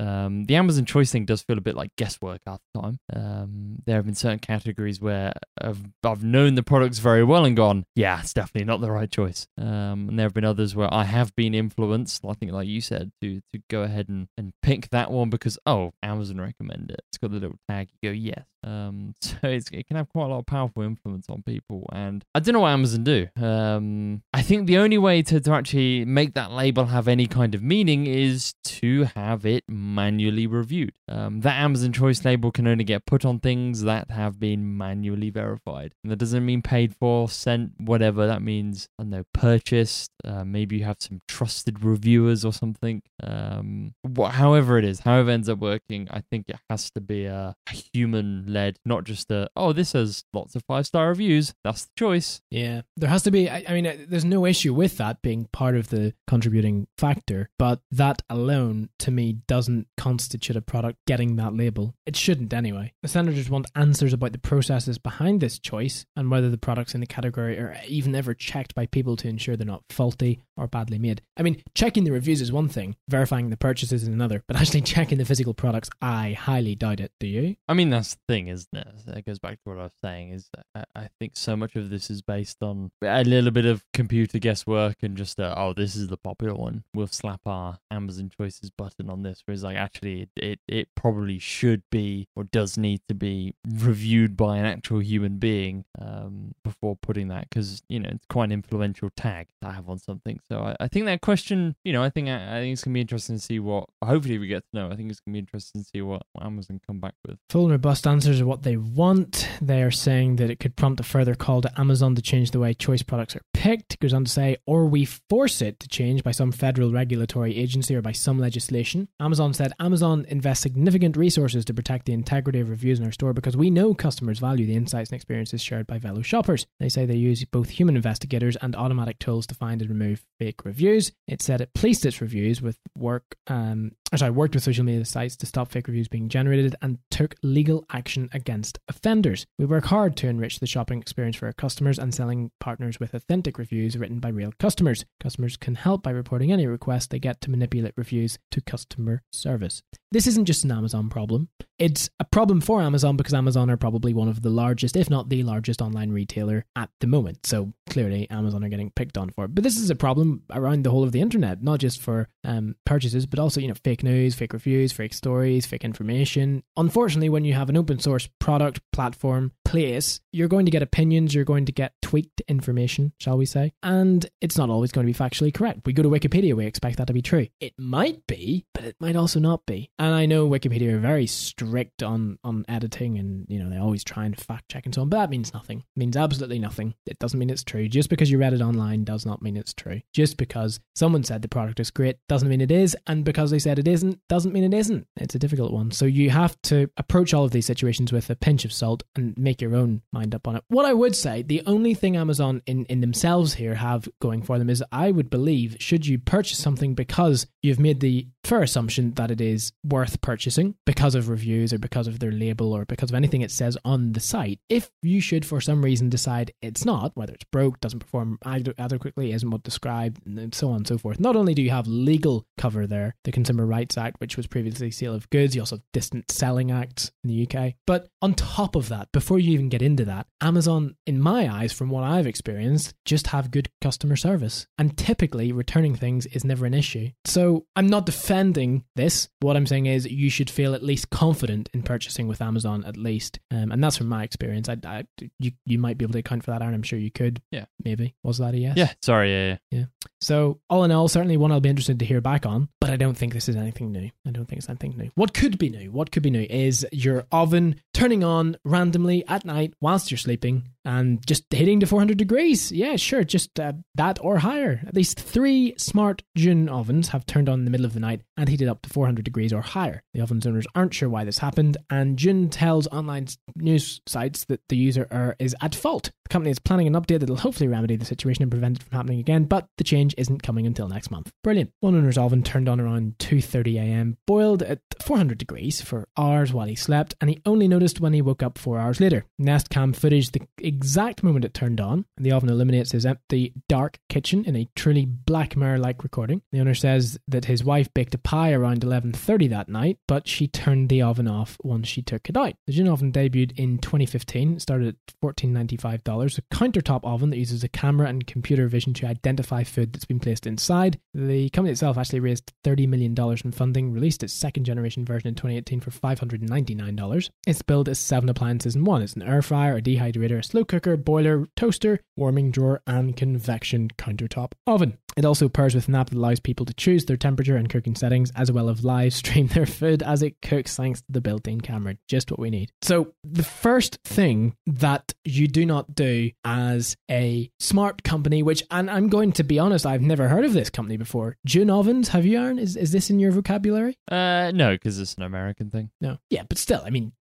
Um, 0.00 0.44
the 0.44 0.56
Amazon 0.56 0.84
choice 0.84 1.10
thing 1.10 1.24
does 1.24 1.42
feel 1.42 1.58
a 1.58 1.62
bit 1.62 1.76
like 1.76 1.94
guesswork 1.96 2.40
half 2.46 2.60
the 2.72 2.80
time. 2.80 2.98
Um, 3.12 3.76
there 3.84 3.96
have 3.96 4.04
been 4.04 4.14
certain 4.14 4.38
categories 4.38 5.00
where 5.00 5.32
I've, 5.60 5.80
I've 6.04 6.24
known 6.24 6.54
the 6.54 6.62
products 6.62 6.98
very 6.98 7.24
well 7.24 7.44
and 7.44 7.56
gone, 7.56 7.84
yeah, 7.94 8.20
it's 8.20 8.34
definitely 8.34 8.66
not 8.66 8.80
the 8.80 8.90
right 8.90 9.10
choice. 9.10 9.46
Um, 9.58 10.08
and 10.08 10.18
there 10.18 10.26
have 10.26 10.34
been 10.34 10.44
others 10.44 10.74
where 10.74 10.92
I 10.92 11.04
have 11.04 11.34
been 11.34 11.54
influenced, 11.54 12.24
I 12.24 12.34
think, 12.34 12.52
like 12.52 12.68
you 12.68 12.80
said, 12.80 13.12
to 13.22 13.40
to 13.52 13.60
go 13.68 13.82
ahead 13.82 14.08
and, 14.08 14.28
and 14.36 14.52
pick 14.62 14.90
that 14.90 15.10
one 15.10 15.30
because 15.30 15.58
oh, 15.66 15.92
Amazon 16.02 16.40
recommend 16.40 16.90
it. 16.90 17.02
It's 17.16 17.22
got 17.22 17.30
the 17.30 17.38
little 17.38 17.58
tag. 17.66 17.88
You 18.02 18.10
go 18.10 18.12
yes. 18.12 18.44
Um, 18.62 19.14
so 19.20 19.36
it 19.44 19.86
can 19.86 19.96
have 19.96 20.08
quite 20.10 20.26
a 20.26 20.28
lot 20.28 20.40
of 20.40 20.46
powerful 20.46 20.82
influence 20.82 21.30
on 21.30 21.42
people, 21.42 21.88
and 21.92 22.22
I 22.34 22.40
don't 22.40 22.52
know 22.52 22.60
what 22.60 22.72
Amazon 22.72 23.04
do. 23.04 23.28
Um, 23.40 24.22
I 24.34 24.42
think 24.42 24.66
the 24.66 24.78
only 24.78 24.98
way 24.98 25.22
to, 25.22 25.40
to 25.40 25.52
actually 25.52 26.04
make 26.04 26.34
that 26.34 26.50
label 26.50 26.86
have 26.86 27.08
any 27.08 27.26
kind 27.26 27.54
of 27.54 27.62
meaning 27.62 28.06
is 28.06 28.54
to 28.64 29.04
have 29.14 29.46
it 29.46 29.64
manually 29.68 30.46
reviewed. 30.46 30.92
Um, 31.08 31.40
that 31.40 31.56
Amazon 31.56 31.92
Choice 31.92 32.24
label 32.24 32.50
can 32.50 32.66
only 32.66 32.84
get 32.84 33.06
put 33.06 33.24
on 33.24 33.38
things 33.38 33.82
that 33.82 34.10
have 34.10 34.40
been 34.40 34.76
manually 34.76 35.30
verified. 35.30 35.94
And 36.02 36.10
that 36.10 36.16
doesn't 36.16 36.44
mean 36.44 36.62
paid 36.62 36.94
for, 36.94 37.28
sent, 37.28 37.72
whatever. 37.78 38.26
That 38.26 38.42
means 38.42 38.88
I 38.98 39.04
don't 39.04 39.10
know 39.10 39.24
purchased. 39.32 40.10
Uh, 40.24 40.44
maybe 40.44 40.78
you 40.78 40.84
have 40.84 40.96
some 40.98 41.20
trusted 41.28 41.84
reviewers 41.84 42.44
or 42.44 42.52
something. 42.52 43.02
Um, 43.22 43.94
however 44.18 44.78
it 44.78 44.84
is, 44.84 45.00
however 45.00 45.30
it 45.30 45.34
ends 45.34 45.48
up 45.48 45.60
working, 45.60 46.08
I 46.10 46.22
think 46.28 46.48
it 46.48 46.56
has 46.68 46.90
to 46.90 47.00
be 47.06 47.26
a 47.26 47.54
human 47.92 48.44
led, 48.48 48.78
not 48.84 49.04
just 49.04 49.30
a 49.30 49.48
oh 49.56 49.72
this 49.72 49.92
has 49.92 50.24
lots 50.32 50.54
of 50.54 50.62
five 50.66 50.86
star 50.86 51.08
reviews. 51.08 51.54
That's 51.64 51.84
the 51.84 51.92
choice. 51.96 52.40
Yeah, 52.50 52.82
there 52.96 53.10
has 53.10 53.22
to 53.24 53.30
be. 53.30 53.48
I, 53.48 53.64
I 53.68 53.74
mean, 53.74 53.86
uh, 53.86 53.96
there's 54.08 54.24
no 54.24 54.46
issue 54.46 54.74
with 54.74 54.96
that 54.98 55.22
being 55.22 55.48
part 55.52 55.76
of 55.76 55.88
the 55.88 56.14
contributing 56.26 56.86
factor, 56.98 57.50
but 57.58 57.80
that 57.90 58.22
alone, 58.28 58.90
to 59.00 59.10
me, 59.10 59.38
doesn't 59.46 59.88
constitute 59.96 60.56
a 60.56 60.62
product 60.62 60.98
getting 61.06 61.36
that 61.36 61.54
label. 61.54 61.94
It 62.06 62.16
shouldn't 62.16 62.52
anyway. 62.52 62.92
The 63.02 63.08
senators 63.08 63.50
want 63.50 63.70
answers 63.74 64.12
about 64.12 64.32
the 64.32 64.38
processes 64.38 64.98
behind 64.98 65.40
this 65.40 65.58
choice 65.58 66.06
and 66.16 66.30
whether 66.30 66.50
the 66.50 66.58
products 66.58 66.94
in 66.94 67.00
the 67.00 67.06
category 67.06 67.58
are 67.58 67.76
even 67.86 68.14
ever 68.14 68.34
checked 68.34 68.74
by 68.74 68.86
people 68.86 69.16
to 69.16 69.28
ensure 69.28 69.56
they're 69.56 69.66
not 69.66 69.84
faulty 69.90 70.40
or 70.56 70.66
badly 70.66 70.98
made. 70.98 71.22
I 71.36 71.42
mean, 71.42 71.62
checking 71.74 72.04
the 72.04 72.10
reviews 72.10 72.40
is 72.40 72.52
one 72.52 72.68
thing, 72.68 72.96
verifying 73.08 73.50
the 73.50 73.56
purchases 73.56 74.02
is 74.02 74.08
another, 74.08 74.42
but 74.46 74.56
actually 74.60 74.82
checking 74.82 75.18
the 75.18 75.24
physical 75.24 75.54
products, 75.54 75.90
I 76.00 76.32
highly 76.32 76.74
doubt 76.74 77.00
it. 77.00 77.12
Do 77.20 77.26
you? 77.26 77.56
I 77.68 77.74
mean, 77.74 77.90
that's 77.90 78.14
the 78.14 78.20
thing, 78.28 78.48
isn't 78.48 78.74
it? 78.74 78.88
That 79.06 79.24
goes 79.24 79.38
back 79.38 79.62
to 79.62 79.70
what 79.70 79.78
I 79.78 79.84
was 79.84 79.92
saying. 80.02 80.30
Is 80.30 80.48
I, 80.74 80.84
I 80.94 81.08
think 81.18 81.36
so 81.36 81.56
much 81.56 81.76
of 81.76 81.90
this 81.90 82.10
is 82.10 82.22
based 82.22 82.62
on 82.62 82.90
a 83.02 83.24
little 83.24 83.50
bit 83.50 83.66
of 83.66 83.84
computer 83.92 84.38
guesswork 84.38 84.96
and 85.02 85.16
just 85.16 85.38
uh, 85.40 85.54
oh, 85.56 85.72
this 85.72 85.96
is 85.96 86.08
the 86.08 86.16
popular 86.16 86.54
one. 86.54 86.84
We'll 86.94 87.06
slap 87.06 87.40
our 87.46 87.78
Amazon 87.90 88.30
Choices 88.36 88.70
button 88.70 89.10
on 89.10 89.22
this. 89.22 89.42
Whereas, 89.44 89.62
like, 89.62 89.76
actually, 89.76 90.22
it 90.22 90.30
it, 90.36 90.60
it 90.68 90.88
probably 90.94 91.38
should 91.38 91.82
be 91.90 92.28
or 92.34 92.44
does 92.44 92.78
need 92.78 93.00
to 93.08 93.14
be 93.14 93.54
reviewed 93.68 94.36
by 94.36 94.58
an 94.58 94.66
actual 94.66 95.00
human 95.00 95.38
being 95.38 95.84
um, 96.00 96.54
before 96.64 96.96
putting 96.96 97.28
that 97.28 97.48
because 97.48 97.82
you 97.88 98.00
know 98.00 98.10
it's 98.12 98.26
quite 98.26 98.44
an 98.46 98.52
influential 98.52 99.10
tag 99.16 99.48
to 99.62 99.70
have 99.70 99.88
on 99.88 99.98
something. 99.98 100.40
So 100.50 100.60
I, 100.60 100.76
I 100.80 100.88
think 100.88 101.06
that 101.06 101.20
question, 101.20 101.74
you 101.84 101.92
know, 101.92 102.02
I 102.02 102.10
think 102.10 102.28
I, 102.28 102.58
I 102.58 102.60
think 102.60 102.72
it's 102.72 102.84
gonna 102.84 102.94
be 102.94 103.00
interesting 103.00 103.36
to 103.36 103.42
see 103.42 103.58
what. 103.58 103.88
Hopefully, 104.04 104.38
we 104.38 104.46
get 104.46 104.62
to 104.72 104.80
know. 104.80 104.90
I 104.90 104.96
think 104.96 105.10
it's 105.10 105.20
gonna 105.20 105.34
be 105.34 105.40
interesting 105.40 105.82
to 105.82 105.88
see 105.88 106.02
what 106.02 106.22
Amazon 106.40 106.80
come 106.86 107.00
back 107.00 107.14
with. 107.26 107.38
Full 107.50 107.64
and 107.64 107.72
robust 107.72 108.06
answers 108.06 108.40
are 108.40 108.46
what 108.46 108.62
they 108.62 108.76
want. 108.76 109.48
They 109.60 109.82
are 109.82 109.90
saying 109.90 110.36
that 110.36 110.50
it 110.50 110.60
could 110.60 110.76
prompt 110.76 111.00
a 111.00 111.02
further 111.04 111.34
call 111.34 111.62
to 111.62 111.80
Amazon 111.80 112.14
to 112.14 112.22
change 112.22 112.52
the 112.52 112.60
way 112.60 112.74
choice 112.74 113.02
products 113.02 113.34
are 113.34 113.42
picked. 113.54 113.98
Goes 113.98 114.12
on 114.12 114.24
to 114.24 114.30
say, 114.30 114.56
or 114.66 114.86
we 114.86 115.04
force 115.04 115.60
it 115.60 115.80
to 115.80 115.88
change 115.88 116.22
by 116.22 116.30
some 116.30 116.52
federal 116.52 116.92
regulatory 116.92 117.56
agency 117.56 117.94
or 117.96 118.02
by 118.02 118.12
some 118.12 118.38
legislation. 118.38 119.08
Amazon 119.18 119.52
said 119.52 119.72
Amazon 119.80 120.26
invests 120.28 120.62
significant 120.62 121.16
resources 121.16 121.64
to 121.64 121.74
protect 121.74 122.06
the 122.06 122.12
integrity 122.12 122.60
of 122.60 122.70
reviews 122.70 123.00
in 123.00 123.04
our 123.04 123.12
store 123.12 123.32
because 123.32 123.56
we 123.56 123.70
know 123.70 123.94
customers 123.94 124.38
value 124.38 124.66
the 124.66 124.76
insights 124.76 125.10
and 125.10 125.16
experiences 125.16 125.62
shared 125.62 125.86
by 125.86 125.98
fellow 125.98 126.22
shoppers. 126.22 126.66
They 126.78 126.88
say 126.88 127.06
they 127.06 127.16
use 127.16 127.44
both 127.44 127.70
human 127.70 127.96
investigators 127.96 128.56
and 128.56 128.76
automatic 128.76 129.18
tools 129.18 129.46
to 129.48 129.54
find 129.54 129.80
and 129.80 129.90
remove 129.90 130.24
fake 130.38 130.64
reviews. 130.64 131.12
It 131.26 131.42
said 131.42 131.60
it 131.60 131.74
placed 131.74 132.06
its 132.06 132.20
reviews 132.20 132.62
with 132.62 132.78
work, 132.96 133.36
um, 133.46 133.92
or 134.12 134.18
sorry, 134.18 134.30
worked 134.30 134.54
with 134.54 134.64
social 134.64 134.84
media 134.84 135.04
sites 135.04 135.36
to 135.36 135.46
stop 135.46 135.70
fake 135.70 135.88
reviews 135.88 136.08
being 136.08 136.28
generated 136.28 136.74
and 136.82 136.98
took 137.10 137.34
legal 137.42 137.84
action 137.90 138.28
against 138.32 138.78
offenders. 138.88 139.46
We 139.58 139.64
work 139.64 139.84
hard 139.86 140.16
to 140.18 140.28
enrich 140.28 140.60
the 140.60 140.66
shopping 140.66 141.00
experience 141.00 141.36
for 141.36 141.46
our 141.46 141.52
customers 141.52 141.98
and 141.98 142.14
selling 142.14 142.50
partners 142.60 143.00
with 143.00 143.14
authentic 143.14 143.58
reviews 143.58 143.96
written 143.96 144.20
by 144.20 144.28
real 144.28 144.52
customers. 144.58 145.04
Customers 145.20 145.56
can 145.56 145.74
help 145.74 146.02
by 146.02 146.10
reporting 146.10 146.52
any 146.52 146.66
request 146.66 147.10
they 147.10 147.18
get 147.18 147.40
to 147.42 147.50
manipulate 147.50 147.94
reviews 147.96 148.38
to 148.50 148.60
customer 148.60 149.22
service. 149.32 149.82
This 150.12 150.26
isn't 150.26 150.46
just 150.46 150.64
an 150.64 150.72
Amazon 150.72 151.08
problem. 151.08 151.48
It's 151.78 152.08
a 152.18 152.24
problem 152.24 152.62
for 152.62 152.80
Amazon 152.80 153.16
because 153.16 153.34
Amazon 153.34 153.68
are 153.68 153.76
probably 153.76 154.14
one 154.14 154.28
of 154.28 154.40
the 154.40 154.48
largest, 154.48 154.96
if 154.96 155.10
not 155.10 155.28
the 155.28 155.42
largest, 155.42 155.82
online 155.82 156.10
retailer 156.10 156.64
at 156.74 156.88
the 157.00 157.06
moment. 157.06 157.44
So 157.44 157.74
clearly, 157.90 158.28
Amazon 158.30 158.64
are 158.64 158.70
getting 158.70 158.90
picked 158.90 159.18
on 159.18 159.28
for 159.28 159.44
it. 159.44 159.54
But 159.54 159.62
this 159.62 159.76
is 159.76 159.90
a 159.90 159.94
problem 159.94 160.42
around 160.50 160.84
the 160.84 160.90
whole 160.90 161.04
of 161.04 161.12
the 161.12 161.20
internet, 161.20 161.62
not 161.62 161.80
just 161.80 162.00
for 162.00 162.28
um, 162.44 162.76
purchases, 162.86 163.26
but 163.26 163.38
also 163.38 163.60
you 163.60 163.68
know 163.68 163.74
fake 163.84 164.02
news, 164.02 164.34
fake 164.34 164.54
reviews, 164.54 164.92
fake 164.92 165.12
stories, 165.12 165.66
fake 165.66 165.84
information. 165.84 166.62
Unfortunately, 166.78 167.28
when 167.28 167.44
you 167.44 167.52
have 167.52 167.68
an 167.68 167.76
open 167.76 167.98
source 167.98 168.26
product, 168.38 168.80
platform, 168.92 169.52
place, 169.66 170.20
you're 170.32 170.48
going 170.48 170.64
to 170.64 170.70
get 170.70 170.82
opinions, 170.82 171.34
you're 171.34 171.44
going 171.44 171.66
to 171.66 171.72
get 171.72 171.92
tweaked 172.00 172.40
information, 172.48 173.12
shall 173.20 173.36
we 173.36 173.44
say, 173.44 173.72
and 173.82 174.26
it's 174.40 174.56
not 174.56 174.70
always 174.70 174.92
going 174.92 175.06
to 175.06 175.12
be 175.12 175.18
factually 175.18 175.52
correct. 175.52 175.80
We 175.84 175.92
go 175.92 176.02
to 176.02 176.08
Wikipedia, 176.08 176.54
we 176.54 176.64
expect 176.64 176.96
that 176.96 177.08
to 177.08 177.12
be 177.12 177.22
true. 177.22 177.48
It 177.60 177.74
might 177.78 178.26
be, 178.26 178.64
but 178.72 178.84
it 178.84 178.96
might 178.98 179.16
also 179.16 179.40
not 179.40 179.66
be. 179.66 179.90
And 179.98 180.14
I 180.14 180.24
know 180.24 180.48
Wikipedia 180.48 180.94
are 180.94 180.98
very 180.98 181.26
strict 181.26 181.65
strict 181.68 182.02
on 182.02 182.38
on 182.44 182.64
editing, 182.68 183.18
and 183.18 183.46
you 183.48 183.62
know 183.62 183.70
they 183.70 183.76
always 183.76 184.04
try 184.04 184.24
and 184.24 184.38
fact 184.38 184.68
check 184.68 184.84
and 184.84 184.94
so 184.94 185.02
on. 185.02 185.08
But 185.08 185.18
that 185.18 185.30
means 185.30 185.54
nothing. 185.54 185.78
It 185.78 185.98
means 185.98 186.16
absolutely 186.16 186.58
nothing. 186.58 186.94
It 187.06 187.18
doesn't 187.18 187.38
mean 187.38 187.50
it's 187.50 187.64
true. 187.64 187.88
Just 187.88 188.10
because 188.10 188.30
you 188.30 188.38
read 188.38 188.52
it 188.52 188.60
online 188.60 189.04
does 189.04 189.26
not 189.26 189.42
mean 189.42 189.56
it's 189.56 189.74
true. 189.74 190.00
Just 190.12 190.36
because 190.36 190.80
someone 190.94 191.24
said 191.24 191.42
the 191.42 191.48
product 191.48 191.80
is 191.80 191.90
great 191.90 192.16
doesn't 192.28 192.48
mean 192.48 192.60
it 192.60 192.70
is, 192.70 192.96
and 193.06 193.24
because 193.24 193.50
they 193.50 193.58
said 193.58 193.78
it 193.78 193.88
isn't 193.88 194.20
doesn't 194.28 194.52
mean 194.52 194.64
it 194.64 194.74
isn't. 194.74 195.06
It's 195.16 195.34
a 195.34 195.38
difficult 195.38 195.72
one. 195.72 195.90
So 195.90 196.04
you 196.04 196.30
have 196.30 196.60
to 196.62 196.90
approach 196.96 197.34
all 197.34 197.44
of 197.44 197.50
these 197.50 197.66
situations 197.66 198.12
with 198.12 198.30
a 198.30 198.36
pinch 198.36 198.64
of 198.64 198.72
salt 198.72 199.02
and 199.14 199.36
make 199.36 199.60
your 199.60 199.74
own 199.74 200.02
mind 200.12 200.34
up 200.34 200.48
on 200.48 200.56
it. 200.56 200.64
What 200.68 200.86
I 200.86 200.92
would 200.92 201.16
say, 201.16 201.42
the 201.42 201.62
only 201.66 201.94
thing 201.94 202.16
Amazon 202.16 202.62
in 202.66 202.84
in 202.86 203.00
themselves 203.00 203.54
here 203.54 203.74
have 203.74 204.08
going 204.20 204.42
for 204.42 204.58
them 204.58 204.70
is 204.70 204.82
I 204.92 205.10
would 205.10 205.30
believe 205.30 205.76
should 205.80 206.06
you 206.06 206.18
purchase 206.18 206.58
something 206.58 206.94
because 206.94 207.46
you've 207.62 207.80
made 207.80 208.00
the 208.00 208.26
fair 208.44 208.62
assumption 208.62 209.12
that 209.14 209.30
it 209.30 209.40
is 209.40 209.72
worth 209.84 210.20
purchasing 210.20 210.74
because 210.84 211.14
of 211.14 211.28
reviews 211.28 211.55
or 211.56 211.78
because 211.78 212.06
of 212.06 212.18
their 212.18 212.32
label 212.32 212.72
or 212.72 212.84
because 212.84 213.10
of 213.10 213.14
anything 213.14 213.42
it 213.42 213.50
says 213.50 213.78
on 213.84 214.12
the 214.12 214.20
site. 214.20 214.60
If 214.68 214.90
you 215.02 215.20
should 215.20 215.44
for 215.44 215.60
some 215.60 215.84
reason 215.84 216.08
decide 216.08 216.52
it's 216.62 216.84
not, 216.84 217.12
whether 217.14 217.32
it's 217.32 217.44
broke, 217.44 217.80
doesn't 217.80 218.00
perform 218.00 218.38
adequately, 218.44 219.32
isn't 219.32 219.50
what 219.50 219.62
described, 219.62 220.20
and 220.26 220.54
so 220.54 220.70
on 220.70 220.76
and 220.76 220.86
so 220.86 220.98
forth, 220.98 221.18
not 221.18 221.36
only 221.36 221.54
do 221.54 221.62
you 221.62 221.70
have 221.70 221.86
legal 221.86 222.46
cover 222.58 222.86
there, 222.86 223.14
the 223.24 223.32
Consumer 223.32 223.66
Rights 223.66 223.96
Act, 223.96 224.20
which 224.20 224.36
was 224.36 224.46
previously 224.46 224.90
sale 224.90 225.14
of 225.14 225.28
goods, 225.30 225.54
you 225.54 225.62
also 225.62 225.76
have 225.76 225.84
Distant 225.92 226.30
Selling 226.30 226.70
Act 226.70 227.12
in 227.24 227.28
the 227.28 227.48
UK. 227.48 227.74
But 227.86 228.08
on 228.20 228.34
top 228.34 228.76
of 228.76 228.88
that, 228.88 229.10
before 229.12 229.38
you 229.38 229.52
even 229.52 229.68
get 229.68 229.82
into 229.82 230.04
that, 230.04 230.26
Amazon, 230.40 230.96
in 231.06 231.20
my 231.20 231.52
eyes, 231.52 231.72
from 231.72 231.90
what 231.90 232.04
I've 232.04 232.26
experienced, 232.26 232.94
just 233.04 233.28
have 233.28 233.50
good 233.50 233.70
customer 233.80 234.16
service. 234.16 234.66
And 234.78 234.96
typically, 234.96 235.52
returning 235.52 235.94
things 235.94 236.26
is 236.26 236.44
never 236.44 236.66
an 236.66 236.74
issue. 236.74 237.10
So 237.24 237.66
I'm 237.74 237.86
not 237.86 238.06
defending 238.06 238.84
this. 238.94 239.28
What 239.40 239.56
I'm 239.56 239.66
saying 239.66 239.86
is 239.86 240.06
you 240.06 240.30
should 240.30 240.50
feel 240.50 240.74
at 240.74 240.82
least 240.82 241.10
confident 241.10 241.45
in 241.50 241.82
purchasing 241.82 242.28
with 242.28 242.40
Amazon, 242.40 242.84
at 242.84 242.96
least. 242.96 243.38
Um, 243.50 243.72
and 243.72 243.82
that's 243.82 243.96
from 243.96 244.08
my 244.08 244.24
experience. 244.24 244.68
I, 244.68 244.76
I, 244.84 245.04
you, 245.38 245.52
you 245.64 245.78
might 245.78 245.98
be 245.98 246.04
able 246.04 246.12
to 246.14 246.18
account 246.18 246.44
for 246.44 246.50
that, 246.50 246.62
Aaron. 246.62 246.74
I'm 246.74 246.82
sure 246.82 246.98
you 246.98 247.10
could. 247.10 247.42
Yeah. 247.50 247.66
Maybe. 247.84 248.14
Was 248.22 248.38
that 248.38 248.54
a 248.54 248.58
yes? 248.58 248.76
Yeah. 248.76 248.92
Sorry. 249.02 249.32
Yeah. 249.32 249.46
Yeah. 249.48 249.56
yeah. 249.70 249.84
So, 250.20 250.60
all 250.70 250.84
in 250.84 250.92
all, 250.92 251.08
certainly 251.08 251.36
one 251.36 251.52
I'll 251.52 251.60
be 251.60 251.68
interested 251.68 251.98
to 251.98 252.04
hear 252.04 252.20
back 252.20 252.46
on, 252.46 252.68
but 252.80 252.90
I 252.90 252.96
don't 252.96 253.16
think 253.16 253.32
this 253.32 253.48
is 253.48 253.56
anything 253.56 253.92
new. 253.92 254.10
I 254.26 254.30
don't 254.30 254.46
think 254.46 254.58
it's 254.58 254.68
anything 254.68 254.96
new. 254.96 255.10
What 255.14 255.34
could 255.34 255.58
be 255.58 255.68
new? 255.68 255.92
What 255.92 256.10
could 256.10 256.22
be 256.22 256.30
new 256.30 256.46
is 256.48 256.86
your 256.90 257.26
oven 257.30 257.80
turning 257.92 258.24
on 258.24 258.56
randomly 258.64 259.26
at 259.28 259.44
night 259.44 259.74
whilst 259.80 260.10
you're 260.10 260.18
sleeping 260.18 260.70
and 260.86 261.26
just 261.26 261.44
hitting 261.50 261.80
to 261.80 261.86
400 261.86 262.16
degrees. 262.16 262.70
Yeah, 262.70 262.96
sure, 262.96 263.24
just 263.24 263.58
uh, 263.58 263.72
that 263.96 264.18
or 264.22 264.38
higher. 264.38 264.80
At 264.86 264.94
least 264.94 265.18
three 265.18 265.74
smart 265.76 266.22
June 266.36 266.68
ovens 266.68 267.08
have 267.08 267.26
turned 267.26 267.48
on 267.48 267.58
in 267.58 267.64
the 267.64 267.70
middle 267.70 267.84
of 267.84 267.92
the 267.92 268.00
night 268.00 268.22
and 268.36 268.48
heated 268.48 268.68
up 268.68 268.82
to 268.82 268.90
400 268.90 269.24
degrees 269.24 269.52
or 269.52 269.62
higher. 269.62 270.02
The 270.14 270.20
oven's 270.20 270.46
owners 270.46 270.66
aren't 270.74 270.94
sure 270.94 271.08
why 271.08 271.24
this 271.24 271.38
happened, 271.38 271.76
and 271.90 272.16
June 272.16 272.48
tells 272.48 272.86
online 272.86 273.26
news 273.56 274.00
sites 274.06 274.44
that 274.44 274.60
the 274.68 274.76
user 274.76 275.08
er, 275.12 275.34
is 275.38 275.56
at 275.60 275.74
fault. 275.74 276.12
The 276.24 276.32
company 276.32 276.50
is 276.50 276.58
planning 276.58 276.86
an 276.86 276.94
update 276.94 277.20
that 277.20 277.28
will 277.28 277.36
hopefully 277.36 277.68
remedy 277.68 277.96
the 277.96 278.04
situation 278.04 278.42
and 278.42 278.50
prevent 278.50 278.78
it 278.78 278.82
from 278.84 278.96
happening 278.96 279.20
again, 279.20 279.44
but 279.44 279.68
the 279.78 279.84
change 279.84 280.14
isn't 280.18 280.42
coming 280.42 280.66
until 280.66 280.88
next 280.88 281.10
month. 281.10 281.32
Brilliant. 281.42 281.72
One 281.80 281.94
owner's 281.96 282.18
oven 282.18 282.42
turned 282.42 282.68
on 282.68 282.80
around 282.80 283.18
2:30 283.18 283.76
a.m., 283.76 284.16
boiled 284.26 284.62
at 284.62 284.80
400 285.00 285.38
degrees 285.38 285.80
for 285.80 286.08
hours 286.16 286.52
while 286.52 286.66
he 286.66 286.76
slept, 286.76 287.14
and 287.20 287.30
he 287.30 287.40
only 287.44 287.66
noticed 287.68 288.00
when 288.00 288.12
he 288.12 288.22
woke 288.22 288.42
up 288.42 288.58
four 288.58 288.78
hours 288.78 289.00
later. 289.00 289.24
Nest 289.38 289.70
cam 289.70 289.92
footage 289.92 290.30
the 290.30 290.42
exact 290.76 291.22
moment 291.22 291.44
it 291.44 291.54
turned 291.54 291.80
on, 291.80 292.04
and 292.16 292.26
the 292.26 292.32
oven 292.32 292.50
illuminates 292.50 292.92
his 292.92 293.06
empty, 293.06 293.54
dark 293.68 293.98
kitchen 294.08 294.44
in 294.44 294.56
a 294.56 294.68
truly 294.76 295.06
Black 295.06 295.56
Mirror-like 295.56 296.02
recording. 296.02 296.42
The 296.52 296.60
owner 296.60 296.74
says 296.74 297.18
that 297.28 297.46
his 297.46 297.64
wife 297.64 297.92
baked 297.94 298.14
a 298.14 298.18
pie 298.18 298.52
around 298.52 298.82
11:30 298.82 299.48
that 299.48 299.68
night, 299.68 299.98
but 300.06 300.28
she 300.28 300.46
turned 300.46 300.88
the 300.88 301.02
oven 301.02 301.26
off 301.28 301.56
once 301.62 301.88
she 301.88 302.02
took 302.02 302.28
it 302.28 302.36
out. 302.36 302.54
The 302.66 302.72
June 302.72 302.88
oven 302.88 303.12
debuted 303.12 303.52
in 303.58 303.78
2015, 303.78 304.60
started 304.60 304.88
at 304.88 305.14
$14.95, 305.22 306.38
a 306.38 306.42
countertop 306.54 307.00
oven 307.04 307.30
that 307.30 307.38
uses 307.38 307.64
a 307.64 307.68
camera 307.68 308.08
and 308.08 308.26
computer 308.26 308.68
vision 308.68 308.92
to 308.94 309.06
identify 309.06 309.62
food 309.62 309.92
that's 309.92 310.04
been 310.04 310.20
placed 310.20 310.46
inside. 310.46 311.00
The 311.14 311.48
company 311.50 311.72
itself 311.72 311.96
actually 311.96 312.20
raised 312.20 312.52
$30 312.64 312.86
million 312.86 313.14
in 313.44 313.52
funding, 313.52 313.92
released 313.92 314.22
its 314.22 314.34
second 314.34 314.64
generation 314.64 315.04
version 315.04 315.28
in 315.28 315.34
2018 315.34 315.80
for 315.80 315.90
$599. 315.90 317.30
It's 317.46 317.62
billed 317.62 317.88
as 317.88 317.98
seven 317.98 318.28
appliances 318.28 318.76
in 318.76 318.84
one. 318.84 319.02
It's 319.02 319.14
an 319.14 319.22
air 319.22 319.42
fryer, 319.42 319.76
a 319.76 319.82
dehydrator, 319.82 320.38
a 320.38 320.42
slow 320.42 320.64
cooker, 320.66 320.96
boiler, 320.96 321.46
toaster, 321.56 322.00
warming 322.16 322.50
drawer, 322.50 322.82
and 322.86 323.16
convection 323.16 323.88
countertop 323.96 324.52
oven. 324.66 324.98
It 325.16 325.24
also 325.24 325.48
pairs 325.48 325.74
with 325.74 325.88
an 325.88 325.94
app 325.94 326.10
that 326.10 326.18
allows 326.18 326.40
people 326.40 326.66
to 326.66 326.74
choose 326.74 327.06
their 327.06 327.16
temperature 327.16 327.56
and 327.56 327.70
cooking 327.70 327.94
settings, 327.94 328.30
as 328.36 328.52
well 328.52 328.68
as 328.68 328.84
live 328.84 329.14
stream 329.14 329.46
their 329.54 329.64
food 329.64 330.02
as 330.02 330.22
it 330.22 330.42
cooks 330.42 330.76
thanks 330.76 331.00
to 331.00 331.06
the 331.08 331.22
built-in 331.22 331.62
camera. 331.62 331.96
Just 332.06 332.30
what 332.30 332.38
we 332.38 332.50
need. 332.50 332.70
So 332.82 333.14
the 333.24 333.42
first 333.42 333.98
thing 334.04 334.56
that 334.66 335.14
you 335.24 335.48
do 335.48 335.64
not 335.64 335.94
do 335.94 336.30
as 336.44 336.96
a 337.10 337.50
smart 337.58 338.02
company, 338.02 338.42
which 338.42 338.62
and 338.70 338.90
I'm 338.90 339.08
going 339.08 339.32
to 339.32 339.44
be 339.44 339.58
honest, 339.58 339.86
I've 339.86 340.02
never 340.02 340.28
heard 340.28 340.44
of 340.44 340.52
this 340.52 340.68
company 340.68 340.98
before. 340.98 341.36
June 341.46 341.70
Ovens, 341.70 342.08
have 342.08 342.26
you, 342.26 342.38
Aaron? 342.38 342.58
Is 342.58 342.76
is 342.76 342.92
this 342.92 343.08
in 343.08 343.18
your 343.18 343.32
vocabulary? 343.32 343.96
Uh, 344.10 344.52
no, 344.54 344.72
because 344.72 344.98
it's 344.98 345.14
an 345.14 345.22
American 345.22 345.70
thing. 345.70 345.90
No. 346.00 346.18
Yeah, 346.28 346.42
but 346.46 346.58
still, 346.58 346.82
I 346.84 346.90
mean, 346.90 347.12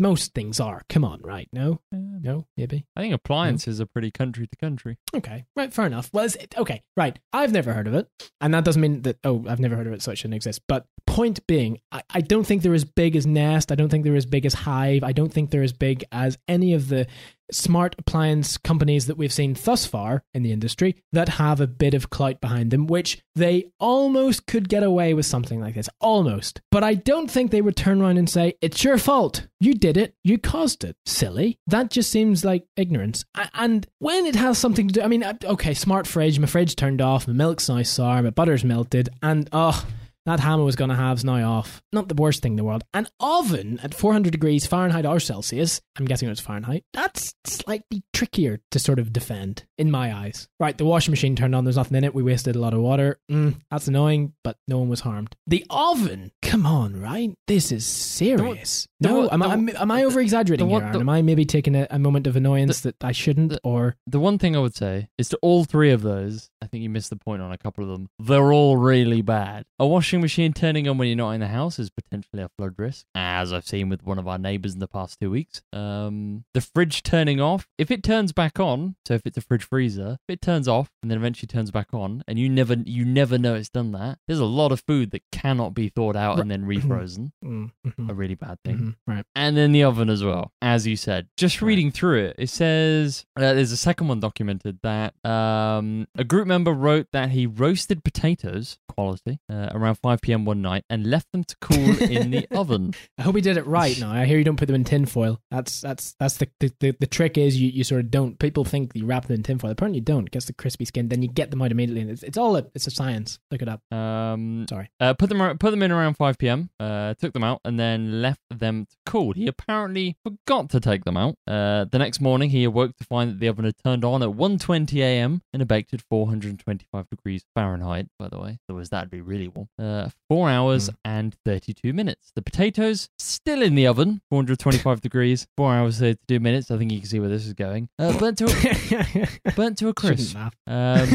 most 0.00 0.34
things 0.34 0.60
are. 0.60 0.82
Come 0.88 1.04
on, 1.04 1.20
right? 1.22 1.48
No, 1.52 1.80
Um, 1.92 2.20
no, 2.22 2.46
maybe. 2.56 2.86
I 2.96 3.00
think 3.00 3.14
appliances 3.14 3.80
are 3.80 3.86
pretty 3.86 4.10
country 4.10 4.46
to 4.46 4.56
country. 4.56 4.98
Okay, 5.14 5.44
right, 5.56 5.72
fair 5.72 5.86
enough. 5.86 6.10
Well, 6.12 6.24
it's, 6.24 6.36
okay, 6.56 6.82
right. 6.96 7.18
I've 7.32 7.52
never 7.52 7.72
heard 7.72 7.86
of 7.86 7.94
it, 7.94 8.08
and 8.40 8.52
that 8.54 8.64
doesn't 8.64 8.80
mean 8.82 9.02
that 9.02 9.18
oh, 9.24 9.44
I've 9.48 9.60
never 9.60 9.76
heard 9.76 9.86
of 9.86 9.92
it, 9.92 10.02
so 10.02 10.12
it 10.12 10.18
shouldn't 10.18 10.34
exist. 10.34 10.62
But 10.68 10.86
point 11.06 11.46
being, 11.46 11.80
I, 11.92 12.02
I 12.10 12.20
don't 12.20 12.44
think 12.44 12.62
they're 12.62 12.74
as 12.74 12.84
big 12.84 13.16
as 13.16 13.26
Nest. 13.26 13.72
I 13.72 13.74
don't 13.74 13.88
think 13.88 14.04
they're 14.04 14.14
as 14.16 14.26
big 14.26 14.46
as 14.46 14.54
Hive. 14.54 15.02
I 15.04 15.12
don't 15.12 15.32
think 15.32 15.50
they're 15.50 15.62
as 15.62 15.72
big 15.72 16.04
as 16.12 16.38
any 16.48 16.74
of 16.74 16.88
the 16.88 17.06
smart 17.52 17.94
appliance 17.98 18.56
companies 18.56 19.06
that 19.06 19.16
we've 19.16 19.32
seen 19.32 19.56
thus 19.64 19.86
far 19.86 20.22
in 20.34 20.42
the 20.42 20.52
industry 20.52 20.96
that 21.12 21.28
have 21.30 21.60
a 21.60 21.66
bit 21.66 21.94
of 21.94 22.10
clout 22.10 22.40
behind 22.40 22.70
them, 22.70 22.86
which 22.86 23.22
they 23.34 23.70
almost 23.78 24.46
could 24.46 24.68
get 24.68 24.82
away 24.82 25.14
with 25.14 25.26
something 25.26 25.60
like 25.60 25.74
this. 25.74 25.88
Almost. 26.00 26.60
But 26.70 26.84
I 26.84 26.94
don't 26.94 27.30
think 27.30 27.50
they 27.50 27.62
would 27.62 27.76
turn 27.76 28.00
around 28.02 28.18
and 28.18 28.28
say, 28.28 28.54
It's 28.60 28.84
your 28.84 28.98
fault. 28.98 29.46
You 29.60 29.74
did 29.74 29.96
it. 29.96 30.14
You 30.24 30.38
caused 30.38 30.84
it. 30.84 30.96
Silly. 31.04 31.58
That 31.66 31.90
just 31.90 32.10
seems 32.10 32.44
like 32.44 32.66
ignorance. 32.76 33.24
And 33.54 33.86
when 33.98 34.26
it 34.26 34.34
has 34.36 34.58
something 34.58 34.88
to 34.88 34.94
do, 34.94 35.02
I 35.02 35.08
mean, 35.08 35.22
uh, 35.22 35.34
okay, 35.44 35.74
smart 35.74 36.06
fridge, 36.06 36.38
my 36.38 36.46
fridge 36.46 36.76
turned 36.76 37.00
off, 37.00 37.26
my 37.26 37.34
milk's 37.34 37.68
now 37.68 37.82
sour, 37.82 38.22
my 38.22 38.30
butter's 38.30 38.64
melted, 38.64 39.10
and 39.22 39.48
oh, 39.52 39.86
that 40.30 40.40
hammer 40.40 40.62
was 40.62 40.76
going 40.76 40.90
to 40.90 40.96
have's 40.96 41.24
now 41.24 41.50
off. 41.50 41.82
Not 41.92 42.08
the 42.08 42.14
worst 42.14 42.40
thing 42.40 42.52
in 42.52 42.56
the 42.56 42.62
world. 42.64 42.84
An 42.94 43.08
oven 43.18 43.80
at 43.82 43.94
400 43.94 44.30
degrees 44.30 44.64
Fahrenheit 44.64 45.04
or 45.04 45.18
Celsius, 45.18 45.80
I'm 45.98 46.04
guessing 46.04 46.28
it's 46.28 46.40
Fahrenheit, 46.40 46.84
that's 46.92 47.34
slightly 47.44 48.04
trickier 48.12 48.60
to 48.70 48.78
sort 48.78 49.00
of 49.00 49.12
defend, 49.12 49.64
in 49.76 49.90
my 49.90 50.14
eyes. 50.14 50.48
Right, 50.60 50.78
the 50.78 50.84
washing 50.84 51.10
machine 51.10 51.34
turned 51.34 51.54
on, 51.54 51.64
there's 51.64 51.76
nothing 51.76 51.96
in 51.96 52.04
it, 52.04 52.14
we 52.14 52.22
wasted 52.22 52.54
a 52.54 52.60
lot 52.60 52.74
of 52.74 52.80
water. 52.80 53.18
Mm, 53.30 53.56
that's 53.72 53.88
annoying, 53.88 54.34
but 54.44 54.56
no 54.68 54.78
one 54.78 54.88
was 54.88 55.00
harmed. 55.00 55.34
The 55.48 55.66
oven, 55.68 56.30
come 56.42 56.64
on, 56.64 57.00
right? 57.00 57.34
This 57.48 57.72
is 57.72 57.84
serious. 57.84 58.86
The- 59.00 59.08
no, 59.08 59.22
the- 59.26 59.32
am, 59.34 59.42
I, 59.42 59.46
the- 59.46 59.52
am, 59.52 59.68
am 59.82 59.90
I 59.90 60.04
over 60.04 60.20
exaggerating 60.20 60.68
here? 60.68 60.80
Aaron? 60.80 60.92
the- 60.92 61.00
am 61.00 61.08
I 61.08 61.22
maybe 61.22 61.44
taking 61.44 61.74
a, 61.74 61.86
a 61.90 61.98
moment 61.98 62.26
of 62.26 62.36
annoyance 62.36 62.80
that 62.82 63.02
I 63.02 63.12
shouldn't? 63.12 63.50
the- 63.50 63.60
or 63.64 63.96
The 64.06 64.20
one 64.20 64.38
thing 64.38 64.54
I 64.54 64.58
would 64.60 64.74
say 64.74 65.08
is 65.18 65.28
to 65.30 65.38
all 65.42 65.64
three 65.64 65.90
of 65.90 66.02
those, 66.02 66.50
I 66.62 66.66
think 66.66 66.82
you 66.82 66.90
missed 66.90 67.10
the 67.10 67.16
point 67.16 67.40
on 67.42 67.50
a 67.52 67.58
couple 67.58 67.82
of 67.84 67.90
them. 67.90 68.08
They're 68.18 68.52
all 68.52 68.76
really 68.76 69.22
bad. 69.22 69.64
A 69.78 69.86
washing 69.86 70.20
machine 70.20 70.52
turning 70.52 70.86
on 70.88 70.98
when 70.98 71.08
you're 71.08 71.16
not 71.16 71.30
in 71.30 71.40
the 71.40 71.48
house 71.48 71.78
is 71.78 71.88
potentially 71.90 72.42
a 72.42 72.50
flood 72.58 72.74
risk, 72.76 73.06
as 73.14 73.52
I've 73.52 73.66
seen 73.66 73.88
with 73.88 74.02
one 74.04 74.18
of 74.18 74.28
our 74.28 74.38
neighbors 74.38 74.74
in 74.74 74.80
the 74.80 74.88
past 74.88 75.18
two 75.20 75.30
weeks. 75.30 75.62
Um, 75.72 76.44
the 76.52 76.60
fridge 76.60 77.02
turning 77.02 77.40
off, 77.40 77.66
if 77.78 77.90
it 77.90 78.02
turns 78.02 78.32
back 78.32 78.60
on, 78.60 78.96
so 79.06 79.14
if 79.14 79.22
it's 79.24 79.38
a 79.38 79.40
fridge 79.40 79.64
freezer, 79.64 80.18
if 80.28 80.34
it 80.34 80.42
turns 80.42 80.68
off 80.68 80.90
and 81.02 81.10
then 81.10 81.16
eventually 81.18 81.46
turns 81.46 81.70
back 81.70 81.88
on, 81.94 82.22
and 82.28 82.38
you 82.38 82.48
never 82.48 82.76
you 82.84 83.04
never 83.04 83.38
know 83.38 83.54
it's 83.54 83.70
done 83.70 83.92
that, 83.92 84.18
there's 84.26 84.38
a 84.40 84.44
lot 84.44 84.72
of 84.72 84.80
food 84.86 85.10
that 85.12 85.22
cannot 85.32 85.72
be 85.74 85.88
thawed 85.88 86.16
out 86.16 86.38
and 86.38 86.50
then 86.50 86.64
refrozen. 86.66 87.32
Mm, 87.44 87.70
mhm, 87.86 88.10
a 88.10 88.14
really 88.14 88.34
bad 88.34 88.58
thing. 88.64 88.89
Right. 89.06 89.24
And 89.34 89.56
then 89.56 89.72
the 89.72 89.82
oven 89.84 90.08
as 90.10 90.22
well, 90.24 90.52
as 90.62 90.86
you 90.86 90.96
said. 90.96 91.28
Just 91.36 91.60
Right. 91.60 91.68
reading 91.68 91.90
through 91.90 92.18
it, 92.24 92.36
it 92.38 92.48
says 92.48 93.24
uh, 93.36 93.54
there's 93.54 93.72
a 93.72 93.76
second 93.76 94.08
one 94.08 94.20
documented 94.20 94.78
that 94.82 95.14
um, 95.24 96.06
a 96.16 96.24
group 96.24 96.46
member 96.46 96.72
wrote 96.72 97.06
that 97.12 97.30
he 97.30 97.46
roasted 97.46 98.04
potatoes, 98.04 98.78
quality, 98.88 99.38
uh, 99.50 99.68
around 99.72 99.96
5 99.96 100.20
p.m. 100.20 100.44
one 100.44 100.62
night 100.62 100.84
and 100.90 101.06
left 101.08 101.30
them 101.32 101.44
to 101.44 101.56
cool 101.60 102.02
in 102.02 102.30
the 102.30 102.46
oven. 102.54 102.94
I 103.18 103.22
hope 103.22 103.34
he 103.36 103.40
did 103.42 103.56
it 103.56 103.66
right. 103.66 103.96
Now 104.00 104.12
I 104.12 104.24
hear 104.24 104.38
you 104.38 104.44
don't 104.44 104.56
put 104.56 104.66
them 104.66 104.74
in 104.76 104.84
tin 104.84 105.04
foil. 105.06 105.40
That's 105.50 105.80
that's 105.80 106.14
that's 106.18 106.36
the 106.38 106.48
the, 106.60 106.72
the, 106.80 106.96
the 107.00 107.06
trick 107.06 107.36
is 107.36 107.60
you, 107.60 107.68
you 107.70 107.84
sort 107.84 108.00
of 108.00 108.10
don't. 108.10 108.38
People 108.38 108.64
think 108.64 108.92
you 108.94 109.04
wrap 109.04 109.26
them 109.26 109.34
in 109.34 109.42
tin 109.42 109.58
foil. 109.58 109.70
Apparently 109.72 109.98
you 109.98 110.04
don't. 110.04 110.26
It 110.26 110.30
gets 110.30 110.46
the 110.46 110.52
crispy 110.54 110.84
skin. 110.84 111.08
Then 111.08 111.20
you 111.22 111.28
get 111.28 111.50
them 111.50 111.60
out 111.60 111.70
immediately. 111.70 112.02
And 112.02 112.10
it's, 112.10 112.22
it's 112.22 112.38
all 112.38 112.56
a 112.56 112.66
it's 112.74 112.86
a 112.86 112.90
science. 112.90 113.38
Look 113.50 113.62
it 113.62 113.68
up. 113.68 113.80
Um, 113.92 114.66
Sorry. 114.68 114.90
uh, 115.00 115.14
put 115.14 115.28
them 115.28 115.58
put 115.58 115.70
them 115.70 115.82
in 115.82 115.90
around 115.92 116.14
5 116.14 116.38
p.m. 116.38 116.70
Uh, 116.80 117.14
took 117.14 117.32
them 117.32 117.44
out 117.44 117.60
and 117.64 117.78
then 117.78 118.22
left 118.22 118.40
them 118.50 118.79
cool. 119.06 119.32
He 119.32 119.46
apparently 119.46 120.16
forgot 120.24 120.70
to 120.70 120.80
take 120.80 121.04
them 121.04 121.16
out. 121.16 121.36
Uh, 121.46 121.84
the 121.90 121.98
next 121.98 122.20
morning, 122.20 122.50
he 122.50 122.64
awoke 122.64 122.96
to 122.96 123.04
find 123.04 123.30
that 123.30 123.40
the 123.40 123.48
oven 123.48 123.64
had 123.64 123.74
turned 123.84 124.04
on 124.04 124.22
at 124.22 124.30
1:20 124.30 124.96
a.m. 125.00 125.42
and 125.52 125.60
had 125.60 125.68
baked 125.68 125.92
at 125.94 126.02
425 126.10 127.08
degrees 127.10 127.44
Fahrenheit. 127.54 128.06
By 128.18 128.28
the 128.28 128.38
way, 128.38 128.58
otherwise 128.68 128.90
that'd 128.90 129.10
be 129.10 129.20
really 129.20 129.48
warm. 129.48 129.68
Uh, 129.78 130.08
four 130.28 130.48
hours 130.50 130.88
Mm. 130.90 130.94
and 131.04 131.36
32 131.44 131.92
minutes. 131.92 132.32
The 132.34 132.42
potatoes 132.42 133.08
still 133.18 133.62
in 133.62 133.74
the 133.74 133.86
oven, 133.86 134.20
425 134.30 135.00
degrees. 135.02 135.46
Four 135.56 135.72
hours 135.74 135.98
32 135.98 136.40
minutes. 136.40 136.70
I 136.70 136.78
think 136.78 136.92
you 136.92 137.00
can 137.00 137.08
see 137.08 137.20
where 137.20 137.28
this 137.28 137.46
is 137.46 137.52
going. 137.54 137.88
Uh, 137.98 138.16
burnt 138.18 138.38
to 138.38 138.46
a, 138.46 139.50
burnt 139.56 139.78
to 139.78 139.88
a 139.88 139.94
crisp. 139.94 140.36
Um, 140.66 141.06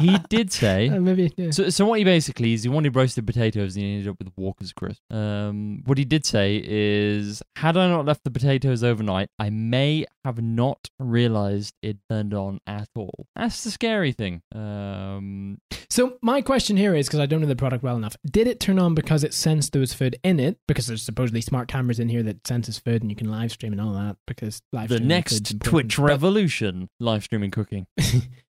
he 0.00 0.18
did 0.28 0.52
say 0.52 0.88
Uh, 0.96 1.00
maybe. 1.00 1.32
Yeah. 1.36 1.50
so, 1.50 1.68
so 1.70 1.86
what 1.86 1.98
he 1.98 2.04
basically 2.04 2.52
is, 2.54 2.62
he 2.62 2.68
wanted 2.68 2.94
roasted 2.94 3.26
potatoes 3.26 3.76
and 3.76 3.84
he 3.84 3.92
ended 3.94 4.08
up 4.08 4.16
with 4.18 4.32
Walker's 4.36 4.72
crisp. 4.72 5.00
Um, 5.10 5.82
what 5.86 5.98
he 5.98 6.04
did 6.04 6.24
say 6.26 6.56
is, 6.66 7.42
had 7.56 7.76
I 7.76 7.88
not 7.88 8.04
left 8.04 8.24
the 8.24 8.30
potatoes 8.30 8.82
overnight, 8.82 9.28
I 9.38 9.50
may 9.50 10.06
have 10.24 10.40
not 10.42 10.88
realized 10.98 11.74
it 11.82 11.98
turned 12.10 12.34
on 12.34 12.60
at 12.66 12.88
all. 12.96 13.26
That's 13.36 13.64
the 13.64 13.70
scary 13.70 14.12
thing. 14.12 14.42
Um, 14.54 15.58
So 15.88 16.18
my 16.20 16.42
question 16.42 16.76
here 16.76 16.94
is 16.94 17.06
because 17.06 17.20
I 17.20 17.26
don't 17.26 17.40
know 17.40 17.46
the 17.46 17.56
product 17.56 17.82
well 17.82 17.96
enough. 17.96 18.16
Did 18.30 18.46
it 18.48 18.60
turn 18.60 18.78
on 18.78 18.94
because 18.94 19.24
it 19.24 19.32
sensed 19.32 19.72
there 19.72 19.80
was 19.80 19.94
food 19.94 20.16
in 20.22 20.40
it? 20.40 20.58
Because 20.66 20.86
there's 20.86 21.02
supposedly 21.02 21.40
smart 21.40 21.68
cameras 21.68 22.00
in 22.00 22.08
here 22.08 22.22
that 22.24 22.46
senses 22.46 22.78
food 22.78 23.02
and 23.02 23.10
you 23.10 23.16
can 23.16 23.30
live 23.30 23.52
stream 23.52 23.72
and 23.72 23.80
all 23.80 23.92
that. 23.94 24.16
Because 24.26 24.60
live 24.72 24.88
the 24.88 25.00
next. 25.00 25.60
Twitch 25.60 25.96
But 25.96 26.04
revolution, 26.04 26.88
live 27.00 27.24
streaming 27.24 27.50
cooking. 27.50 27.86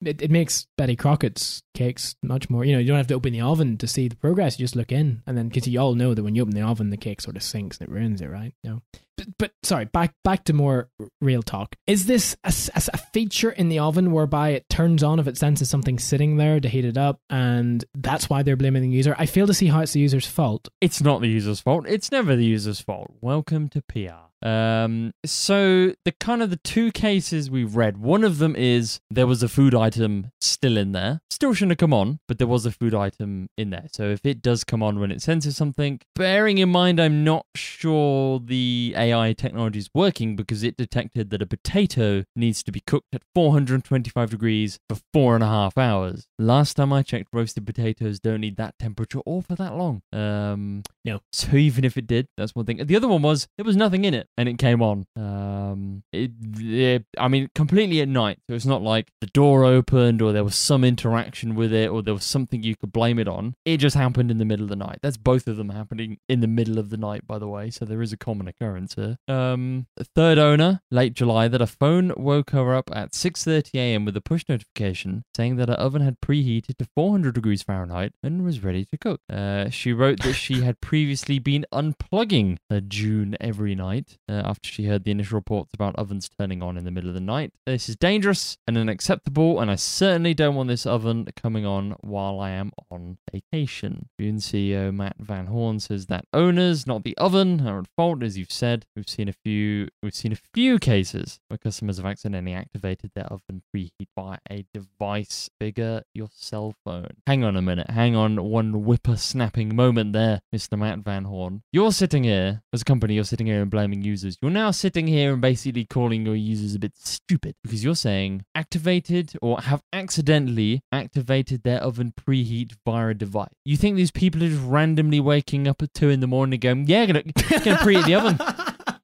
It, 0.03 0.21
it 0.21 0.31
makes 0.31 0.67
Betty 0.77 0.95
Crocker's 0.95 1.63
cakes 1.73 2.15
much 2.23 2.49
more. 2.49 2.65
You 2.65 2.73
know, 2.73 2.79
you 2.79 2.87
don't 2.87 2.97
have 2.97 3.07
to 3.07 3.13
open 3.13 3.33
the 3.33 3.41
oven 3.41 3.77
to 3.77 3.87
see 3.87 4.07
the 4.07 4.15
progress. 4.15 4.59
You 4.59 4.63
just 4.63 4.75
look 4.75 4.91
in, 4.91 5.21
and 5.27 5.37
then 5.37 5.47
because 5.47 5.67
you 5.67 5.79
all 5.79 5.95
know 5.95 6.13
that 6.13 6.23
when 6.23 6.35
you 6.35 6.41
open 6.41 6.55
the 6.55 6.61
oven, 6.61 6.89
the 6.89 6.97
cake 6.97 7.21
sort 7.21 7.35
of 7.35 7.43
sinks 7.43 7.77
and 7.77 7.87
it 7.87 7.91
ruins 7.91 8.21
it, 8.21 8.29
right? 8.29 8.53
No. 8.63 8.81
But, 9.17 9.27
but 9.37 9.51
sorry, 9.63 9.85
back 9.85 10.13
back 10.23 10.45
to 10.45 10.53
more 10.53 10.89
real 11.19 11.43
talk. 11.43 11.75
Is 11.85 12.05
this 12.05 12.35
a 12.43 12.53
a 12.75 12.97
feature 12.97 13.51
in 13.51 13.69
the 13.69 13.79
oven 13.79 14.11
whereby 14.11 14.49
it 14.49 14.69
turns 14.69 15.03
on 15.03 15.19
if 15.19 15.27
it 15.27 15.37
senses 15.37 15.69
something 15.69 15.99
sitting 15.99 16.37
there 16.37 16.59
to 16.59 16.69
heat 16.69 16.85
it 16.85 16.97
up, 16.97 17.19
and 17.29 17.83
that's 17.93 18.29
why 18.29 18.43
they're 18.43 18.55
blaming 18.55 18.81
the 18.81 18.89
user? 18.89 19.15
I 19.17 19.25
fail 19.25 19.47
to 19.47 19.53
see 19.53 19.67
how 19.67 19.81
it's 19.81 19.93
the 19.93 19.99
user's 19.99 20.27
fault. 20.27 20.69
It's 20.81 21.01
not 21.01 21.21
the 21.21 21.29
user's 21.29 21.59
fault. 21.59 21.85
It's 21.87 22.11
never 22.11 22.35
the 22.35 22.45
user's 22.45 22.79
fault. 22.79 23.11
Welcome 23.21 23.69
to 23.69 23.81
PR. 23.81 24.30
Um, 24.41 25.13
so 25.25 25.93
the 26.03 26.11
kind 26.11 26.41
of 26.41 26.49
the 26.49 26.57
two 26.57 26.91
cases 26.91 27.49
we've 27.49 27.75
read, 27.75 27.97
one 27.97 28.23
of 28.23 28.37
them 28.39 28.55
is 28.55 28.99
there 29.09 29.27
was 29.27 29.43
a 29.43 29.49
food 29.49 29.75
item 29.75 30.31
still 30.39 30.77
in 30.77 30.91
there. 30.91 31.21
Still 31.29 31.53
shouldn't 31.53 31.71
have 31.71 31.77
come 31.77 31.93
on, 31.93 32.19
but 32.27 32.37
there 32.37 32.47
was 32.47 32.65
a 32.65 32.71
food 32.71 32.93
item 32.93 33.49
in 33.57 33.71
there. 33.71 33.87
So 33.91 34.09
if 34.09 34.25
it 34.25 34.41
does 34.41 34.63
come 34.63 34.83
on 34.83 34.99
when 34.99 35.11
it 35.11 35.21
senses 35.21 35.57
something, 35.57 35.99
bearing 36.15 36.59
in 36.59 36.69
mind 36.69 36.99
I'm 36.99 37.23
not 37.23 37.45
sure 37.55 38.39
the 38.39 38.93
AI 38.95 39.33
technology 39.33 39.79
is 39.79 39.89
working 39.93 40.35
because 40.35 40.63
it 40.63 40.77
detected 40.77 41.29
that 41.31 41.41
a 41.41 41.47
potato 41.47 42.23
needs 42.35 42.63
to 42.63 42.71
be 42.71 42.79
cooked 42.79 43.13
at 43.15 43.23
425 43.33 44.29
degrees 44.29 44.79
for 44.87 44.97
four 45.13 45.35
and 45.35 45.43
a 45.43 45.47
half 45.47 45.77
hours. 45.77 46.27
Last 46.37 46.75
time 46.75 46.93
I 46.93 47.01
checked, 47.01 47.29
roasted 47.33 47.65
potatoes 47.65 48.19
don't 48.19 48.41
need 48.41 48.57
that 48.57 48.77
temperature 48.77 49.19
or 49.25 49.41
for 49.41 49.55
that 49.55 49.75
long. 49.75 50.01
Um, 50.13 50.83
No. 51.05 51.21
So 51.31 51.55
even 51.55 51.83
if 51.83 51.97
it 51.97 52.07
did, 52.07 52.27
that's 52.37 52.53
one 52.53 52.65
thing. 52.65 52.85
The 52.85 52.95
other 52.95 53.07
one 53.07 53.21
was 53.21 53.47
there 53.57 53.65
was 53.65 53.75
nothing 53.75 54.05
in 54.05 54.13
it 54.13 54.27
and 54.37 54.49
it 54.49 54.57
came 54.57 54.81
on. 54.81 55.05
Um, 55.15 56.03
it, 56.11 56.31
it, 56.57 57.05
I 57.17 57.27
mean, 57.27 57.49
completely 57.53 58.01
at 58.01 58.07
night. 58.07 58.39
So 58.49 58.55
it's 58.55 58.65
not 58.65 58.81
like 58.81 59.09
the 59.19 59.27
door 59.27 59.65
opened 59.65 60.21
or 60.21 60.31
there 60.31 60.43
was 60.43 60.55
some 60.55 60.83
interaction 60.83 61.55
with 61.55 61.73
it 61.73 61.89
or 61.89 62.01
there 62.01 62.13
was 62.13 62.25
something 62.25 62.63
you 62.63 62.75
could 62.75 62.91
blame 62.91 63.19
it 63.19 63.27
on. 63.27 63.55
It 63.65 63.77
just 63.77 63.95
happened 63.95 64.31
in 64.31 64.37
the 64.37 64.45
middle 64.45 64.65
of 64.65 64.69
the 64.69 64.75
night. 64.75 64.99
That's 65.01 65.17
both 65.17 65.47
of 65.47 65.57
them 65.57 65.69
happening 65.69 66.17
in 66.27 66.39
the 66.39 66.47
middle 66.47 66.79
of 66.79 66.89
the 66.89 66.97
night, 66.97 67.27
by 67.27 67.39
the 67.39 67.47
way. 67.47 67.69
So 67.69 67.85
there 67.85 68.01
is 68.01 68.13
a 68.13 68.17
common 68.17 68.47
occurrence 68.47 68.95
here. 68.95 69.17
Um, 69.27 69.87
third 70.15 70.37
owner, 70.37 70.81
late 70.89 71.13
July, 71.13 71.47
that 71.47 71.61
a 71.61 71.67
phone 71.67 72.13
woke 72.17 72.51
her 72.51 72.73
up 72.73 72.89
at 72.93 73.11
6:30 73.11 73.75
a.m. 73.75 74.05
with 74.05 74.17
a 74.17 74.21
push 74.21 74.45
notification 74.47 75.23
saying 75.35 75.57
that 75.57 75.69
her 75.69 75.75
oven 75.75 76.01
had 76.01 76.21
preheated 76.21 76.77
to 76.77 76.87
400 76.95 77.35
degrees 77.35 77.63
Fahrenheit 77.63 78.13
and 78.23 78.43
was 78.43 78.63
ready 78.63 78.85
to 78.85 78.97
cook. 78.97 79.21
Uh, 79.31 79.69
she 79.69 79.93
wrote 79.93 80.21
that 80.23 80.33
she 80.33 80.61
had 80.67 80.81
previously 80.81 81.39
been 81.39 81.65
unplugging 81.73 82.57
her 82.69 82.81
June 82.81 83.35
every 83.39 83.75
night 83.75 84.17
uh, 84.29 84.41
after 84.45 84.69
she 84.69 84.85
heard 84.85 85.03
the 85.03 85.11
initial 85.11 85.35
reports 85.35 85.73
about 85.73 85.95
ovens 85.95 86.29
turning 86.39 86.61
on 86.61 86.77
in 86.77 86.85
the 86.85 86.91
middle 86.91 87.09
of 87.09 87.13
the 87.13 87.21
night. 87.21 87.51
This 87.65 87.89
is 87.89 87.95
dangerous 87.95 88.57
and 88.67 88.77
unacceptable, 88.77 89.59
and 89.59 89.69
I 89.69 89.75
certainly 89.75 90.33
don't 90.33 90.55
want 90.55 90.69
this 90.69 90.85
oven 90.85 91.27
coming 91.35 91.65
on 91.65 91.95
while 92.01 92.39
I 92.39 92.51
am 92.51 92.71
on 92.89 93.17
vacation. 93.31 94.09
June 94.19 94.37
CEO 94.37 94.93
Matt 94.93 95.15
Van 95.19 95.47
Horn 95.47 95.79
says 95.79 96.07
that 96.07 96.25
owners, 96.33 96.87
not 96.87 97.03
the 97.03 97.17
oven, 97.17 97.67
are 97.67 97.79
at 97.79 97.87
fault, 97.95 98.23
as 98.23 98.37
you've 98.37 98.51
said. 98.51 98.85
We've 98.95 99.09
seen 99.09 99.29
a 99.29 99.33
few. 99.33 99.87
We've 100.01 100.15
seen 100.15 100.31
a 100.31 100.39
few 100.53 100.79
cases 100.79 101.39
where 101.47 101.57
customers 101.57 101.97
have 101.97 102.05
accidentally 102.05 102.53
activated 102.53 103.11
their 103.15 103.25
oven 103.25 103.61
preheat 103.73 104.07
by 104.15 104.37
a 104.49 104.65
device 104.73 105.49
bigger 105.59 106.03
your 106.13 106.29
cell 106.33 106.75
phone. 106.83 107.09
Hang 107.27 107.43
on 107.43 107.55
a 107.55 107.61
minute. 107.61 107.89
Hang 107.89 108.15
on 108.15 108.43
one 108.43 108.83
whipper-snapping 108.85 109.75
moment 109.75 110.13
there, 110.13 110.41
Mr. 110.53 110.77
Matt 110.77 110.99
Van 110.99 111.25
Horn. 111.25 111.63
You're 111.71 111.91
sitting 111.91 112.23
here 112.23 112.61
as 112.73 112.81
a 112.81 112.85
company. 112.85 113.15
You're 113.15 113.23
sitting 113.23 113.47
here 113.47 113.61
and 113.61 113.71
blaming 113.71 114.01
users. 114.11 114.37
You're 114.41 114.51
now 114.51 114.71
sitting 114.71 115.07
here 115.07 115.33
and 115.33 115.41
basically 115.41 115.85
calling 115.85 116.25
your 116.25 116.35
users 116.35 116.75
a 116.75 116.79
bit 116.79 116.93
stupid 116.97 117.55
because 117.63 117.83
you're 117.83 117.95
saying 117.95 118.45
activated 118.53 119.33
or 119.41 119.59
have 119.61 119.81
accidentally 119.93 120.81
activated 120.91 121.63
their 121.63 121.79
oven 121.79 122.13
preheat 122.19 122.73
via 122.85 123.09
a 123.09 123.13
device. 123.13 123.49
You 123.65 123.77
think 123.77 123.95
these 123.95 124.11
people 124.11 124.43
are 124.43 124.49
just 124.49 124.61
randomly 124.63 125.19
waking 125.19 125.67
up 125.67 125.81
at 125.81 125.93
two 125.93 126.09
in 126.09 126.19
the 126.19 126.27
morning 126.27 126.59
going, 126.59 126.87
"Yeah, 126.87 127.05
gonna 127.05 127.23
gonna 127.63 127.77
preheat 127.77 128.05
the 128.05 128.15
oven." 128.15 128.37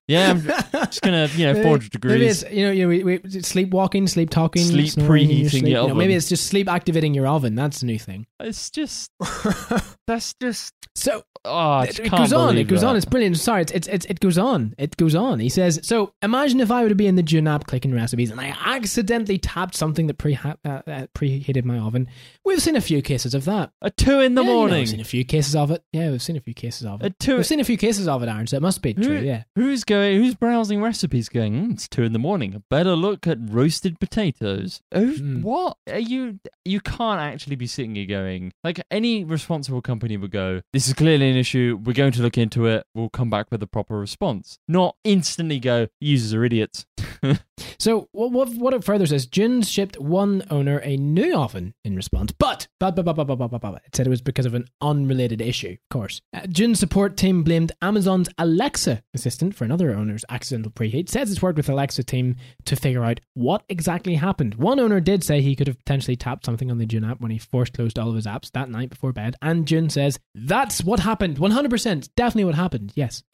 Yeah, 0.08 0.32
I'm 0.32 0.42
just 0.86 1.02
gonna, 1.02 1.28
you 1.36 1.48
know, 1.48 1.62
400 1.62 1.92
degrees. 1.92 2.14
Maybe 2.14 2.28
it's 2.28 2.44
you 2.50 2.66
know 2.66 2.72
you 2.72 2.84
know 2.84 2.90
we, 2.90 3.20
we, 3.20 3.42
sleepwalking, 3.42 4.08
sleep 4.08 4.30
talking, 4.30 4.64
Sleep 4.64 4.90
snoring 4.90 5.28
preheating 5.28 5.50
sleep, 5.50 5.64
your 5.64 5.70
you 5.70 5.76
know, 5.76 5.84
oven. 5.86 5.98
Maybe 5.98 6.14
it's 6.14 6.30
just 6.30 6.48
sleep 6.48 6.70
activating 6.70 7.14
your 7.14 7.28
oven. 7.28 7.56
That's 7.56 7.82
a 7.82 7.86
new 7.86 8.00
thing. 8.00 8.26
It's 8.40 8.70
just 8.70 9.12
that's 10.08 10.34
just 10.42 10.74
So 10.96 11.24
oh, 11.46 11.82
it, 11.82 12.00
it 12.00 12.10
goes 12.12 12.34
on. 12.34 12.58
It 12.58 12.66
goes 12.68 12.84
on. 12.84 12.96
It's 12.96 13.06
brilliant. 13.06 13.38
Sorry, 13.38 13.62
it's, 13.62 13.72
it's, 13.72 13.88
it's, 13.88 14.06
it 14.08 14.20
goes 14.20 14.38
on. 14.38 14.74
It 14.78 14.98
goes 14.98 15.16
on. 15.16 15.40
He 15.40 15.50
says, 15.50 15.80
so 15.84 16.14
imagine 16.22 16.60
if 16.60 16.72
I 16.72 16.84
were 16.84 16.90
to 16.90 16.96
be 16.96 17.08
in 17.08 17.16
the 17.16 17.24
June 17.24 17.48
app 17.48 17.68
clicking 17.68 17.94
recipes 17.94 18.32
and 18.32 18.40
I 18.42 18.56
accidentally 18.66 19.38
tapped 19.38 19.76
something 19.76 20.08
that 20.08 20.18
pre 20.18 20.36
uh, 20.36 20.56
uh, 20.66 20.80
preheated 21.14 21.66
my 21.66 21.78
oven. 21.78 22.08
We've 22.46 22.62
seen 22.62 22.76
a 22.76 22.82
few 22.82 23.02
cases 23.02 23.34
of 23.34 23.46
that. 23.46 23.72
At 23.82 23.98
two 23.98 24.20
in 24.22 24.36
the 24.36 24.42
Yeah, 24.42 24.48
you 24.48 24.54
know, 24.54 24.60
morning. 24.60 24.80
we've 24.80 24.90
seen 24.90 25.00
a 25.00 25.06
few 25.06 25.26
cases 25.26 25.56
of 25.56 25.72
it. 25.72 25.84
Yeah, 25.92 26.10
we've 26.12 26.22
seen 26.22 26.38
a 26.38 26.42
few 26.42 26.54
cases 26.54 26.86
of 26.88 27.02
it. 27.02 27.06
At 27.06 27.20
two. 27.20 27.36
We've 27.36 27.46
seen 27.46 27.60
a 27.60 27.66
few 27.66 27.78
cases 27.78 28.08
of 28.08 28.24
it, 28.24 28.30
Aaron. 28.30 28.48
So 28.48 28.58
it 28.58 28.62
must 28.62 28.82
be 28.82 28.94
true. 28.94 29.20
Yeah. 29.20 29.44
Who's 29.56 29.84
going? 29.84 30.18
Who's 30.18 30.36
browsing 30.36 30.82
recipes? 30.82 31.30
Going, 31.30 31.58
"Hmm, 31.66 31.72
it's 31.72 31.88
two 31.88 32.04
in 32.04 32.14
the 32.14 32.20
morning. 32.20 32.56
I 32.56 32.62
better 32.70 32.96
look 32.96 33.28
at 33.28 33.38
roasted 33.42 34.00
potatoes. 34.00 34.82
Who? 34.94 35.18
Mm. 35.18 35.42
What 35.44 35.78
are 35.90 36.00
you? 36.00 36.40
You 36.66 36.80
can't 36.82 37.22
actually 37.22 37.56
be 37.58 37.68
sitting 37.68 37.96
here 37.96 38.06
going 38.06 38.54
like 38.64 38.82
any 38.90 39.24
responsible 39.24 39.82
company 39.82 39.97
would 40.02 40.32
go. 40.32 40.62
This 40.74 40.88
is 40.88 40.94
clearly 40.94 41.30
an 41.30 41.38
issue. 41.38 41.80
We're 41.84 41.94
going 41.94 42.12
to 42.14 42.22
look 42.22 42.38
into 42.38 42.66
it. 42.66 42.86
We'll 42.94 43.10
come 43.10 43.30
back 43.30 43.48
with 43.52 43.62
a 43.64 43.68
proper 43.68 43.98
response. 44.00 44.60
Not 44.68 44.96
instantly 45.04 45.60
go. 45.60 45.88
Users 46.00 46.34
are 46.34 46.44
idiots. 46.44 46.86
So 47.80 48.08
what 48.12 48.50
what 48.50 48.74
it 48.74 48.84
further 48.84 49.06
says, 49.06 49.26
June 49.26 49.62
shipped 49.62 50.00
one 50.00 50.44
owner 50.50 50.80
a 50.80 50.98
new 50.98 51.36
oven 51.36 51.74
in 51.84 51.96
response, 51.96 52.32
but 52.32 52.68
but 52.80 52.96
but 52.96 53.04
but 53.04 53.16
but 53.16 53.36
but, 53.36 53.48
but, 53.48 53.62
but, 53.62 53.82
it 53.86 53.96
said 53.96 54.08
it 54.08 54.12
was 54.12 54.22
because 54.22 54.46
of 54.46 54.54
an 54.54 54.66
unrelated 54.82 55.42
issue. 55.42 55.74
Of 55.74 55.90
course, 55.90 56.22
uh, 56.34 56.48
June's 56.48 56.80
support 56.80 57.18
team 57.18 57.44
blamed 57.44 57.72
Amazon's 57.82 58.30
Alexa 58.38 59.04
assistant 59.14 59.56
for 59.56 59.64
another 59.64 59.94
owner's 59.94 60.26
accidental 60.30 60.72
preheat. 60.72 61.10
Says 61.10 61.32
it's 61.32 61.42
worked 61.42 61.58
with 61.58 61.70
Alexa 61.70 62.04
team 62.04 62.36
to 62.66 62.76
figure 62.76 63.04
out 63.04 63.20
what 63.34 63.64
exactly 63.70 64.16
happened. 64.16 64.56
One 64.56 64.80
owner 64.80 65.00
did 65.00 65.24
say 65.24 65.42
he 65.42 65.56
could 65.56 65.68
have 65.68 65.80
potentially 65.80 66.16
tapped 66.16 66.46
something 66.46 66.72
on 66.72 66.78
the 66.78 66.86
June 66.86 67.04
app 67.04 67.22
when 67.22 67.32
he 67.32 67.38
forced 67.38 67.74
closed 67.74 68.00
all 68.00 68.10
of 68.10 68.16
his 68.16 68.26
apps 68.28 68.52
that 68.52 68.70
night 68.70 68.90
before 68.90 69.14
bed, 69.14 69.36
and 69.42 69.68
Says 69.90 70.20
that's 70.36 70.84
what 70.84 71.00
happened. 71.00 71.40
One 71.40 71.52
hundred 71.52 71.72
percent, 71.72 72.10
definitely 72.16 72.46
what 72.46 72.56
happened. 72.56 72.94
Yes. 72.96 73.24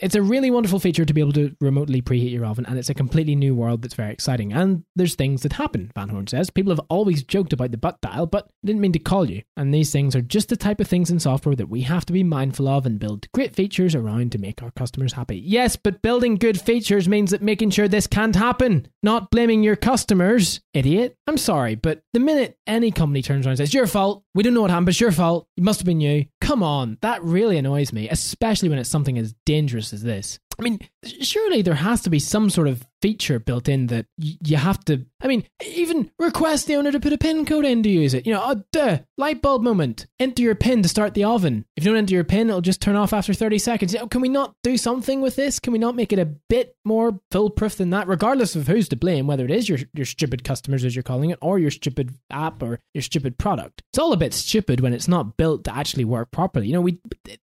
It's 0.00 0.14
a 0.14 0.22
really 0.22 0.50
wonderful 0.50 0.80
feature 0.80 1.04
to 1.04 1.12
be 1.12 1.20
able 1.20 1.34
to 1.34 1.54
remotely 1.60 2.00
preheat 2.00 2.32
your 2.32 2.46
oven, 2.46 2.64
and 2.66 2.78
it's 2.78 2.88
a 2.88 2.94
completely 2.94 3.34
new 3.34 3.54
world 3.54 3.82
that's 3.82 3.94
very 3.94 4.12
exciting. 4.12 4.52
And 4.52 4.84
there's 4.96 5.14
things 5.14 5.42
that 5.42 5.52
happen, 5.52 5.92
Van 5.94 6.08
Horn 6.08 6.26
says. 6.26 6.48
People 6.48 6.72
have 6.72 6.80
always 6.88 7.22
joked 7.22 7.52
about 7.52 7.70
the 7.70 7.76
butt 7.76 8.00
dial, 8.00 8.26
but 8.26 8.50
didn't 8.64 8.80
mean 8.80 8.92
to 8.92 8.98
call 8.98 9.28
you. 9.28 9.42
And 9.58 9.74
these 9.74 9.92
things 9.92 10.16
are 10.16 10.22
just 10.22 10.48
the 10.48 10.56
type 10.56 10.80
of 10.80 10.88
things 10.88 11.10
in 11.10 11.20
software 11.20 11.54
that 11.54 11.68
we 11.68 11.82
have 11.82 12.06
to 12.06 12.14
be 12.14 12.24
mindful 12.24 12.66
of 12.66 12.86
and 12.86 12.98
build 12.98 13.30
great 13.32 13.54
features 13.54 13.94
around 13.94 14.32
to 14.32 14.38
make 14.38 14.62
our 14.62 14.70
customers 14.70 15.12
happy. 15.12 15.36
Yes, 15.36 15.76
but 15.76 16.00
building 16.00 16.36
good 16.36 16.58
features 16.58 17.08
means 17.08 17.30
that 17.30 17.42
making 17.42 17.70
sure 17.70 17.86
this 17.86 18.06
can't 18.06 18.36
happen, 18.36 18.88
not 19.02 19.30
blaming 19.30 19.62
your 19.62 19.76
customers. 19.76 20.60
Idiot. 20.72 21.16
I'm 21.26 21.36
sorry, 21.36 21.74
but 21.74 22.02
the 22.14 22.20
minute 22.20 22.56
any 22.66 22.90
company 22.90 23.20
turns 23.20 23.44
around 23.44 23.52
and 23.52 23.58
says, 23.58 23.74
Your 23.74 23.86
fault, 23.86 24.24
we 24.34 24.42
don't 24.42 24.54
know 24.54 24.62
what 24.62 24.70
happened, 24.70 24.88
it's 24.88 25.00
your 25.00 25.12
fault, 25.12 25.46
it 25.56 25.62
must 25.62 25.80
have 25.80 25.86
been 25.86 25.89
you. 25.98 26.26
Come 26.42 26.62
on, 26.62 26.98
that 27.00 27.24
really 27.24 27.56
annoys 27.56 27.90
me, 27.90 28.08
especially 28.10 28.68
when 28.68 28.78
it's 28.78 28.90
something 28.90 29.16
as 29.16 29.34
dangerous 29.46 29.94
as 29.94 30.02
this. 30.02 30.38
I 30.58 30.62
mean, 30.62 30.78
surely 31.22 31.62
there 31.62 31.74
has 31.74 32.02
to 32.02 32.10
be 32.10 32.18
some 32.18 32.50
sort 32.50 32.68
of 32.68 32.86
feature 33.02 33.38
built 33.38 33.68
in 33.68 33.86
that 33.88 34.06
you 34.16 34.56
have 34.56 34.84
to. 34.84 35.04
I 35.22 35.26
mean, 35.26 35.44
even 35.64 36.10
request 36.18 36.66
the 36.66 36.76
owner 36.76 36.92
to 36.92 37.00
put 37.00 37.12
a 37.12 37.18
pin 37.18 37.44
code 37.44 37.64
in 37.64 37.82
to 37.82 37.88
use 37.88 38.14
it. 38.14 38.26
You 38.26 38.34
know, 38.34 38.42
oh, 38.44 38.62
duh, 38.72 38.98
light 39.18 39.42
bulb 39.42 39.62
moment. 39.62 40.06
Enter 40.18 40.42
your 40.42 40.54
pin 40.54 40.82
to 40.82 40.88
start 40.88 41.14
the 41.14 41.24
oven. 41.24 41.64
If 41.76 41.84
you 41.84 41.90
don't 41.90 41.98
enter 41.98 42.14
your 42.14 42.24
pin, 42.24 42.48
it'll 42.48 42.60
just 42.60 42.80
turn 42.80 42.96
off 42.96 43.12
after 43.12 43.34
30 43.34 43.58
seconds. 43.58 43.92
You 43.92 44.00
know, 44.00 44.06
can 44.06 44.20
we 44.20 44.28
not 44.28 44.54
do 44.62 44.76
something 44.76 45.20
with 45.20 45.36
this? 45.36 45.58
Can 45.58 45.72
we 45.72 45.78
not 45.78 45.96
make 45.96 46.12
it 46.12 46.18
a 46.18 46.26
bit 46.26 46.76
more 46.84 47.20
foolproof 47.30 47.76
than 47.76 47.90
that, 47.90 48.08
regardless 48.08 48.56
of 48.56 48.66
who's 48.66 48.88
to 48.88 48.96
blame, 48.96 49.26
whether 49.26 49.44
it 49.44 49.50
is 49.50 49.68
your, 49.68 49.78
your 49.94 50.06
stupid 50.06 50.44
customers, 50.44 50.84
as 50.84 50.96
you're 50.96 51.02
calling 51.02 51.30
it, 51.30 51.38
or 51.40 51.58
your 51.58 51.70
stupid 51.70 52.14
app 52.30 52.62
or 52.62 52.80
your 52.94 53.02
stupid 53.02 53.38
product? 53.38 53.82
It's 53.92 53.98
all 53.98 54.12
a 54.12 54.16
bit 54.16 54.34
stupid 54.34 54.80
when 54.80 54.92
it's 54.92 55.08
not 55.08 55.36
built 55.36 55.64
to 55.64 55.74
actually 55.74 56.04
work 56.04 56.30
properly. 56.30 56.66
You 56.66 56.74
know, 56.74 56.80
we. 56.80 57.00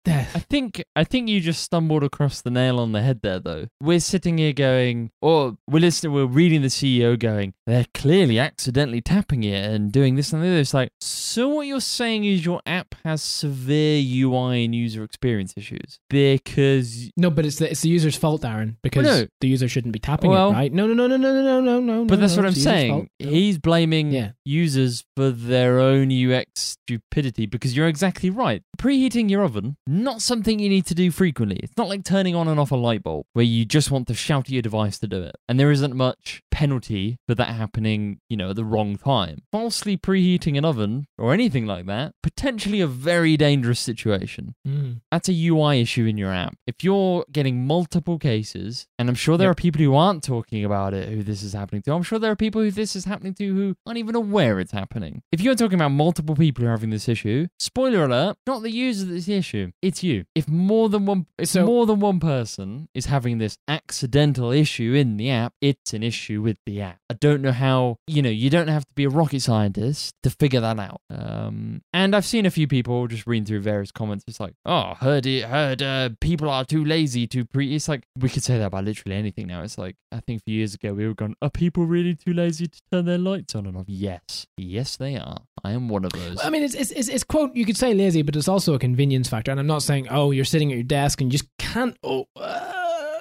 I 0.07 0.23
think 0.51 0.83
I 0.95 1.05
think 1.05 1.29
you 1.29 1.41
just 1.41 1.63
stumbled 1.63 2.05
across 2.05 2.41
the 2.41 2.51
nail 2.51 2.79
on 2.79 2.93
the 2.93 3.03
head 3.03 3.21
there, 3.23 3.39
though. 3.39 3.69
We're 3.81 4.01
sitting 4.01 4.39
here 4.39 4.53
going, 4.53 5.11
or 5.21 5.46
we're 5.69 5.81
listening, 5.81 6.13
we're 6.13 6.27
reading 6.27 6.63
the 6.63 6.69
CEO 6.69 7.19
going, 7.19 7.55
they're 7.67 7.87
clearly 7.95 8.39
accidentally 8.39 9.01
tapping 9.01 9.45
it 9.45 9.65
and 9.65 9.93
doing 9.93 10.17
this 10.17 10.33
and 10.33 10.43
the 10.43 10.49
other. 10.49 10.59
It's 10.59 10.75
like, 10.75 10.91
so 11.01 11.49
what 11.49 11.67
you're 11.67 11.81
saying 11.81 12.25
is 12.25 12.45
your 12.45 12.61
app 12.67 12.95
has 13.05 13.23
severe 13.23 14.01
UI 14.01 14.65
and 14.65 14.75
user 14.75 15.03
experience 15.03 15.55
issues 15.57 16.01
because 16.09 17.11
no, 17.17 17.31
but 17.31 17.45
it's 17.45 17.59
the, 17.59 17.71
it's 17.71 17.83
the 17.83 17.89
user's 17.89 18.17
fault, 18.17 18.43
Darren. 18.43 18.77
because 18.83 19.05
well, 19.05 19.21
no. 19.21 19.27
the 19.41 19.49
user 19.49 19.69
shouldn't 19.69 19.93
be 19.93 19.99
tapping 19.99 20.31
well, 20.31 20.51
it, 20.51 20.55
right? 20.55 20.73
No, 20.73 20.87
no, 20.87 20.95
no, 20.95 21.07
no, 21.07 21.17
no, 21.17 21.43
no, 21.43 21.61
no, 21.61 21.81
no. 21.81 22.05
But 22.05 22.21
that's 22.21 22.37
no, 22.37 22.43
what 22.43 22.49
I'm 22.49 22.55
saying. 22.55 23.11
He's 23.19 23.59
blaming 23.59 24.13
yeah. 24.13 24.31
users 24.45 25.05
for 25.17 25.31
their 25.31 25.79
own 25.79 26.11
UX 26.13 26.77
stupidity 26.87 27.47
because 27.47 27.77
you're 27.77 27.89
exactly 27.89 28.31
right. 28.31 28.63
Preheating 28.79 29.31
your 29.31 29.43
oven, 29.43 29.77
not 29.87 30.23
something 30.23 30.59
you 30.59 30.69
need 30.69 30.87
to 30.87 30.95
do 30.95 31.11
frequently. 31.11 31.57
It's 31.63 31.77
not 31.77 31.89
like 31.89 32.05
turning 32.05 32.35
on 32.35 32.49
and 32.49 32.61
off 32.61 32.71
a 32.71 32.77
light 32.77 33.03
bulb 33.03 33.27
where 33.33 33.45
you 33.45 33.65
just 33.65 33.91
want 33.91 34.07
to 34.09 34.15
shout 34.15 34.47
at 34.47 34.51
your 34.51 34.63
device 34.63 34.99
to 35.01 35.07
do 35.07 35.23
it. 35.23 35.36
And 35.49 35.59
there 35.61 35.71
isn't 35.71 35.95
much 35.95 36.43
penalty 36.51 37.19
for 37.29 37.35
that 37.35 37.49
happening, 37.49 38.19
you 38.31 38.37
know, 38.37 38.51
at 38.51 38.57
the 38.57 38.65
wrong 38.65 38.97
time. 38.97 39.43
Falsely 39.53 39.97
preheating 39.97 40.57
an 40.57 40.65
oven 40.65 41.07
or 41.19 41.33
anything 41.35 41.67
like 41.67 41.85
that, 41.87 42.13
potentially 42.23 42.81
a 42.81 42.87
very 42.87 43.37
dangerous 43.37 43.79
situation. 43.81 44.55
Mm. 44.67 45.01
That's 45.13 45.29
a 45.29 45.35
UI 45.49 45.81
issue 45.83 46.07
in 46.07 46.17
your 46.17 46.33
app. 46.33 46.55
If 46.67 46.83
you're 46.83 47.25
getting 47.31 47.67
multiple 47.67 48.19
cases, 48.19 48.87
and 48.99 49.09
I'm 49.09 49.15
sure 49.15 49.37
there 49.37 49.49
Yep. 49.49 49.53
are 49.53 49.55
people 49.63 49.83
who 49.83 49.95
aren't 49.95 50.23
talking 50.25 50.65
about 50.65 50.95
it 50.95 51.09
who 51.11 51.23
this 51.23 51.43
is 51.43 51.53
happening 51.53 51.83
to, 51.83 51.93
I'm 51.93 52.03
sure 52.03 52.19
there 52.19 52.31
are 52.33 52.37
people 52.37 52.63
who 52.63 52.71
this 52.71 52.97
is 52.97 53.05
happening 53.05 53.35
to 53.35 53.55
who 53.55 53.75
aren't 53.87 53.99
even 53.99 54.15
aware 54.15 54.59
it's 54.59 54.73
happening. 54.73 55.23
If 55.33 55.41
you're 55.43 55.55
talking 55.55 55.75
about 55.79 55.91
multiple 55.91 56.35
people 56.37 56.63
who 56.63 56.69
are 56.69 56.73
having 56.73 56.91
this 56.91 57.09
issue, 57.09 57.49
spoiler 57.59 58.05
alert, 58.05 58.37
not 58.47 58.63
the 58.63 58.71
user 58.71 59.05
that's 59.05 59.27
the 59.27 59.35
issue, 59.35 59.73
it's 59.83 60.03
you. 60.03 60.25
If 60.35 60.49
more 60.49 60.89
than 60.89 61.05
one, 61.07 61.27
if 61.39 61.49
So- 61.49 61.67
more 61.67 61.85
than 61.87 62.01
one 62.01 62.19
person 62.21 62.89
is 62.95 63.07
having 63.07 63.39
this 63.39 63.59
accidental 63.69 64.51
issue 64.51 64.95
in 64.95 65.17
the 65.19 65.26
app, 65.31 65.55
it's 65.61 65.93
an 65.95 66.03
issue 66.03 66.43
with 66.43 66.59
the 66.67 66.81
app. 66.83 66.99
I 67.11 67.15
don't 67.15 67.43
know 67.43 67.53
how, 67.53 67.99
you 68.07 68.23
know, 68.23 68.31
you 68.31 68.51
don't 68.51 68.69
have 68.69 68.85
to 68.85 68.95
be 68.95 69.05
a 69.05 69.09
rocket 69.09 69.41
scientist 69.41 70.15
to 70.23 70.31
figure 70.31 70.61
that 70.61 70.79
out. 70.79 71.01
Um, 71.11 71.83
and 71.93 72.15
I've 72.15 72.27
seen 72.27 72.47
a 72.47 72.51
few 72.51 72.67
people 72.67 73.07
just 73.07 73.27
reading 73.27 73.47
through 73.47 73.61
various 73.61 73.91
comments. 73.91 74.25
It's 74.27 74.41
like, 74.41 74.55
oh, 74.65 74.95
heard 74.95 75.27
it, 75.27 75.45
heard 75.45 75.83
uh, 75.83 76.11
people 76.21 76.49
are 76.49 76.65
too 76.65 76.85
lazy 76.85 77.27
to 77.29 77.45
pre. 77.45 77.75
It's 77.75 77.89
like 77.89 78.05
we 78.19 78.29
could 78.29 78.43
say 78.43 78.59
that 78.59 78.67
about 78.67 78.85
literally 78.85 79.17
anything 79.17 79.47
now. 79.47 79.63
It's 79.63 79.79
like 79.79 79.97
I 80.13 80.21
think 80.21 80.41
a 80.41 80.45
few 80.45 80.59
years 80.59 80.75
ago 80.75 80.95
we 80.95 81.07
were 81.07 81.15
going, 81.15 81.37
are 81.43 81.51
people 81.51 81.87
really 81.87 82.15
too 82.15 82.33
lazy 82.33 82.67
to 82.67 82.81
turn 82.93 83.05
their 83.05 83.19
lights 83.19 83.55
on 83.55 83.67
and 83.67 83.77
off? 83.77 83.85
Yes, 83.87 84.47
yes 84.57 84.97
they 84.97 85.17
are. 85.17 85.39
I 85.65 85.73
am 85.73 85.89
one 85.89 86.05
of 86.05 86.13
those. 86.13 86.39
I 86.45 86.51
mean, 86.51 86.63
it's, 86.63 86.75
it's, 86.75 86.91
it's, 86.93 87.09
it's 87.09 87.25
quote, 87.25 87.55
you 87.55 87.65
could 87.65 87.77
say 87.77 87.95
lazy, 87.95 88.23
but 88.23 88.37
it's 88.37 88.49
also 88.49 88.75
a 88.75 88.79
convenience 88.79 89.29
factor. 89.29 89.51
And 89.51 89.59
I'm 89.59 89.67
not 89.67 89.83
saying, 89.83 90.09
oh, 90.11 90.31
you're 90.31 90.45
sitting 90.45 90.71
at 90.71 90.77
your 90.77 90.85
desk 90.85 91.21
and 91.21 91.33
you 91.33 91.39
just 91.39 91.51
can't 91.59 91.97
oh, 92.03 92.27
uh, 92.37 92.76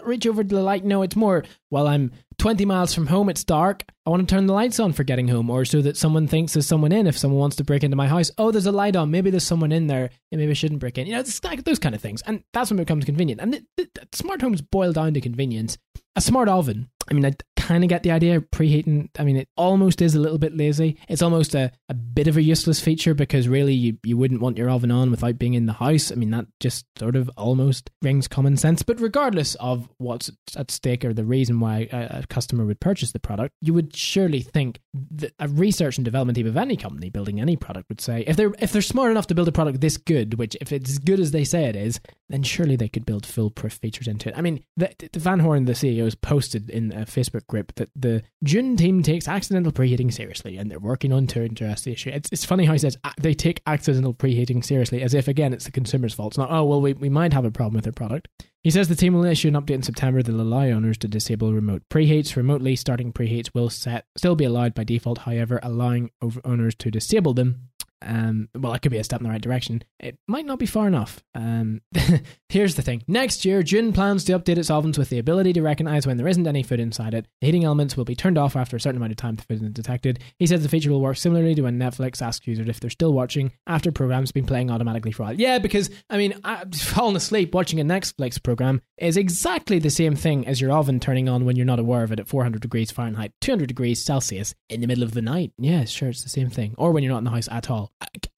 reach 0.08 0.28
over 0.28 0.44
to 0.44 0.56
the 0.56 0.62
light. 0.62 0.84
No, 0.84 1.02
it's 1.02 1.16
more, 1.16 1.44
well, 1.72 1.88
I'm 1.88 2.12
20 2.38 2.66
miles 2.66 2.94
from 2.94 3.08
home, 3.08 3.30
it's 3.30 3.44
dark. 3.44 3.84
I 4.06 4.10
want 4.10 4.28
to 4.28 4.36
turn 4.36 4.46
the 4.46 4.54
lights 4.54 4.80
on 4.80 4.94
for 4.94 5.04
getting 5.04 5.28
home, 5.28 5.50
or 5.50 5.66
so 5.66 5.82
that 5.82 5.98
someone 5.98 6.28
thinks 6.28 6.54
there's 6.54 6.68
someone 6.68 6.92
in. 6.92 7.08
If 7.08 7.18
someone 7.18 7.40
wants 7.40 7.56
to 7.58 7.64
break 7.64 7.84
into 7.84 7.96
my 7.96 8.08
house, 8.08 8.32
oh, 8.38 8.52
there's 8.52 8.66
a 8.66 8.72
light 8.72 8.96
on. 8.96 9.12
Maybe 9.12 9.30
there's 9.30 9.44
someone 9.44 9.72
in 9.72 9.88
there, 9.88 10.10
and 10.32 10.40
maybe 10.40 10.52
I 10.52 10.54
shouldn't 10.54 10.80
break 10.80 10.98
in. 10.98 11.08
You 11.08 11.14
know, 11.14 11.20
it's 11.22 11.44
like 11.44 11.64
those 11.64 11.80
kind 11.80 11.96
of 11.96 12.02
things. 12.02 12.22
And 12.24 12.44
that's 12.54 12.70
when 12.70 12.80
it 12.80 12.84
becomes 12.84 13.06
convenient. 13.06 13.42
And 13.42 13.54
the, 13.54 13.66
the, 13.78 13.90
the 13.94 14.18
smart 14.18 14.42
homes 14.42 14.62
boil 14.62 14.94
down 14.94 15.14
to 15.14 15.22
convenience. 15.22 15.78
A 16.16 16.22
smart 16.22 16.50
oven, 16.50 16.90
I 17.10 17.14
mean, 17.14 17.26
I 17.26 17.34
kind 17.66 17.84
of 17.84 17.90
get 17.90 18.04
the 18.04 18.12
idea 18.12 18.42
preheating. 18.42 19.10
I 19.18 19.24
mean, 19.24 19.38
it 19.38 19.50
almost 19.58 20.02
is 20.02 20.14
a 20.14 20.20
little 20.20 20.38
bit 20.38 20.56
lazy. 20.56 20.98
It's 21.10 21.24
almost 21.24 21.56
a, 21.56 21.72
a 21.90 21.96
bit 21.96 22.28
of 22.28 22.38
a 22.38 22.42
useless 22.42 22.80
feature 22.80 23.16
because 23.16 23.48
really 23.48 23.74
you, 23.74 23.98
you 24.04 24.18
wouldn't 24.18 24.42
want 24.42 24.58
your 24.58 24.70
oven 24.70 24.92
on 24.92 25.10
without 25.10 25.40
being 25.40 25.56
in 25.56 25.66
the 25.66 25.74
house. 25.74 26.12
I 26.12 26.16
mean, 26.16 26.30
that 26.30 26.46
just 26.60 26.86
sort 27.00 27.16
of 27.16 27.30
almost 27.38 27.90
rings 28.04 28.28
common 28.28 28.56
sense. 28.56 28.84
But 28.84 29.02
regardless 29.02 29.56
of 29.56 29.90
what's 29.98 30.30
at 30.56 30.70
stake 30.70 31.04
or 31.04 31.14
the 31.14 31.26
reason 31.26 31.60
why 31.60 31.90
a, 31.92 32.20
a 32.20 32.28
customer 32.28 32.66
would 32.66 32.80
purchase 32.80 33.12
the 33.12 33.20
product, 33.20 33.56
you 33.62 33.74
would 33.74 33.96
surely 33.96 34.42
think 34.42 34.80
that 35.12 35.34
a 35.40 35.48
research 35.48 35.98
and 35.98 36.06
development 36.06 36.36
team 36.36 36.48
of 36.48 36.58
any 36.58 36.78
company 36.78 37.10
building 37.10 37.42
any 37.42 37.58
product 37.58 37.90
would 37.90 38.02
say 38.02 38.24
if 38.28 38.38
they're 38.38 38.54
if 38.60 38.72
they're 38.72 38.82
smart 38.82 39.10
enough 39.10 39.28
to 39.28 39.36
build 39.36 39.48
a 39.48 39.52
product 39.52 39.82
this 39.82 39.98
good, 39.98 40.36
which 40.36 40.56
if 40.62 40.72
it's 40.72 40.92
as 40.92 41.00
good 41.00 41.20
as 41.20 41.32
they 41.32 41.44
say 41.44 41.66
it 41.66 41.76
is, 41.76 42.00
then 42.30 42.44
surely 42.44 42.76
they 42.76 42.90
could 42.90 43.06
build 43.06 43.26
foolproof 43.26 43.74
features 43.74 44.08
into 44.08 44.30
it. 44.30 44.38
I 44.38 44.42
mean, 44.42 44.64
the, 44.78 44.94
the 45.12 45.20
Van 45.20 45.40
Horn, 45.40 45.66
the 45.66 45.74
CEO, 45.74 46.04
has 46.04 46.16
posted 46.16 46.70
in 46.70 46.92
a 46.92 47.06
Facebook 47.06 47.48
group 47.48 47.55
that 47.76 47.90
the 47.96 48.24
June 48.44 48.76
team 48.78 49.04
takes 49.04 49.28
accidental 49.28 49.72
preheating 49.72 50.12
seriously, 50.14 50.58
and 50.58 50.70
they're 50.70 50.80
working 50.80 51.14
on 51.14 51.28
to 51.28 51.42
address 51.42 51.82
the 51.84 51.92
issue. 51.92 52.10
It's, 52.10 52.30
it's 52.32 52.46
funny 52.46 52.66
how 52.66 52.74
he 52.74 52.80
says 52.80 52.98
uh, 53.04 53.12
they 53.20 53.34
take 53.34 53.62
accidental 53.68 54.14
preheating 54.14 54.64
seriously, 54.64 55.02
as 55.02 55.14
if 55.14 55.28
again 55.28 55.54
it's 55.54 55.66
the 55.66 55.72
consumer's 55.72 56.14
fault. 56.14 56.34
It's 56.34 56.38
not 56.38 56.52
oh 56.52 56.66
well 56.66 56.82
we 56.82 56.94
we 56.94 57.10
might 57.10 57.34
have 57.34 57.46
a 57.46 57.52
problem 57.52 57.76
with 57.76 57.84
their 57.84 57.94
product. 57.94 58.28
He 58.66 58.72
says 58.72 58.88
the 58.88 58.96
team 58.96 59.14
will 59.14 59.26
issue 59.26 59.48
an 59.48 59.54
update 59.54 59.76
in 59.76 59.84
September 59.84 60.24
that 60.24 60.32
will 60.32 60.42
allow 60.42 60.64
owners 60.64 60.98
to 60.98 61.08
disable 61.08 61.54
remote 61.54 61.84
preheats. 61.88 62.36
Remotely 62.36 62.76
starting 62.76 63.14
preheats 63.14 63.54
will 63.54 63.70
set, 63.70 64.08
still 64.18 64.36
be 64.36 64.44
allowed 64.44 64.74
by 64.74 64.84
default, 64.84 65.20
however, 65.20 65.60
allowing 65.62 66.10
owners 66.44 66.74
to 66.80 66.90
disable 66.90 67.36
them. 67.36 67.70
Um, 68.02 68.50
well, 68.56 68.72
that 68.72 68.82
could 68.82 68.92
be 68.92 68.98
a 68.98 69.04
step 69.04 69.20
in 69.20 69.24
the 69.24 69.30
right 69.30 69.42
direction. 69.42 69.84
It 70.00 70.18
might 70.28 70.46
not 70.46 70.60
be 70.60 70.66
far 70.66 70.88
enough. 70.88 71.24
Um, 71.34 71.82
here's 72.50 72.76
the 72.76 72.82
thing. 72.82 73.04
Next 73.08 73.46
year, 73.46 73.64
June 73.64 73.94
plans 73.94 74.24
to 74.26 74.38
update 74.38 74.58
its 74.58 74.70
ovens 74.70 74.98
with 74.98 75.10
the 75.10 75.18
ability 75.18 75.54
to 75.54 75.62
recognize 75.62 76.06
when 76.06 76.18
there 76.18 76.28
isn't 76.28 76.48
any 76.48 76.62
food 76.62 76.80
inside 76.80 77.14
it. 77.14 77.26
The 77.42 77.48
heating 77.48 77.64
elements 77.64 77.98
will 77.98 78.06
be 78.06 78.16
turned 78.16 78.38
off 78.38 78.56
after 78.56 78.76
a 78.76 78.80
certain 78.80 78.98
amount 78.98 79.12
of 79.12 79.18
time 79.18 79.36
the 79.36 79.44
food 79.44 79.64
is 79.64 79.72
detected. 79.72 80.20
He 80.38 80.46
says 80.46 80.62
the 80.62 80.70
feature 80.70 80.92
will 80.92 81.02
work 81.02 81.18
similarly 81.18 81.56
to 81.56 81.64
when 81.64 81.80
Netflix 81.80 82.22
asks 82.22 82.46
users 82.46 82.70
if 82.70 82.80
they're 82.80 82.90
still 82.90 83.14
watching 83.14 83.52
after 83.66 83.92
programs 83.92 84.32
been 84.32 84.46
playing 84.46 84.70
automatically 84.70 85.12
for 85.12 85.24
a 85.24 85.26
while. 85.28 85.40
Yeah, 85.40 85.60
because, 85.60 85.90
I 86.10 86.18
mean, 86.18 86.40
I, 86.44 86.66
falling 86.76 87.16
asleep 87.16 87.56
watching 87.56 87.80
a 87.80 87.86
Netflix 87.86 88.42
program 88.42 88.55
is 88.98 89.18
exactly 89.18 89.80
the 89.80 89.90
same 89.90 90.16
thing 90.16 90.48
as 90.48 90.62
your 90.62 90.72
oven 90.72 91.00
turning 91.00 91.30
on 91.30 91.46
when 91.46 91.56
you're 91.56 91.66
not 91.66 91.80
aware 91.80 92.04
of 92.04 92.12
it 92.12 92.20
at 92.20 92.28
400 92.28 92.62
degrees 92.62 92.92
Fahrenheit, 92.92 93.32
200 93.42 93.68
degrees 93.68 94.04
Celsius 94.04 94.56
in 94.70 94.82
the 94.82 94.88
middle 94.88 95.04
of 95.04 95.14
the 95.14 95.22
night. 95.22 95.52
Yeah, 95.58 95.86
sure, 95.86 96.10
it's 96.10 96.24
the 96.24 96.30
same 96.30 96.50
thing. 96.50 96.76
Or 96.78 96.92
when 96.92 97.04
you're 97.04 97.12
not 97.12 97.20
in 97.20 97.24
the 97.26 97.32
house 97.32 97.50
at 97.52 97.70
all. 97.70 97.92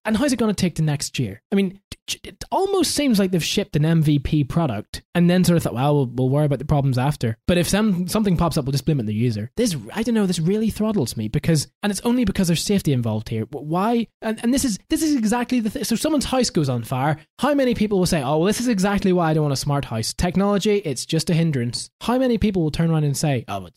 And 0.06 0.18
how's 0.18 0.34
it 0.34 0.40
going 0.40 0.54
to 0.54 0.60
take 0.62 0.76
to 0.76 0.82
next 0.82 1.20
year? 1.20 1.42
I 1.52 1.56
mean, 1.56 1.80
it 2.24 2.44
almost 2.52 2.92
seems 2.92 3.20
like 3.20 3.32
they've 3.32 3.44
shipped 3.44 3.76
an 3.76 3.84
MVP 3.84 4.48
product 4.50 5.04
and 5.14 5.30
then 5.30 5.44
sort 5.44 5.58
of 5.58 5.64
thought, 5.64 5.74
well, 5.74 5.96
we'll, 5.96 6.06
we'll 6.06 6.30
worry 6.30 6.46
about 6.46 6.60
the 6.60 6.66
problems 6.66 6.98
after. 6.98 7.38
But 7.48 7.58
if 7.58 7.68
some 7.68 8.08
something 8.08 8.38
pops 8.38 8.58
up, 8.58 8.66
we'll 8.66 8.72
just 8.72 8.86
blame 8.86 9.00
it 9.00 9.04
on 9.04 9.06
the 9.08 9.14
user. 9.14 9.52
This, 9.58 9.76
I 9.94 10.04
don't 10.04 10.16
know, 10.16 10.26
this 10.26 10.40
really 10.40 10.70
throttles 10.70 11.18
me 11.18 11.28
because, 11.28 11.68
and 11.84 11.92
it's 11.92 12.02
only 12.02 12.26
because 12.26 12.48
there's 12.48 12.64
safety 12.64 12.94
involved 12.94 13.30
here. 13.30 13.46
Why? 13.52 14.08
And, 14.22 14.40
and 14.44 14.54
this 14.54 14.66
is 14.66 14.80
this 14.90 15.02
is 15.02 15.16
exactly 15.16 15.60
the 15.60 15.70
thing. 15.70 15.84
So 15.84 15.96
someone's 15.96 16.26
house 16.26 16.50
goes 16.50 16.70
on 16.70 16.84
fire. 16.84 17.18
How 17.40 17.54
many 17.54 17.76
people 17.76 18.00
will 18.00 18.06
say, 18.06 18.22
oh, 18.22 18.38
well, 18.38 18.46
this 18.46 18.60
is 18.60 18.68
exactly 18.68 19.14
why 19.14 19.30
I 19.30 19.34
don't 19.34 19.44
want 19.44 19.54
a 19.54 19.58
smart 19.58 19.86
house. 19.86 20.14
Technology, 20.14 20.78
it's 20.78 21.06
just 21.06 21.30
a 21.30 21.34
hindrance. 21.34 21.90
How 22.02 22.18
many 22.18 22.38
people 22.38 22.62
will 22.64 22.72
turn 22.72 22.92
around 22.92 23.04
and 23.04 23.18
say, 23.18 23.46
oh, 23.48 23.68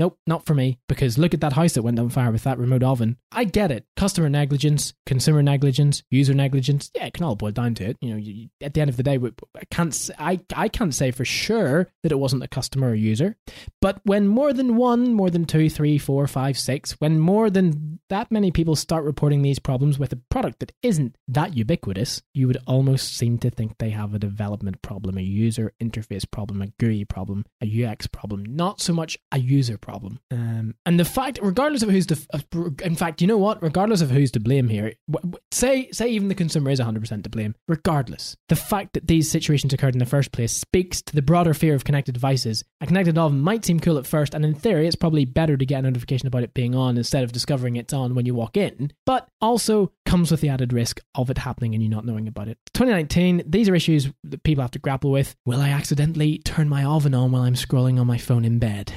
Nope, 0.00 0.18
not 0.26 0.46
for 0.46 0.54
me. 0.54 0.78
Because 0.88 1.18
look 1.18 1.34
at 1.34 1.42
that 1.42 1.52
house 1.52 1.74
that 1.74 1.82
went 1.82 1.98
on 1.98 2.08
fire 2.08 2.32
with 2.32 2.44
that 2.44 2.56
remote 2.56 2.82
oven. 2.82 3.18
I 3.30 3.44
get 3.44 3.70
it. 3.70 3.84
Customer 3.96 4.30
negligence, 4.30 4.94
consumer 5.04 5.42
negligence, 5.42 6.02
user 6.10 6.32
negligence. 6.32 6.90
Yeah, 6.94 7.04
it 7.04 7.12
can 7.12 7.24
all 7.24 7.36
boil 7.36 7.50
down 7.50 7.74
to 7.74 7.84
it. 7.84 7.98
You 8.00 8.12
know, 8.12 8.16
you, 8.16 8.48
at 8.62 8.72
the 8.72 8.80
end 8.80 8.88
of 8.88 8.96
the 8.96 9.02
day, 9.02 9.18
I 9.54 9.64
can't. 9.70 10.10
I 10.18 10.40
I 10.56 10.68
can't 10.68 10.94
say 10.94 11.10
for 11.10 11.26
sure 11.26 11.86
that 12.02 12.12
it 12.12 12.18
wasn't 12.18 12.42
a 12.42 12.48
customer 12.48 12.88
or 12.88 12.94
user. 12.94 13.36
But 13.82 14.00
when 14.04 14.26
more 14.26 14.54
than 14.54 14.76
one, 14.76 15.12
more 15.12 15.28
than 15.28 15.44
two, 15.44 15.68
three, 15.68 15.98
four, 15.98 16.26
five, 16.26 16.58
six, 16.58 16.92
when 16.92 17.20
more 17.20 17.50
than 17.50 18.00
that 18.08 18.32
many 18.32 18.50
people 18.50 18.76
start 18.76 19.04
reporting 19.04 19.42
these 19.42 19.58
problems 19.58 19.98
with 19.98 20.14
a 20.14 20.20
product 20.30 20.60
that 20.60 20.72
isn't 20.82 21.14
that 21.28 21.54
ubiquitous, 21.54 22.22
you 22.32 22.46
would 22.46 22.58
almost 22.66 23.18
seem 23.18 23.36
to 23.40 23.50
think 23.50 23.76
they 23.76 23.90
have 23.90 24.14
a 24.14 24.18
development 24.18 24.80
problem, 24.80 25.18
a 25.18 25.22
user 25.22 25.74
interface 25.78 26.24
problem, 26.28 26.62
a 26.62 26.68
GUI 26.78 27.04
problem, 27.04 27.44
a 27.62 27.84
UX 27.84 28.06
problem, 28.06 28.44
not 28.46 28.80
so 28.80 28.94
much 28.94 29.18
a 29.30 29.38
user 29.38 29.76
problem 29.76 29.89
problem. 29.90 30.20
Um, 30.30 30.74
and 30.86 31.00
the 31.00 31.04
fact, 31.04 31.40
regardless 31.42 31.82
of 31.82 31.90
who's 31.90 32.06
to, 32.06 32.18
in 32.84 32.94
fact, 32.94 33.20
you 33.20 33.26
know 33.26 33.38
what? 33.38 33.60
Regardless 33.62 34.02
of 34.02 34.10
who's 34.10 34.30
to 34.32 34.40
blame 34.40 34.68
here, 34.68 34.92
say 35.50 35.90
say 35.90 36.08
even 36.08 36.28
the 36.28 36.34
consumer 36.34 36.70
is 36.70 36.80
100% 36.80 37.24
to 37.24 37.28
blame. 37.28 37.54
Regardless, 37.66 38.36
the 38.48 38.56
fact 38.56 38.92
that 38.92 39.08
these 39.08 39.30
situations 39.30 39.72
occurred 39.72 39.94
in 39.94 39.98
the 39.98 40.06
first 40.06 40.30
place 40.30 40.52
speaks 40.52 41.02
to 41.02 41.14
the 41.14 41.22
broader 41.22 41.54
fear 41.54 41.74
of 41.74 41.84
connected 41.84 42.12
devices. 42.12 42.62
A 42.80 42.86
connected 42.86 43.18
oven 43.18 43.40
might 43.40 43.64
seem 43.64 43.80
cool 43.80 43.98
at 43.98 44.06
first, 44.06 44.32
and 44.32 44.44
in 44.44 44.54
theory, 44.54 44.86
it's 44.86 44.96
probably 44.96 45.24
better 45.24 45.56
to 45.56 45.66
get 45.66 45.80
a 45.80 45.82
notification 45.82 46.28
about 46.28 46.44
it 46.44 46.54
being 46.54 46.74
on 46.74 46.96
instead 46.96 47.24
of 47.24 47.32
discovering 47.32 47.76
it's 47.76 47.92
on 47.92 48.14
when 48.14 48.26
you 48.26 48.34
walk 48.34 48.56
in. 48.56 48.92
But 49.06 49.28
also, 49.40 49.92
comes 50.06 50.30
with 50.30 50.40
the 50.40 50.48
added 50.48 50.72
risk 50.72 51.00
of 51.14 51.30
it 51.30 51.38
happening 51.38 51.74
and 51.74 51.82
you 51.82 51.88
not 51.88 52.04
knowing 52.04 52.26
about 52.28 52.48
it. 52.48 52.58
2019, 52.74 53.42
these 53.46 53.68
are 53.68 53.74
issues 53.74 54.08
that 54.24 54.42
people 54.42 54.62
have 54.62 54.70
to 54.72 54.78
grapple 54.78 55.10
with. 55.10 55.36
Will 55.46 55.60
I 55.60 55.70
accidentally 55.70 56.38
turn 56.38 56.68
my 56.68 56.84
oven 56.84 57.14
on 57.14 57.32
while 57.32 57.42
I'm 57.42 57.54
scrolling 57.54 58.00
on 58.00 58.06
my 58.06 58.18
phone 58.18 58.44
in 58.44 58.58
bed? 58.58 58.92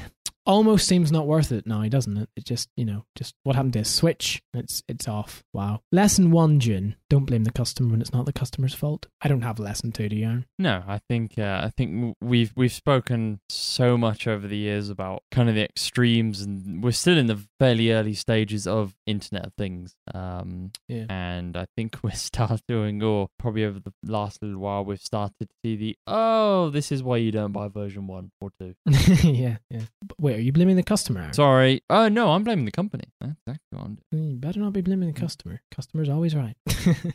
Almost 0.46 0.88
seems 0.88 1.12
not 1.12 1.28
worth 1.28 1.52
it 1.52 1.66
now, 1.66 1.88
doesn't 1.88 2.18
it? 2.18 2.30
It 2.36 2.46
just, 2.46 2.70
you 2.76 2.86
know, 2.86 3.06
just 3.16 3.36
what 3.44 3.56
happened 3.56 3.74
to 3.74 3.80
a 3.80 3.86
switch? 3.86 4.41
It's 4.54 4.84
it's 4.88 5.08
off. 5.08 5.44
Wow. 5.54 5.82
Lesson 5.91 6.32
one, 6.32 6.60
June. 6.60 6.96
Don't 7.14 7.26
blame 7.26 7.43
the 7.43 7.51
customer 7.51 7.91
when 7.91 8.01
it's 8.01 8.11
not 8.11 8.26
the 8.26 8.34
customer's 8.34 8.74
fault. 8.74 9.05
I 9.22 9.28
don't 9.28 9.43
have 9.43 9.59
a 9.59 9.61
lesson 9.61 9.91
two, 9.91 10.09
do? 10.09 10.43
No, 10.57 10.84
I 10.88 10.99
think 11.07 11.38
uh, 11.38 11.61
I 11.64 11.70
think 11.70 12.16
we've 12.20 12.51
we've 12.55 12.74
spoken 12.74 13.39
so 13.49 13.97
much 13.97 14.28
over 14.28 14.47
the 14.47 14.57
years 14.57 14.89
about 14.89 15.22
kind 15.30 15.47
of 15.47 15.53
the 15.53 15.64
extremes, 15.64 16.41
and 16.41 16.84
we're 16.84 16.91
still 16.91 17.18
in 17.18 17.28
the 17.28 17.39
fairly 17.59 17.91
early 17.91 18.16
stages 18.16 18.66
of 18.66 18.95
Internet 19.05 19.45
of 19.45 19.53
Things. 19.53 19.95
Um, 20.11 20.72
yeah. 20.88 21.05
And 21.07 21.55
I 21.55 21.68
think 21.78 21.99
we're 22.03 22.11
starting, 22.11 23.03
or 23.03 23.30
probably 23.38 23.64
over 23.64 23.80
the 23.80 23.93
last 24.03 24.41
little 24.41 24.59
while, 24.59 24.84
we've 24.84 24.99
started 24.99 25.49
to 25.49 25.55
see 25.64 25.76
the 25.76 25.95
oh, 26.07 26.72
this 26.72 26.91
is 26.91 27.03
why 27.03 27.18
you 27.18 27.32
don't 27.32 27.51
buy 27.51 27.68
version 27.68 28.07
one 28.07 28.32
or 28.41 28.49
two. 28.59 28.74
yeah, 29.24 29.57
yeah. 29.70 29.82
Wait, 30.18 30.34
Wait, 30.34 30.39
are 30.39 30.41
you 30.41 30.51
blaming 30.51 30.78
the 30.78 30.84
customer? 30.84 31.32
Sorry. 31.32 31.84
Oh, 31.91 32.07
no, 32.07 32.32
I'm 32.32 32.43
blaming 32.43 32.66
the 32.66 32.72
company. 32.72 33.03
That's 33.22 33.36
exactly 33.45 33.78
what 33.78 33.84
I'm 33.84 33.97
doing. 34.11 34.30
You 34.32 34.36
better 34.38 34.59
not 34.59 34.74
be 34.74 34.82
blaming 34.82 35.14
the 35.14 35.20
customer. 35.20 35.61
Customer's 35.70 36.09
always 36.09 36.36
right. 36.36 36.55
All 37.06 37.12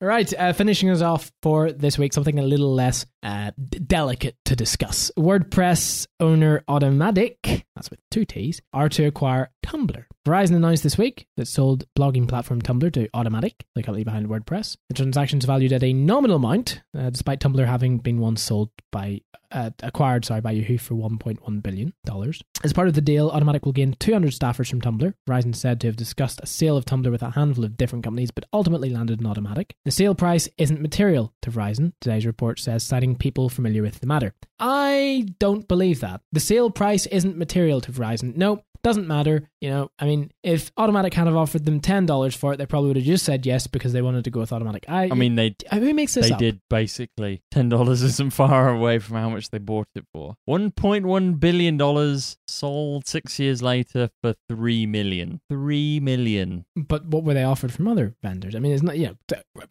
right, 0.00 0.32
uh, 0.38 0.52
finishing 0.52 0.90
us 0.90 1.02
off 1.02 1.30
for 1.42 1.72
this 1.72 1.98
week, 1.98 2.12
something 2.12 2.38
a 2.38 2.42
little 2.42 2.74
less 2.74 3.06
uh, 3.22 3.50
d- 3.68 3.78
delicate 3.78 4.36
to 4.46 4.56
discuss. 4.56 5.10
WordPress 5.18 6.06
owner 6.18 6.64
Automattic, 6.68 7.64
that's 7.74 7.90
with 7.90 8.00
two 8.10 8.24
T's, 8.24 8.60
are 8.72 8.88
to 8.90 9.04
acquire 9.04 9.50
Tumblr. 9.64 10.04
Verizon 10.26 10.56
announced 10.56 10.82
this 10.82 10.98
week 10.98 11.26
that 11.38 11.48
sold 11.48 11.84
blogging 11.98 12.28
platform 12.28 12.60
Tumblr 12.60 12.92
to 12.92 13.08
Automattic, 13.08 13.54
the 13.74 13.82
company 13.82 14.04
behind 14.04 14.28
WordPress. 14.28 14.76
The 14.88 14.94
transaction's 14.94 15.46
valued 15.46 15.72
at 15.72 15.82
a 15.82 15.94
nominal 15.94 16.36
amount, 16.36 16.82
uh, 16.96 17.08
despite 17.08 17.40
Tumblr 17.40 17.64
having 17.66 17.98
been 17.98 18.18
once 18.18 18.42
sold 18.42 18.70
by 18.92 19.22
uh, 19.52 19.70
acquired 19.82 20.24
sorry 20.24 20.40
by 20.40 20.52
Yahoo 20.52 20.78
for 20.78 20.94
1.1 20.94 21.62
billion 21.62 21.92
dollars. 22.04 22.42
As 22.62 22.72
part 22.72 22.88
of 22.88 22.94
the 22.94 23.00
deal, 23.00 23.30
Automattic 23.30 23.64
will 23.64 23.72
gain 23.72 23.96
200 23.98 24.32
staffers 24.32 24.68
from 24.68 24.80
Tumblr. 24.80 25.14
Verizon 25.28 25.56
said 25.56 25.80
to 25.80 25.86
have 25.88 25.96
discussed 25.96 26.38
a 26.42 26.46
sale 26.46 26.76
of 26.76 26.84
Tumblr 26.84 27.10
with 27.10 27.22
a 27.22 27.30
handful 27.30 27.64
of 27.64 27.76
different 27.78 28.04
companies, 28.04 28.30
but 28.30 28.44
ultimately 28.52 28.90
landed 28.90 29.24
on 29.24 29.34
Automattic. 29.34 29.70
The 29.86 29.90
sale 29.90 30.14
price 30.14 30.48
isn't 30.58 30.82
material 30.82 31.32
to 31.42 31.50
Verizon. 31.50 31.94
Today's 32.00 32.26
report 32.26 32.60
says, 32.60 32.82
citing 32.82 33.16
people 33.16 33.48
familiar 33.48 33.82
with 33.82 34.00
the 34.00 34.06
matter. 34.06 34.34
I 34.58 35.26
don't 35.38 35.66
believe 35.66 36.00
that. 36.00 36.20
The 36.30 36.40
sale 36.40 36.70
price 36.70 37.06
isn't 37.06 37.38
material 37.38 37.80
to 37.80 37.92
Verizon. 37.92 38.36
No, 38.36 38.62
doesn't 38.82 39.08
matter. 39.08 39.48
You 39.60 39.68
know, 39.68 39.90
I 39.98 40.06
mean, 40.06 40.30
if 40.42 40.74
Automattic 40.76 41.12
had 41.12 41.26
have 41.26 41.36
offered 41.36 41.66
them 41.66 41.80
ten 41.80 42.06
dollars 42.06 42.34
for 42.34 42.54
it, 42.54 42.56
they 42.56 42.64
probably 42.64 42.88
would 42.88 42.96
have 42.96 43.04
just 43.04 43.26
said 43.26 43.44
yes 43.44 43.66
because 43.66 43.92
they 43.92 44.00
wanted 44.00 44.24
to 44.24 44.30
go 44.30 44.40
with 44.40 44.50
Automattic. 44.50 44.84
I, 44.88 45.10
I 45.10 45.14
mean, 45.14 45.34
they 45.34 45.54
who 45.70 45.92
makes 45.92 46.14
this 46.14 46.28
they 46.28 46.32
up? 46.32 46.38
did 46.38 46.60
basically 46.70 47.42
ten 47.50 47.68
dollars 47.68 48.02
isn't 48.02 48.32
far 48.32 48.70
away 48.70 48.98
from 48.98 49.16
how 49.16 49.28
much 49.28 49.50
they 49.50 49.58
bought 49.58 49.88
it 49.94 50.04
for. 50.14 50.36
One 50.46 50.70
point 50.70 51.04
one 51.04 51.34
billion 51.34 51.76
dollars 51.76 52.38
sold 52.48 53.06
six 53.06 53.38
years 53.38 53.60
later 53.62 54.08
for 54.22 54.34
three 54.48 54.86
million. 54.86 55.40
Three 55.50 56.00
million. 56.00 56.64
But 56.74 57.06
what 57.06 57.24
were 57.24 57.34
they 57.34 57.44
offered 57.44 57.72
from 57.72 57.86
other 57.86 58.14
vendors? 58.22 58.54
I 58.54 58.60
mean, 58.60 58.72
it's 58.72 58.82
not. 58.82 58.96
Yeah, 58.96 59.12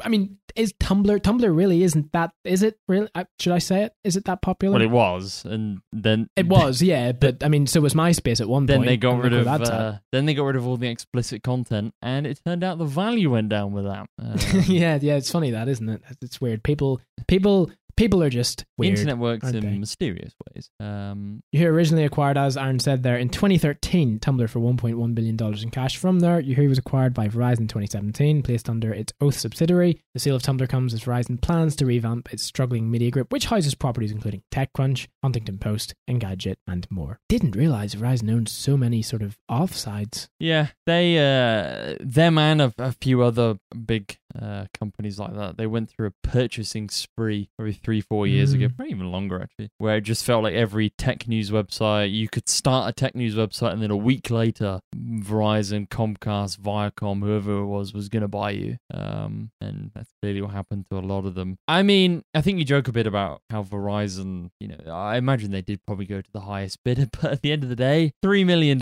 I 0.01 0.09
mean, 0.09 0.37
is 0.55 0.71
Tumblr 0.73 1.19
Tumblr 1.21 1.55
really 1.55 1.81
isn't 1.81 2.11
that? 2.13 2.31
Is 2.43 2.61
it 2.61 2.77
really? 2.87 3.09
Uh, 3.15 3.23
should 3.39 3.53
I 3.53 3.59
say 3.59 3.83
it? 3.83 3.93
Is 4.03 4.15
it 4.15 4.25
that 4.25 4.43
popular? 4.43 4.73
Well, 4.73 4.83
it 4.83 4.91
was, 4.91 5.45
and 5.45 5.79
then 5.91 6.29
it 6.35 6.47
was. 6.47 6.81
Yeah, 6.83 7.11
but 7.11 7.43
I 7.43 7.47
mean, 7.47 7.65
so 7.65 7.81
was 7.81 7.95
MySpace 7.95 8.39
at 8.39 8.47
one 8.47 8.67
then 8.67 8.79
point. 8.79 8.85
Then 8.85 8.93
they 8.93 8.97
got 8.97 9.23
rid 9.23 9.33
of. 9.33 9.47
Uh, 9.47 9.78
then 10.11 10.25
they 10.25 10.33
got 10.33 10.43
rid 10.45 10.55
of 10.55 10.67
all 10.67 10.77
the 10.77 10.87
explicit 10.89 11.43
content, 11.43 11.93
and 12.01 12.25
it 12.27 12.39
turned 12.45 12.63
out 12.63 12.77
the 12.77 12.85
value 12.85 13.31
went 13.31 13.49
down 13.49 13.71
with 13.71 13.85
that. 13.85 14.07
Um, 14.19 14.63
yeah, 14.67 14.97
yeah, 15.01 15.15
it's 15.15 15.31
funny 15.31 15.51
that, 15.51 15.67
isn't 15.67 15.89
it? 15.89 16.01
It's 16.21 16.39
weird. 16.41 16.63
People, 16.63 17.01
people 17.27 17.71
people 17.99 18.23
are 18.23 18.29
just 18.29 18.65
weird. 18.77 18.97
Internet 18.97 19.17
works 19.17 19.49
in 19.49 19.59
they? 19.59 19.77
mysterious 19.77 20.33
ways. 20.47 20.69
Um, 20.79 21.43
Yahoo 21.51 21.67
originally 21.67 22.05
acquired, 22.05 22.37
as 22.37 22.55
Aaron 22.55 22.79
said 22.79 23.03
there, 23.03 23.17
in 23.17 23.29
2013, 23.29 24.19
Tumblr 24.19 24.49
for 24.49 24.59
$1.1 24.59 25.15
billion 25.15 25.37
in 25.61 25.69
cash. 25.69 25.97
From 25.97 26.21
there, 26.21 26.39
Yahoo 26.39 26.69
was 26.69 26.77
acquired 26.77 27.13
by 27.13 27.27
Verizon 27.27 27.61
in 27.61 27.67
2017, 27.67 28.41
placed 28.41 28.69
under 28.69 28.93
its 28.93 29.11
Oath 29.19 29.37
subsidiary. 29.37 30.01
The 30.13 30.19
sale 30.19 30.37
of 30.37 30.41
Tumblr 30.41 30.67
comes 30.69 30.93
as 30.93 31.01
Verizon 31.01 31.41
plans 31.41 31.75
to 31.75 31.85
revamp 31.85 32.33
its 32.33 32.43
struggling 32.43 32.89
media 32.89 33.11
group, 33.11 33.31
which 33.31 33.47
houses 33.47 33.75
properties 33.75 34.11
including 34.11 34.43
TechCrunch, 34.51 35.07
Huffington 35.23 35.59
Post, 35.59 35.93
Engadget, 36.09 36.55
and 36.65 36.87
more. 36.89 37.19
Didn't 37.27 37.55
realize 37.55 37.95
Verizon 37.95 38.31
owns 38.31 38.51
so 38.51 38.77
many 38.77 39.01
sort 39.01 39.21
of 39.21 39.37
offsides. 39.51 40.29
Yeah, 40.39 40.67
they, 40.85 41.17
uh, 41.17 41.97
them 41.99 42.37
and 42.37 42.61
a, 42.61 42.73
a 42.77 42.93
few 42.93 43.21
other 43.21 43.59
big 43.85 44.17
uh, 44.39 44.65
companies 44.77 45.19
like 45.19 45.35
that, 45.35 45.57
they 45.57 45.67
went 45.67 45.89
through 45.89 46.07
a 46.07 46.27
purchasing 46.27 46.89
spree 46.89 47.49
every 47.59 47.73
three, 47.73 48.01
four 48.01 48.27
years 48.27 48.51
mm. 48.51 48.55
ago, 48.55 48.73
maybe 48.77 48.91
even 48.91 49.11
longer 49.11 49.41
actually, 49.41 49.69
where 49.77 49.97
it 49.97 50.01
just 50.01 50.23
felt 50.23 50.43
like 50.43 50.53
every 50.53 50.91
tech 50.91 51.27
news 51.27 51.51
website, 51.51 52.11
you 52.11 52.27
could 52.27 52.47
start 52.47 52.89
a 52.89 52.93
tech 52.93 53.15
news 53.15 53.35
website 53.35 53.73
and 53.73 53.81
then 53.81 53.91
a 53.91 53.97
week 53.97 54.29
later, 54.29 54.79
Verizon, 54.95 55.87
Comcast, 55.87 56.59
Viacom, 56.59 57.21
whoever 57.21 57.59
it 57.59 57.65
was, 57.65 57.93
was 57.93 58.09
going 58.09 58.21
to 58.21 58.27
buy 58.27 58.51
you. 58.51 58.77
Um, 58.93 59.51
and 59.59 59.91
that's 59.95 60.11
clearly 60.21 60.41
what 60.41 60.51
happened 60.51 60.85
to 60.91 60.97
a 60.97 61.01
lot 61.01 61.25
of 61.25 61.35
them. 61.35 61.57
I 61.67 61.83
mean, 61.83 62.23
I 62.33 62.41
think 62.41 62.59
you 62.59 62.65
joke 62.65 62.87
a 62.87 62.91
bit 62.91 63.07
about 63.07 63.41
how 63.49 63.63
Verizon, 63.63 64.51
you 64.59 64.67
know, 64.67 64.91
I 64.91 65.17
imagine 65.17 65.51
they 65.51 65.61
did 65.61 65.85
probably 65.85 66.05
go 66.05 66.21
to 66.21 66.31
the 66.31 66.41
highest 66.41 66.79
bidder, 66.85 67.07
but 67.11 67.31
at 67.31 67.41
the 67.41 67.51
end 67.51 67.63
of 67.63 67.69
the 67.69 67.75
day, 67.75 68.13
$3 68.23 68.45
million. 68.45 68.81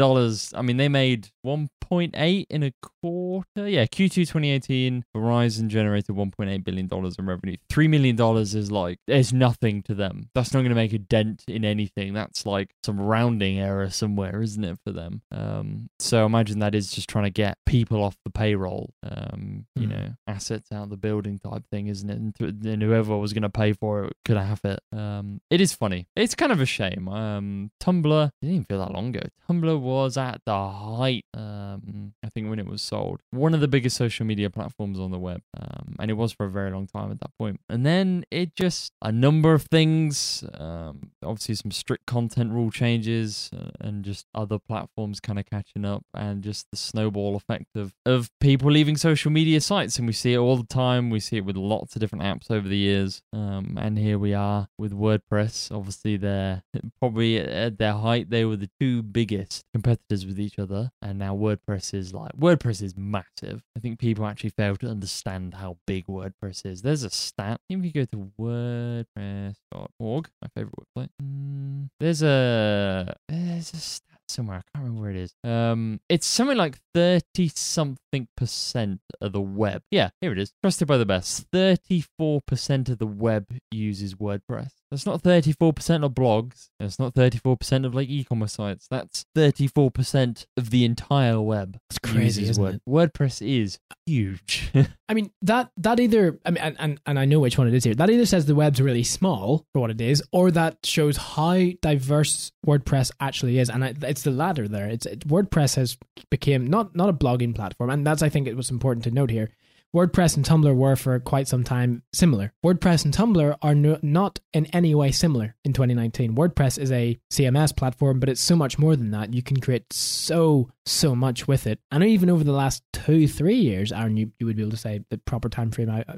I 0.54 0.62
mean, 0.62 0.78
they 0.78 0.90
made 0.90 1.30
1.8 1.46 2.46
in 2.50 2.64
a 2.64 2.74
quarter. 2.82 3.70
Yeah, 3.70 3.86
Q2 3.86 4.14
2018, 4.14 5.06
Verizon 5.16 5.37
generated 5.46 6.16
1.8 6.16 6.64
billion 6.64 6.88
dollars 6.88 7.16
in 7.18 7.26
revenue. 7.26 7.58
3 7.70 7.88
million 7.88 8.16
dollars 8.16 8.56
is 8.56 8.72
like 8.72 9.00
there's 9.08 9.34
nothing 9.34 9.82
to 9.84 9.94
them. 9.94 10.30
That's 10.34 10.54
not 10.54 10.60
going 10.60 10.70
to 10.70 10.76
make 10.76 10.94
a 10.94 11.00
dent 11.00 11.44
in 11.48 11.66
anything. 11.66 12.14
That's 12.14 12.46
like 12.46 12.72
some 12.84 13.00
rounding 13.00 13.60
error 13.60 13.90
somewhere, 13.90 14.42
isn't 14.42 14.64
it 14.64 14.80
for 14.84 14.92
them? 14.92 15.22
Um, 15.32 15.90
so 16.00 16.26
imagine 16.26 16.60
that 16.60 16.76
is 16.76 16.92
just 16.92 17.10
trying 17.10 17.26
to 17.26 17.30
get 17.30 17.58
people 17.66 18.04
off 18.04 18.18
the 18.24 18.32
payroll. 18.32 18.94
Um, 19.04 19.66
you 19.76 19.88
mm. 19.88 19.92
know, 19.92 20.10
assets 20.28 20.72
out 20.72 20.84
of 20.84 20.90
the 20.90 20.98
building 20.98 21.40
type 21.40 21.64
thing, 21.72 21.88
isn't 21.88 22.10
it? 22.10 22.18
And, 22.18 22.36
th- 22.36 22.54
and 22.74 22.82
whoever 22.82 23.18
was 23.18 23.34
going 23.34 23.44
to 23.44 23.50
pay 23.50 23.74
for 23.74 24.06
it 24.06 24.14
could 24.26 24.38
have 24.38 24.62
it. 24.64 24.80
Um, 24.92 25.42
it 25.50 25.62
is 25.62 25.74
funny. 25.74 26.08
It's 26.16 26.36
kind 26.36 26.52
of 26.52 26.62
a 26.62 26.66
shame. 26.66 27.08
Um, 27.08 27.72
Tumblr 27.82 28.32
didn't 28.42 28.56
even 28.56 28.66
feel 28.66 28.80
that 28.80 28.92
long 28.92 29.16
ago. 29.16 29.28
Tumblr 29.50 29.80
was 29.80 30.18
at 30.18 30.42
the 30.46 30.70
height. 30.70 31.26
Um, 31.34 32.14
I 32.24 32.30
think 32.30 32.50
when 32.50 32.60
it 32.60 32.68
was 32.68 32.82
sold, 32.82 33.22
one 33.32 33.54
of 33.54 33.62
the 33.62 33.68
biggest 33.68 33.98
social 33.98 34.26
media 34.26 34.50
platforms 34.50 35.00
on 35.00 35.12
the 35.12 35.20
web, 35.20 35.27
um, 35.36 35.96
and 36.00 36.10
it 36.12 36.16
was 36.16 36.32
for 36.32 36.46
a 36.46 36.50
very 36.50 36.72
long 36.72 36.88
time 36.88 37.12
at 37.12 37.20
that 37.20 37.32
point. 37.38 37.60
And 37.70 37.86
then 37.86 38.26
it 38.32 38.56
just 38.56 38.94
a 39.02 39.12
number 39.12 39.54
of 39.54 39.64
things, 39.64 40.44
um, 40.54 41.12
obviously 41.24 41.56
some 41.56 41.72
strict 41.72 42.06
content 42.06 42.52
rule 42.52 42.72
changes, 42.72 43.50
uh, 43.56 43.72
and 43.80 44.04
just 44.04 44.26
other 44.34 44.60
platforms 44.60 45.20
kind 45.20 45.40
of 45.40 45.46
catching 45.46 45.86
up, 45.86 46.04
and 46.14 46.44
just 46.44 46.68
the 46.72 46.78
snowball 46.78 47.36
effect 47.36 47.76
of 47.76 47.94
of 48.06 48.30
people 48.40 48.72
leaving 48.72 48.98
social 48.98 49.32
media 49.32 49.62
sites, 49.62 49.98
and 49.98 50.08
we 50.08 50.14
see 50.14 50.34
it 50.34 50.38
all 50.38 50.58
the 50.58 50.68
time. 50.68 51.10
We 51.10 51.20
see 51.20 51.38
it 51.38 51.46
with 51.46 51.58
lots 51.58 51.96
of 51.96 52.00
different 52.00 52.24
apps 52.24 52.50
over 52.50 52.68
the 52.68 52.78
years, 52.78 53.22
um, 53.34 53.78
and 53.80 53.98
here 53.98 54.18
we 54.18 54.34
are 54.34 54.68
with 54.78 54.94
WordPress. 54.94 55.76
Obviously, 55.76 56.18
they're 56.18 56.64
probably 57.00 57.38
at 57.40 57.78
their 57.78 57.94
height, 57.94 58.30
they 58.30 58.46
were 58.46 58.56
the 58.56 58.70
two 58.80 59.02
biggest 59.04 59.66
competitors 59.74 60.26
with 60.26 60.40
each 60.40 60.60
other, 60.60 60.92
and 61.02 61.20
now 61.20 61.36
WordPress 61.36 61.94
is 61.94 62.14
like 62.14 62.32
WordPress 62.34 62.82
is 62.82 62.96
massive. 62.98 63.64
I 63.76 63.80
think 63.80 64.00
people 64.00 64.26
actually 64.26 64.52
fail 64.52 64.76
to 64.78 64.90
understand 64.90 65.17
how 65.26 65.78
big 65.86 66.06
WordPress 66.08 66.66
is. 66.66 66.82
There's 66.82 67.04
a 67.04 67.10
stat. 67.10 67.62
If 67.70 67.84
you 67.84 67.92
go 67.92 68.06
to 68.06 68.32
WordPress.org, 68.40 70.30
my 70.42 70.48
favorite 70.56 70.74
website, 70.98 71.10
mm, 71.22 71.90
there's 72.00 72.22
a 72.24 73.16
there's 73.28 73.74
a 73.74 73.78
stat 73.78 74.20
somewhere. 74.30 74.58
I 74.58 74.62
can't 74.74 74.86
remember 74.86 75.02
where 75.02 75.12
it 75.12 75.18
is. 75.18 75.34
Um, 75.44 76.00
it's 76.10 76.28
something 76.28 76.58
like 76.58 76.80
thirty 76.94 77.50
something 77.56 78.28
percent 78.36 79.02
of 79.22 79.32
the 79.32 79.42
web. 79.42 79.84
Yeah, 79.92 80.10
here 80.22 80.32
it 80.32 80.40
is. 80.40 80.54
Trusted 80.62 80.88
by 80.88 80.98
the 80.98 81.06
best. 81.06 81.48
Thirty-four 81.52 82.42
percent 82.42 82.90
of 82.90 82.98
the 83.00 83.08
web 83.08 83.46
uses 83.72 84.16
WordPress. 84.16 84.72
That's 84.90 85.06
not 85.06 85.22
34% 85.22 86.06
of 86.06 86.14
blogs. 86.14 86.70
That's 86.80 86.98
not 86.98 87.14
34% 87.14 87.86
of 87.86 87.94
like 87.94 88.08
e-commerce 88.08 88.54
sites. 88.54 88.88
That's 88.90 89.26
34% 89.36 90.46
of 90.56 90.70
the 90.70 90.86
entire 90.86 91.42
web. 91.42 91.78
It's 91.90 92.00
crazy, 92.00 92.48
isn't 92.48 92.64
Word. 92.64 92.76
it? 92.76 92.82
WordPress 92.90 93.46
is 93.46 93.80
huge. 94.06 94.72
I 95.10 95.14
mean 95.14 95.32
that 95.42 95.72
that 95.78 96.00
either 96.00 96.40
I 96.46 96.52
mean 96.52 96.64
and, 96.64 96.76
and 96.80 97.02
and 97.06 97.20
I 97.20 97.26
know 97.26 97.40
which 97.40 97.58
one 97.58 97.68
it 97.68 97.74
is 97.74 97.84
here. 97.84 97.96
That 97.96 98.10
either 98.10 98.26
says 98.26 98.46
the 98.46 98.56
web's 98.56 98.82
really 98.82 99.04
small 99.04 99.66
for 99.74 99.80
what 99.80 99.92
it 99.92 100.00
is, 100.00 100.24
or 100.32 100.52
that 100.52 100.78
shows 100.86 101.18
how 101.18 101.58
diverse 101.82 102.52
WordPress 102.66 103.12
actually 103.20 103.60
is. 103.60 103.70
And 103.70 103.84
I, 103.84 103.94
it's 104.04 104.24
the 104.24 104.32
latter 104.32 104.68
there. 104.68 104.88
It's 104.88 105.06
it, 105.06 105.28
WordPress 105.28 105.76
has 105.76 105.98
became 106.30 106.66
not 106.66 106.96
not 106.96 107.10
a 107.10 107.14
blogging 107.14 107.54
platform, 107.54 107.90
and 107.90 108.08
that's 108.08 108.22
I 108.22 108.30
think 108.30 108.48
it 108.48 108.56
was 108.56 108.72
important 108.72 109.04
to 109.04 109.12
note 109.12 109.32
here. 109.32 109.50
WordPress 109.98 110.36
and 110.38 110.46
Tumblr 110.46 110.76
were 110.76 110.96
for 110.96 111.20
quite 111.20 111.48
some 111.48 111.64
time 111.64 112.04
similar. 112.14 112.54
WordPress 112.64 113.04
and 113.04 113.12
Tumblr 113.12 113.58
are 113.64 113.74
no, 113.74 113.98
not 114.04 114.40
in 114.54 114.68
any 114.68 114.94
way 114.94 115.12
similar 115.12 115.56
in 115.66 115.74
2019. 115.74 116.36
WordPress 116.36 116.78
is 116.78 116.92
a 116.92 117.20
CMS 117.34 117.76
platform, 117.76 118.20
but 118.20 118.30
it's 118.30 118.40
so 118.42 118.56
much 118.56 118.78
more 118.78 118.96
than 118.96 119.10
that. 119.10 119.34
You 119.34 119.42
can 119.42 119.60
create 119.60 119.92
so 119.92 120.70
so 120.86 121.14
much 121.14 121.48
with 121.50 121.68
it. 121.68 121.80
And 121.92 122.02
even 122.04 122.30
over 122.30 122.46
the 122.46 122.54
last 122.54 122.82
two, 122.94 123.28
three 123.28 123.56
years, 123.58 123.92
Aaron, 123.92 124.16
you, 124.16 124.32
you 124.40 124.46
would 124.46 124.56
be 124.56 124.62
able 124.62 124.72
to 124.72 124.78
say 124.78 125.02
the 125.10 125.18
proper 125.18 125.50
time 125.50 125.70
frame 125.70 125.90
I, 125.90 126.06
uh, 126.08 126.16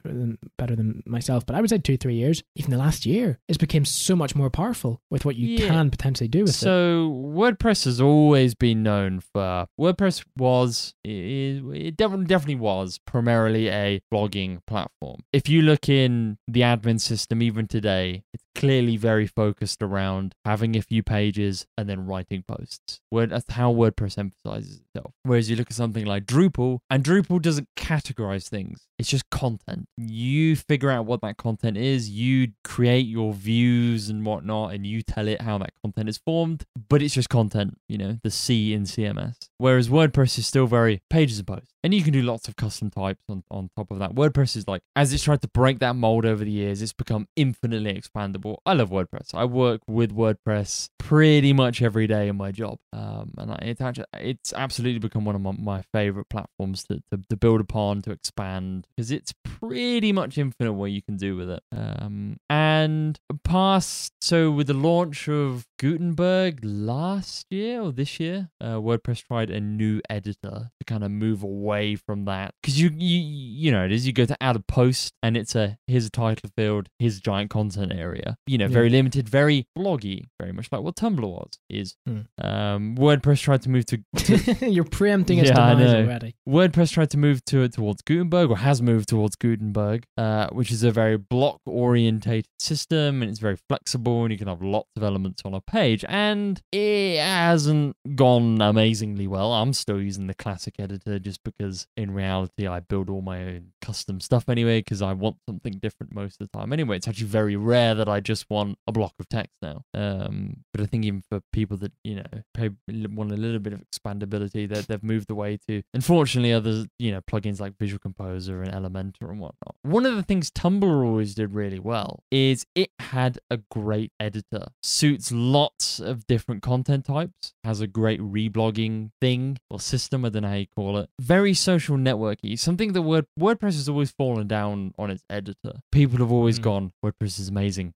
better 0.59 0.75
than 0.75 1.01
myself, 1.07 1.43
but 1.45 1.55
I 1.55 1.61
would 1.61 1.71
say 1.71 1.79
two, 1.79 1.97
three 1.97 2.13
years. 2.13 2.43
Even 2.55 2.69
the 2.69 2.77
last 2.77 3.03
year, 3.05 3.39
it's 3.47 3.57
became 3.57 3.83
so 3.83 4.15
much 4.15 4.35
more 4.35 4.51
powerful 4.51 5.01
with 5.09 5.25
what 5.25 5.35
you 5.37 5.47
Yeah. 5.57 5.67
can 5.69 5.89
potentially 5.89 6.27
do 6.27 6.41
with 6.41 6.51
it. 6.51 6.53
So 6.53 7.09
WordPress 7.09 7.85
has 7.85 7.99
always 7.99 8.53
been 8.53 8.83
known 8.83 9.21
for 9.21 9.65
WordPress 9.79 10.23
was 10.37 10.93
it, 11.03 11.63
it 11.73 11.97
definitely 11.97 12.55
was 12.55 12.99
primarily 13.07 13.68
a 13.69 14.01
blogging 14.13 14.59
platform. 14.67 15.21
If 15.31 15.47
you 15.49 15.61
look 15.61 15.89
in 15.89 16.37
the 16.47 16.61
admin 16.61 16.99
system 16.99 17.41
even 17.41 17.67
today, 17.67 18.23
it's 18.33 18.43
clearly 18.55 18.97
very 18.97 19.27
focused 19.27 19.81
around 19.81 20.35
having 20.45 20.75
a 20.75 20.81
few 20.81 21.03
pages 21.03 21.65
and 21.77 21.89
then 21.89 22.05
writing 22.05 22.43
posts. 22.47 22.99
Word, 23.11 23.29
that's 23.29 23.51
how 23.51 23.73
WordPress 23.73 24.17
emphasizes 24.17 24.81
itself. 24.81 25.13
Whereas 25.23 25.49
you 25.49 25.55
look 25.55 25.71
at 25.71 25.75
something 25.75 26.05
like 26.05 26.25
Drupal, 26.25 26.79
and 26.89 27.03
Drupal 27.03 27.41
doesn't 27.41 27.67
categorize 27.77 28.47
things. 28.49 28.87
It's 28.97 29.09
just 29.09 29.29
content. 29.29 29.85
You 29.97 30.55
figure 30.55 30.89
out 30.89 31.05
what 31.05 31.21
that 31.21 31.37
content 31.37 31.77
is, 31.77 32.09
you 32.09 32.49
create 32.63 33.05
your 33.05 33.33
views 33.33 34.09
and 34.09 34.25
whatnot, 34.25 34.73
and 34.73 34.85
you 34.85 35.01
tell 35.01 35.27
it 35.27 35.41
how 35.41 35.57
that 35.59 35.71
content 35.83 36.09
is 36.09 36.17
formed, 36.17 36.65
but 36.89 37.01
it's 37.01 37.13
just 37.13 37.29
content, 37.29 37.77
you 37.87 37.97
know, 37.97 38.19
the 38.23 38.31
C 38.31 38.73
in 38.73 38.83
CMS. 38.83 39.49
Whereas 39.57 39.89
WordPress 39.89 40.37
is 40.37 40.47
still 40.47 40.67
very 40.67 41.01
pages 41.09 41.39
and 41.39 41.47
posts. 41.47 41.73
And 41.81 41.93
you 41.93 42.03
can 42.03 42.11
do 42.11 42.21
lots 42.21 42.49
of 42.49 42.57
custom 42.57 42.89
types 42.89 43.23
on, 43.29 43.43
on 43.49 43.69
top 43.77 43.89
of 43.89 43.99
that. 43.99 44.13
WordPress 44.13 44.57
is 44.57 44.67
like, 44.67 44.81
as 44.97 45.13
it's 45.13 45.23
tried 45.23 45.41
to 45.43 45.47
break 45.47 45.79
that 45.79 45.95
mold 45.95 46.25
over 46.25 46.43
the 46.43 46.51
years, 46.51 46.81
it's 46.81 46.91
become 46.91 47.27
infinitely 47.37 47.93
expandable. 47.93 48.38
I 48.65 48.73
love 48.73 48.89
WordPress. 48.89 49.33
I 49.33 49.45
work 49.45 49.81
with 49.87 50.15
WordPress 50.15 50.89
pretty 50.97 51.53
much 51.53 51.81
every 51.81 52.07
day 52.07 52.27
in 52.27 52.37
my 52.37 52.51
job. 52.51 52.79
Um, 52.93 53.33
and 53.37 53.51
it's 53.61 53.81
actually, 53.81 54.05
it's 54.13 54.53
absolutely 54.53 54.99
become 54.99 55.25
one 55.25 55.35
of 55.35 55.41
my, 55.41 55.51
my 55.51 55.83
favorite 55.93 56.29
platforms 56.29 56.83
to, 56.85 57.01
to, 57.11 57.21
to 57.29 57.37
build 57.37 57.61
upon, 57.61 58.01
to 58.03 58.11
expand, 58.11 58.87
because 58.95 59.11
it's 59.11 59.33
pretty 59.43 60.11
much 60.11 60.37
infinite 60.37 60.73
what 60.73 60.91
you 60.91 61.01
can 61.01 61.17
do 61.17 61.35
with 61.35 61.49
it. 61.49 61.63
Um, 61.75 62.37
and 62.49 63.19
past, 63.43 64.13
so 64.21 64.51
with 64.51 64.67
the 64.67 64.73
launch 64.73 65.27
of 65.27 65.65
Gutenberg 65.79 66.59
last 66.63 67.47
year 67.49 67.81
or 67.81 67.91
this 67.91 68.19
year, 68.19 68.49
uh, 68.61 68.75
WordPress 68.75 69.25
tried 69.25 69.49
a 69.49 69.59
new 69.59 70.01
editor 70.09 70.69
to 70.79 70.85
kind 70.85 71.03
of 71.03 71.11
move 71.11 71.43
away 71.43 71.95
from 71.95 72.25
that 72.25 72.53
because 72.61 72.79
you, 72.79 72.89
you 72.95 73.19
you 73.19 73.71
know 73.71 73.85
it 73.85 73.91
is 73.91 74.05
you 74.05 74.13
go 74.13 74.25
to 74.25 74.41
add 74.43 74.55
a 74.55 74.59
post 74.59 75.13
and 75.23 75.37
it's 75.37 75.55
a 75.55 75.77
here's 75.87 76.05
a 76.05 76.09
title 76.09 76.49
field, 76.55 76.89
here's 76.99 77.17
a 77.17 77.21
giant 77.21 77.49
content 77.49 77.93
area. 77.93 78.28
You 78.47 78.57
know, 78.57 78.67
very 78.67 78.89
limited, 78.89 79.27
very 79.29 79.65
bloggy, 79.77 80.25
very 80.39 80.51
much 80.53 80.69
like 80.71 80.81
what 80.81 80.95
Tumblr 80.95 81.21
was. 81.21 81.59
Is 81.69 81.95
Hmm. 82.05 82.21
um, 82.43 82.95
WordPress 82.95 83.41
tried 83.41 83.61
to 83.63 83.69
move 83.69 83.85
to, 83.87 83.97
to 84.17 84.69
You're 84.69 84.83
preempting 84.83 85.37
its 85.39 85.49
Yeah, 85.49 85.55
demise 85.75 85.93
already. 85.93 86.35
WordPress 86.47 86.91
tried 86.93 87.09
to 87.11 87.17
move 87.17 87.43
to 87.45 87.67
towards 87.69 88.01
Gutenberg 88.01 88.49
or 88.49 88.57
has 88.57 88.81
moved 88.81 89.09
towards 89.09 89.35
Gutenberg, 89.35 90.03
uh, 90.17 90.47
which 90.51 90.71
is 90.71 90.83
a 90.83 90.91
very 90.91 91.17
block 91.17 91.59
orientated 91.65 92.47
system 92.59 93.21
and 93.21 93.29
it's 93.29 93.39
very 93.39 93.57
flexible 93.67 94.23
and 94.23 94.31
you 94.31 94.37
can 94.37 94.47
have 94.47 94.61
lots 94.61 94.89
of 94.95 95.03
elements 95.03 95.41
on 95.45 95.53
a 95.53 95.61
page. 95.61 96.03
And 96.07 96.61
it 96.71 97.19
hasn't 97.19 97.95
gone 98.15 98.61
amazingly 98.61 99.27
well. 99.27 99.53
I'm 99.53 99.73
still 99.73 100.01
using 100.01 100.27
the 100.27 100.33
classic 100.33 100.75
editor 100.79 101.19
just 101.19 101.43
because 101.43 101.87
in 101.97 102.11
reality 102.11 102.67
I 102.67 102.79
build 102.79 103.09
all 103.09 103.21
my 103.21 103.43
own 103.43 103.71
custom 103.81 104.19
stuff 104.19 104.49
anyway 104.49 104.79
because 104.79 105.01
I 105.01 105.13
want 105.13 105.37
something 105.47 105.73
different 105.73 106.13
most 106.13 106.41
of 106.41 106.49
the 106.51 106.57
time. 106.57 106.73
Anyway, 106.73 106.97
it's 106.97 107.07
actually 107.07 107.27
very 107.27 107.55
rare 107.55 107.95
that 107.95 108.07
I 108.09 108.18
just 108.19 108.49
want 108.49 108.77
a 108.87 108.91
block 108.91 109.13
of 109.19 109.27
text 109.29 109.53
now. 109.61 109.83
Um, 109.93 110.63
but 110.73 110.81
I 110.81 110.85
think 110.85 111.05
even 111.05 111.21
for 111.29 111.41
people 111.53 111.77
that 111.77 111.91
you 112.03 112.15
know 112.15 112.69
want 113.11 113.31
a 113.31 113.37
little 113.37 113.59
bit 113.59 113.73
of 113.73 113.81
expandability, 113.81 114.67
that 114.69 114.87
they've 114.87 115.03
moved 115.03 115.29
away 115.31 115.57
to. 115.67 115.81
Unfortunately, 115.93 116.53
other 116.53 116.85
you 116.97 117.11
know 117.11 117.21
plugins 117.21 117.59
like 117.59 117.77
Visual 117.77 117.99
Composer 117.99 118.61
and 118.61 118.71
Elementor 118.73 119.29
and 119.29 119.39
whatnot. 119.39 119.75
One 119.83 120.05
of 120.05 120.15
the 120.15 120.23
things 120.23 120.51
Tumblr 120.51 120.83
always 121.05 121.35
did 121.35 121.53
really 121.53 121.79
well 121.79 122.23
is 122.31 122.65
it 122.75 122.89
had 122.99 123.39
a 123.49 123.57
great 123.71 124.11
editor, 124.19 124.67
suits 124.83 125.31
lots 125.31 125.99
of 125.99 126.25
different 126.27 126.61
content 126.61 127.05
types, 127.05 127.53
has 127.63 127.81
a 127.81 127.87
great 127.87 128.19
reblogging 128.19 129.11
thing 129.21 129.57
or 129.69 129.79
system. 129.79 130.25
I 130.25 130.29
don't 130.29 130.43
know 130.43 130.49
how 130.49 130.55
you 130.55 130.67
call 130.75 130.97
it. 130.97 131.09
Very 131.19 131.53
social 131.53 131.97
networky. 131.97 132.57
Something 132.57 132.93
that 132.93 133.01
Word 133.01 133.25
WordPress 133.39 133.75
has 133.75 133.89
always 133.89 134.11
fallen 134.11 134.47
down 134.47 134.93
on 134.97 135.09
its 135.09 135.23
editor. 135.29 135.79
People 135.91 136.19
have 136.19 136.31
always 136.31 136.59
Mm. 136.59 136.63
gone 136.63 136.91
WordPress 137.03 137.39
is 137.39 137.47
amazing, 137.49 137.93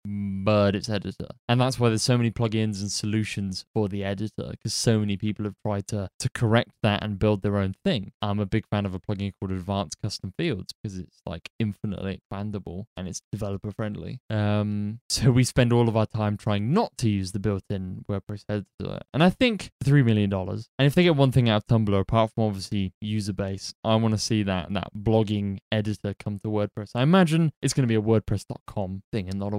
but 0.45 0.75
its 0.75 0.89
editor, 0.89 1.29
and 1.49 1.61
that's 1.61 1.79
why 1.79 1.89
there's 1.89 2.03
so 2.03 2.17
many 2.17 2.31
plugins 2.31 2.81
and 2.81 2.91
solutions 2.91 3.65
for 3.75 3.89
the 3.89 4.05
editor 4.05 4.49
because 4.51 4.75
so 4.75 4.99
many 4.99 5.17
people 5.17 5.45
have 5.45 5.55
tried 5.65 5.87
to 5.89 6.09
to 6.19 6.31
correct 6.31 6.71
that 6.83 7.03
and 7.03 7.19
build 7.19 7.43
their 7.43 7.57
own 7.57 7.75
thing. 7.85 8.13
I'm 8.23 8.41
a 8.41 8.47
big 8.47 8.67
fan 8.69 8.87
of 8.87 8.95
a 8.95 9.01
plugin 9.01 9.33
called 9.39 9.53
Advanced 9.53 10.01
Custom 10.03 10.33
Fields 10.39 10.73
because 10.73 10.99
it's 10.99 11.21
like 11.27 11.51
infinitely 11.59 12.21
expandable 12.21 12.85
and 12.97 13.09
it's 13.09 13.23
developer 13.33 13.71
friendly. 13.71 14.21
Um, 14.31 15.01
so 15.09 15.31
we 15.31 15.45
spend 15.45 15.73
all 15.73 15.89
of 15.89 15.97
our 15.97 16.07
time 16.07 16.37
trying 16.37 16.73
not 16.73 16.97
to 16.99 17.09
use 17.09 17.33
the 17.33 17.39
built-in 17.39 18.05
WordPress 18.11 18.45
editor, 18.49 19.01
and 19.13 19.23
I 19.23 19.31
think 19.31 19.71
three 19.83 20.03
million 20.03 20.31
dollars, 20.31 20.69
and 20.79 20.87
if 20.87 20.95
they 20.95 21.03
get 21.03 21.17
one 21.17 21.33
thing 21.33 21.49
out 21.49 21.65
of 21.65 21.67
Tumblr, 21.67 22.01
apart 22.01 22.33
from 22.35 22.45
obviously 22.45 22.93
user 23.01 23.33
base, 23.33 23.75
I 23.85 23.97
want 23.97 24.15
to 24.15 24.19
see 24.19 24.43
that 24.45 24.73
that 24.73 24.89
blogging 24.97 25.59
editor 25.71 26.15
come 26.19 26.39
to 26.41 26.49
WordPress. 26.49 26.93
I 26.95 27.03
imagine 27.03 27.53
it's 27.63 27.75
going 27.75 27.87
to 27.87 27.89
be 27.89 27.95
a 27.95 28.03
WordPress.com 28.03 29.03
thing 29.13 29.29
and 29.29 29.39
not 29.39 29.53
a 29.53 29.57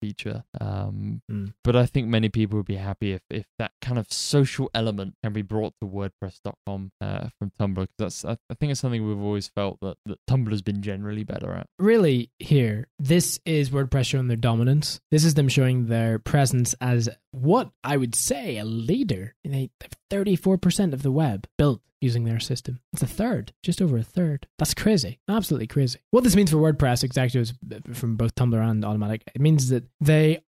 Feature. 0.00 0.44
Um, 0.60 1.22
Mm. 1.30 1.52
but 1.64 1.76
I 1.76 1.86
think 1.86 2.08
many 2.08 2.28
people 2.28 2.58
would 2.58 2.66
be 2.66 2.76
happy 2.76 3.12
if, 3.12 3.22
if 3.30 3.46
that 3.58 3.72
kind 3.80 3.98
of 3.98 4.12
social 4.12 4.70
element 4.74 5.14
can 5.22 5.32
be 5.32 5.42
brought 5.42 5.74
to 5.80 5.86
WordPress.com 5.88 6.92
uh, 7.00 7.28
from 7.38 7.52
Tumblr 7.58 7.74
because 7.76 7.94
that's 7.98 8.24
I, 8.24 8.32
I 8.50 8.54
think 8.54 8.72
it's 8.72 8.80
something 8.80 9.06
we've 9.06 9.18
always 9.20 9.48
felt 9.48 9.78
that, 9.80 9.96
that 10.06 10.18
Tumblr's 10.28 10.62
been 10.62 10.82
generally 10.82 11.24
better 11.24 11.52
at. 11.52 11.66
really 11.78 12.30
here 12.38 12.88
this 12.98 13.38
is 13.44 13.70
wordpress 13.70 14.06
showing 14.06 14.28
their 14.28 14.36
dominance 14.36 15.00
this 15.10 15.24
is 15.24 15.34
them 15.34 15.48
showing 15.48 15.86
their 15.86 16.18
presence 16.18 16.74
as 16.80 17.08
what 17.30 17.70
i 17.84 17.96
would 17.96 18.14
say 18.14 18.58
a 18.58 18.64
leader 18.64 19.34
they 19.44 19.70
have 19.80 19.92
34% 20.12 20.92
of 20.92 21.02
the 21.02 21.10
web 21.10 21.46
built 21.56 21.80
using 22.02 22.24
their 22.24 22.40
system. 22.40 22.80
It's 22.92 23.02
a 23.02 23.06
third 23.06 23.52
just 23.62 23.80
over 23.80 23.96
a 23.96 24.02
third. 24.02 24.46
That's 24.58 24.74
crazy. 24.74 25.20
Absolutely 25.28 25.68
crazy. 25.68 26.00
What 26.10 26.24
this 26.24 26.36
means 26.36 26.50
for 26.50 26.56
wordpress 26.56 27.04
executives 27.04 27.54
from 27.94 28.16
both 28.16 28.34
tumblr 28.34 28.60
and 28.60 28.82
Automattic 28.82 29.22
it 29.34 29.40
means 29.40 29.68
that 29.68 29.84
they 30.00 30.42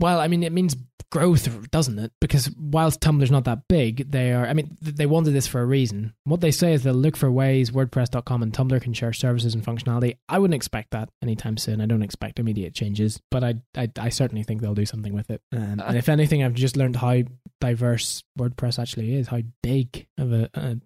well 0.00 0.20
i 0.20 0.28
mean 0.28 0.42
it 0.42 0.52
means 0.52 0.76
growth 1.10 1.70
doesn't 1.70 1.98
it? 1.98 2.12
Because 2.20 2.50
whilst 2.58 3.00
tumblr's 3.00 3.30
not 3.30 3.44
that 3.44 3.66
big 3.68 4.10
they 4.10 4.32
are 4.32 4.46
i 4.46 4.52
mean 4.52 4.76
they 4.82 5.06
wanted 5.06 5.30
this 5.30 5.46
for 5.46 5.62
a 5.62 5.66
reason. 5.66 6.12
What 6.24 6.42
they 6.42 6.50
say 6.50 6.74
is 6.74 6.82
they'll 6.82 6.94
look 6.94 7.16
for 7.16 7.30
ways 7.30 7.70
wordpress.com 7.70 8.42
and 8.42 8.52
tumblr 8.52 8.82
can 8.82 8.92
share 8.92 9.14
services 9.14 9.54
and 9.54 9.64
functionality. 9.64 10.18
I 10.28 10.38
wouldn't 10.38 10.54
expect 10.54 10.90
that 10.90 11.08
anytime 11.22 11.56
soon. 11.56 11.80
I 11.80 11.86
don't 11.86 12.02
expect 12.02 12.38
immediate 12.38 12.74
changes 12.74 13.20
but 13.30 13.42
i 13.42 13.54
i, 13.76 13.90
I 13.98 14.08
certainly 14.10 14.42
think 14.42 14.60
they'll 14.60 14.74
do 14.74 14.86
something 14.86 15.14
with 15.14 15.30
it. 15.30 15.40
Um, 15.52 15.80
and 15.80 15.96
if 15.96 16.10
anything 16.10 16.44
i've 16.44 16.54
just 16.54 16.76
learned 16.76 16.96
how 16.96 17.22
diverse 17.60 18.22
wordpress 18.38 18.78
actually 18.78 19.14
is 19.14 19.28
how 19.28 19.40
big 19.62 20.06
of 20.16 20.32
a, 20.32 20.48
a 20.54 20.76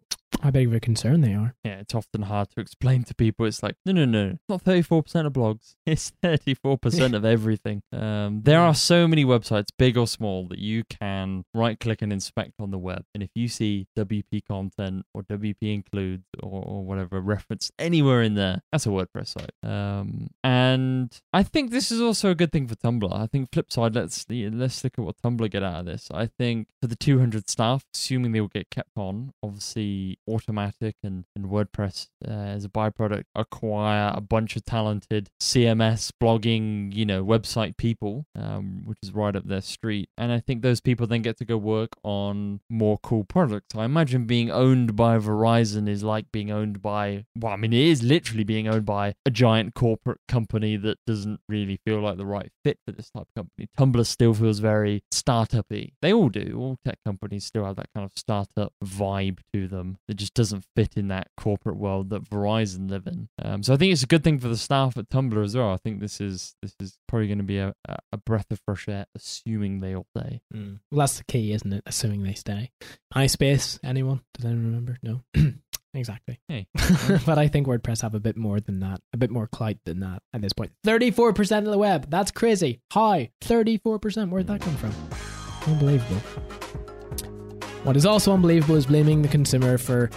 how 0.42 0.50
big 0.50 0.66
of 0.66 0.74
a 0.74 0.80
concern 0.80 1.20
they 1.20 1.34
are 1.34 1.54
Yeah, 1.64 1.78
it's 1.78 1.94
often 1.94 2.22
hard 2.22 2.50
to 2.50 2.60
explain 2.60 3.04
to 3.04 3.14
people. 3.14 3.46
It's 3.46 3.62
like, 3.62 3.76
no, 3.86 3.92
no, 3.92 4.04
no, 4.04 4.38
not 4.48 4.64
34% 4.64 5.26
of 5.26 5.32
blogs. 5.32 5.74
It's 5.86 6.12
34% 6.22 7.14
of 7.14 7.24
everything. 7.24 7.82
Um, 7.92 8.42
there 8.42 8.60
are 8.60 8.74
so 8.74 9.06
many 9.06 9.24
websites, 9.24 9.68
big 9.78 9.96
or 9.96 10.06
small, 10.06 10.48
that 10.48 10.58
you 10.58 10.84
can 10.84 11.44
right 11.54 11.78
click 11.78 12.02
and 12.02 12.12
inspect 12.12 12.52
on 12.60 12.70
the 12.70 12.78
web. 12.78 13.04
And 13.14 13.22
if 13.22 13.30
you 13.34 13.48
see 13.48 13.86
WP 13.96 14.46
content 14.48 15.04
or 15.12 15.22
WP 15.22 15.56
includes 15.60 16.24
or, 16.42 16.62
or 16.64 16.84
whatever 16.84 17.20
reference 17.20 17.70
anywhere 17.78 18.22
in 18.22 18.34
there, 18.34 18.62
that's 18.72 18.86
a 18.86 18.90
WordPress 18.90 19.28
site. 19.28 19.52
Um, 19.62 20.28
and 20.42 21.20
I 21.32 21.42
think 21.42 21.70
this 21.70 21.90
is 21.90 22.00
also 22.00 22.30
a 22.30 22.34
good 22.34 22.52
thing 22.52 22.66
for 22.66 22.74
Tumblr. 22.76 23.12
I 23.12 23.26
think 23.26 23.52
flip 23.52 23.70
side, 23.70 23.94
let's 23.94 24.24
let's 24.28 24.82
look 24.82 24.94
at 24.98 25.04
what 25.04 25.16
Tumblr 25.22 25.50
get 25.50 25.62
out 25.62 25.80
of 25.80 25.86
this. 25.86 26.08
I 26.12 26.26
think 26.26 26.68
for 26.80 26.88
the 26.88 26.96
200 26.96 27.48
staff, 27.48 27.84
assuming 27.94 28.32
they 28.32 28.40
will 28.40 28.48
get 28.48 28.70
kept 28.70 28.96
on, 28.96 29.32
obviously 29.42 29.82
Automattic 30.28 30.94
and, 31.03 31.24
and 31.34 31.46
WordPress 31.46 32.09
uh, 32.26 32.30
as 32.30 32.64
a 32.64 32.68
byproduct 32.68 33.24
acquire 33.34 34.12
a 34.14 34.20
bunch 34.20 34.57
of 34.57 34.64
talented 34.64 35.30
CMS 35.40 36.11
blogging, 36.22 36.94
you 36.94 37.05
know, 37.05 37.24
website 37.24 37.76
people, 37.76 38.26
um, 38.36 38.82
which 38.84 38.98
is 39.03 39.12
right 39.12 39.34
up 39.34 39.46
their 39.46 39.61
street. 39.61 40.09
And 40.16 40.32
I 40.32 40.40
think 40.40 40.62
those 40.62 40.80
people 40.80 41.07
then 41.07 41.22
get 41.22 41.36
to 41.38 41.44
go 41.44 41.57
work 41.57 41.90
on 42.03 42.61
more 42.68 42.98
cool 43.03 43.24
products. 43.24 43.74
I 43.76 43.84
imagine 43.84 44.26
being 44.26 44.50
owned 44.50 44.96
by 44.96 45.18
Verizon 45.18 45.88
is 45.88 46.03
like 46.03 46.30
being 46.32 46.50
owned 46.50 46.82
by, 46.82 47.24
well, 47.38 47.53
I 47.53 47.57
mean, 47.57 47.72
it 47.72 47.80
is 47.80 48.03
literally 48.03 48.44
being 48.44 48.68
owned 48.68 48.86
by 48.86 49.14
a 49.26 49.30
giant 49.30 49.74
corporate 49.74 50.20
company 50.28 50.76
that 50.76 50.98
doesn't 51.07 51.40
really 51.48 51.78
feel 51.84 52.00
like 52.00 52.16
the 52.16 52.26
right 52.26 52.50
fit 52.64 52.78
for 52.84 52.92
this 52.92 53.11
type 53.11 53.26
of 53.28 53.34
company. 53.34 53.68
Tumblr 53.78 54.07
still 54.07 54.34
feels 54.34 54.59
very 54.59 55.03
startup-y. 55.11 55.90
They 56.00 56.12
all 56.12 56.28
do. 56.28 56.57
All 56.59 56.78
tech 56.84 56.98
companies 57.05 57.44
still 57.44 57.64
have 57.64 57.76
that 57.76 57.90
kind 57.94 58.05
of 58.05 58.12
startup 58.16 58.72
vibe 58.84 59.38
to 59.53 59.68
them. 59.68 59.91
That 60.09 60.14
just 60.14 60.34
doesn't 60.34 60.64
fit 60.76 60.97
in 60.97 61.09
that 61.09 61.28
corporate 61.36 61.76
world 61.76 62.11
that 62.11 62.28
Verizon 62.28 62.90
live 62.90 63.07
in. 63.07 63.28
Um, 63.43 63.62
so 63.62 63.74
I 63.74 63.76
think 63.76 63.93
it's 63.93 64.03
a 64.03 64.07
good 64.07 64.24
thing 64.24 64.38
for 64.38 64.49
the 64.49 64.57
staff 64.57 64.97
at 64.97 65.09
Tumblr 65.09 65.45
as 65.45 65.57
well. 65.57 65.72
I 65.72 65.76
think 65.76 66.01
this 66.01 66.20
is 66.20 66.55
this 66.62 66.74
is 66.80 66.97
probably 67.09 67.28
going 67.28 67.38
to 67.38 67.45
be 67.45 67.59
a, 67.59 67.74
a 68.12 68.16
breath 68.16 68.51
of 68.51 68.61
fresh 68.64 68.88
air, 68.88 69.07
assuming 69.14 69.80
they 69.80 69.95
all 69.95 70.07
stay. 70.16 70.40
Mm. 70.55 70.80
Well, 70.90 71.01
that's 71.01 71.18
the 71.18 71.24
key, 71.24 71.53
isn't 71.53 71.72
it? 71.72 71.82
Assuming 71.86 72.22
they 72.22 72.34
stay. 72.34 72.70
MySpace, 73.14 73.78
anyone? 73.84 74.22
Does 74.34 74.45
anyone 74.47 74.66
remember? 74.66 74.99
No. 75.03 75.22
exactly. 75.95 76.40
Hey, 76.49 76.66
but 77.26 77.38
I 77.38 77.49
think 77.49 77.66
WordPress 77.66 78.03
have 78.03 78.14
a 78.14 78.20
bit 78.20 78.36
more 78.36 78.61
than 78.61 78.80
that, 78.80 79.01
a 79.12 79.16
bit 79.16 79.30
more 79.30 79.47
clout 79.47 79.76
than 79.84 80.01
that 80.01 80.22
at 80.32 80.40
this 80.40 80.53
point. 80.53 80.72
34% 80.86 81.59
of 81.59 81.64
the 81.66 81.78
web. 81.78 82.11
That's 82.11 82.30
crazy. 82.30 82.80
High. 82.93 83.30
34%. 83.43 84.30
Where'd 84.30 84.47
that 84.47 84.61
come 84.61 84.76
from? 84.76 84.93
Unbelievable. 85.66 86.22
What 87.84 87.96
is 87.96 88.06
also 88.06 88.32
unbelievable 88.32 88.76
is 88.76 88.86
blaming 88.86 89.22
the 89.22 89.28
consumer 89.28 89.76
for 89.76 90.08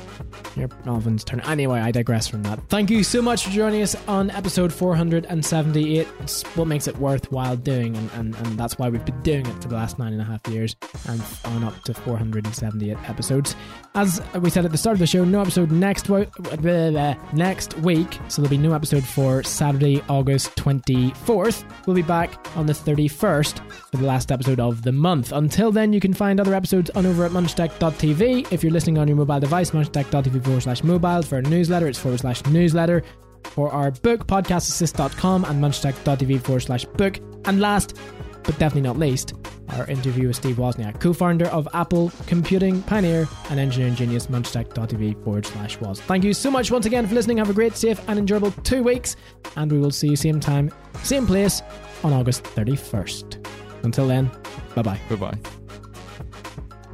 your 0.56 0.70
Alvin's 0.86 1.24
turn. 1.24 1.40
Anyway, 1.42 1.80
I 1.80 1.90
digress 1.92 2.28
from 2.28 2.44
that. 2.44 2.60
Thank 2.70 2.92
you 2.92 3.04
so 3.04 3.22
much 3.24 3.44
for 3.44 3.50
joining 3.50 3.82
us 3.82 3.96
on 4.08 4.30
episode 4.32 4.72
478. 4.72 6.08
It's 6.20 6.44
what 6.56 6.68
makes 6.68 6.88
it 6.88 6.96
worthwhile 6.98 7.58
doing, 7.58 7.96
and, 7.98 8.12
and, 8.14 8.36
and 8.36 8.58
that's 8.58 8.78
why 8.78 8.90
we've 8.90 9.04
been 9.04 9.22
doing 9.24 9.48
it 9.48 9.62
for 9.64 9.68
the 9.68 9.76
last 9.76 9.98
nine 9.98 10.14
and 10.14 10.22
a 10.22 10.26
half 10.26 10.46
years 10.48 10.76
and 11.08 11.22
on 11.46 11.64
up 11.64 11.82
to 11.84 11.94
478 11.94 12.98
episodes. 13.10 13.56
As 13.96 14.22
we 14.40 14.50
said 14.50 14.66
at 14.66 14.72
the 14.72 14.78
start 14.78 14.94
of 14.96 15.00
the 15.00 15.08
show, 15.08 15.24
no 15.24 15.42
episode 15.42 15.72
next, 15.72 16.08
wo- 16.08 16.26
blah, 16.38 16.92
blah, 16.92 17.16
next 17.34 17.76
week, 17.80 18.20
so 18.28 18.42
there'll 18.42 18.50
be 18.50 18.58
no 18.58 18.74
episode 18.74 19.04
for 19.04 19.42
Saturday, 19.42 20.04
August 20.08 20.56
24th. 20.56 21.64
We'll 21.88 21.96
be 21.96 22.02
back 22.04 22.46
on 22.56 22.68
the 22.68 22.74
31st 22.74 23.72
for 23.72 23.98
the 23.98 24.06
last 24.06 24.32
episode 24.32 24.60
of 24.60 24.84
the 24.84 24.92
month. 24.92 25.32
Until 25.32 25.72
then, 25.72 25.94
you 25.94 26.00
can 26.00 26.14
find 26.14 26.40
other 26.40 26.54
episodes 26.54 26.90
on 26.92 27.06
over 27.06 27.26
at 27.26 27.32
munchtech.tv. 27.56 28.52
If 28.52 28.64
you're 28.64 28.72
listening 28.72 28.98
on 28.98 29.08
your 29.08 29.18
mobile 29.18 29.40
device, 29.40 29.72
munchtech.tv 29.72 30.44
forward 30.44 30.64
slash 30.64 30.84
mobile. 30.84 31.22
For 31.22 31.36
our 31.36 31.42
newsletter, 31.42 31.88
it's 31.88 32.00
forward 32.00 32.20
slash 32.20 32.46
newsletter. 32.46 33.04
For 33.44 33.72
our 33.72 33.92
book, 33.92 34.28
podcastassist.com 34.28 35.46
and 35.46 35.64
munchtech.tv 35.64 36.42
forward 36.42 36.62
slash 36.62 36.86
book. 36.86 37.20
And 37.46 37.60
last, 37.60 37.98
but 38.44 38.58
definitely 38.58 38.82
not 38.82 38.98
least, 38.98 39.34
our 39.70 39.88
interview 39.88 40.28
with 40.28 40.36
Steve 40.36 40.58
Wozniak, 40.58 41.00
co-founder 41.00 41.48
of 41.48 41.68
Apple 41.74 42.12
Computing 42.28 42.82
Pioneer 42.84 43.28
and 43.50 43.60
engineering 43.60 43.96
genius, 43.96 44.28
munchtech.tv 44.28 45.24
forward 45.24 45.46
slash 45.46 45.80
Woz. 45.80 46.02
Thank 46.02 46.24
you 46.24 46.34
so 46.34 46.52
much 46.52 46.72
once 46.72 46.86
again 46.86 47.08
for 47.08 47.16
listening. 47.16 47.38
Have 47.38 47.50
a 47.50 47.54
great, 47.54 47.76
safe 47.76 48.00
and 48.08 48.20
enjoyable 48.20 48.52
two 48.64 48.84
weeks. 48.84 49.16
And 49.56 49.72
we 49.72 49.80
will 49.80 49.92
see 49.92 50.10
you 50.10 50.16
same 50.16 50.40
time, 50.40 50.72
same 51.04 51.26
place 51.26 51.62
on 52.04 52.14
August 52.14 52.44
31st. 52.44 53.46
Until 53.84 54.08
then, 54.08 54.32
bye 54.76 54.82
bye. 54.82 55.00
Goodbye. 55.08 55.38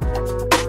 Thank 0.02 0.54
you 0.54 0.61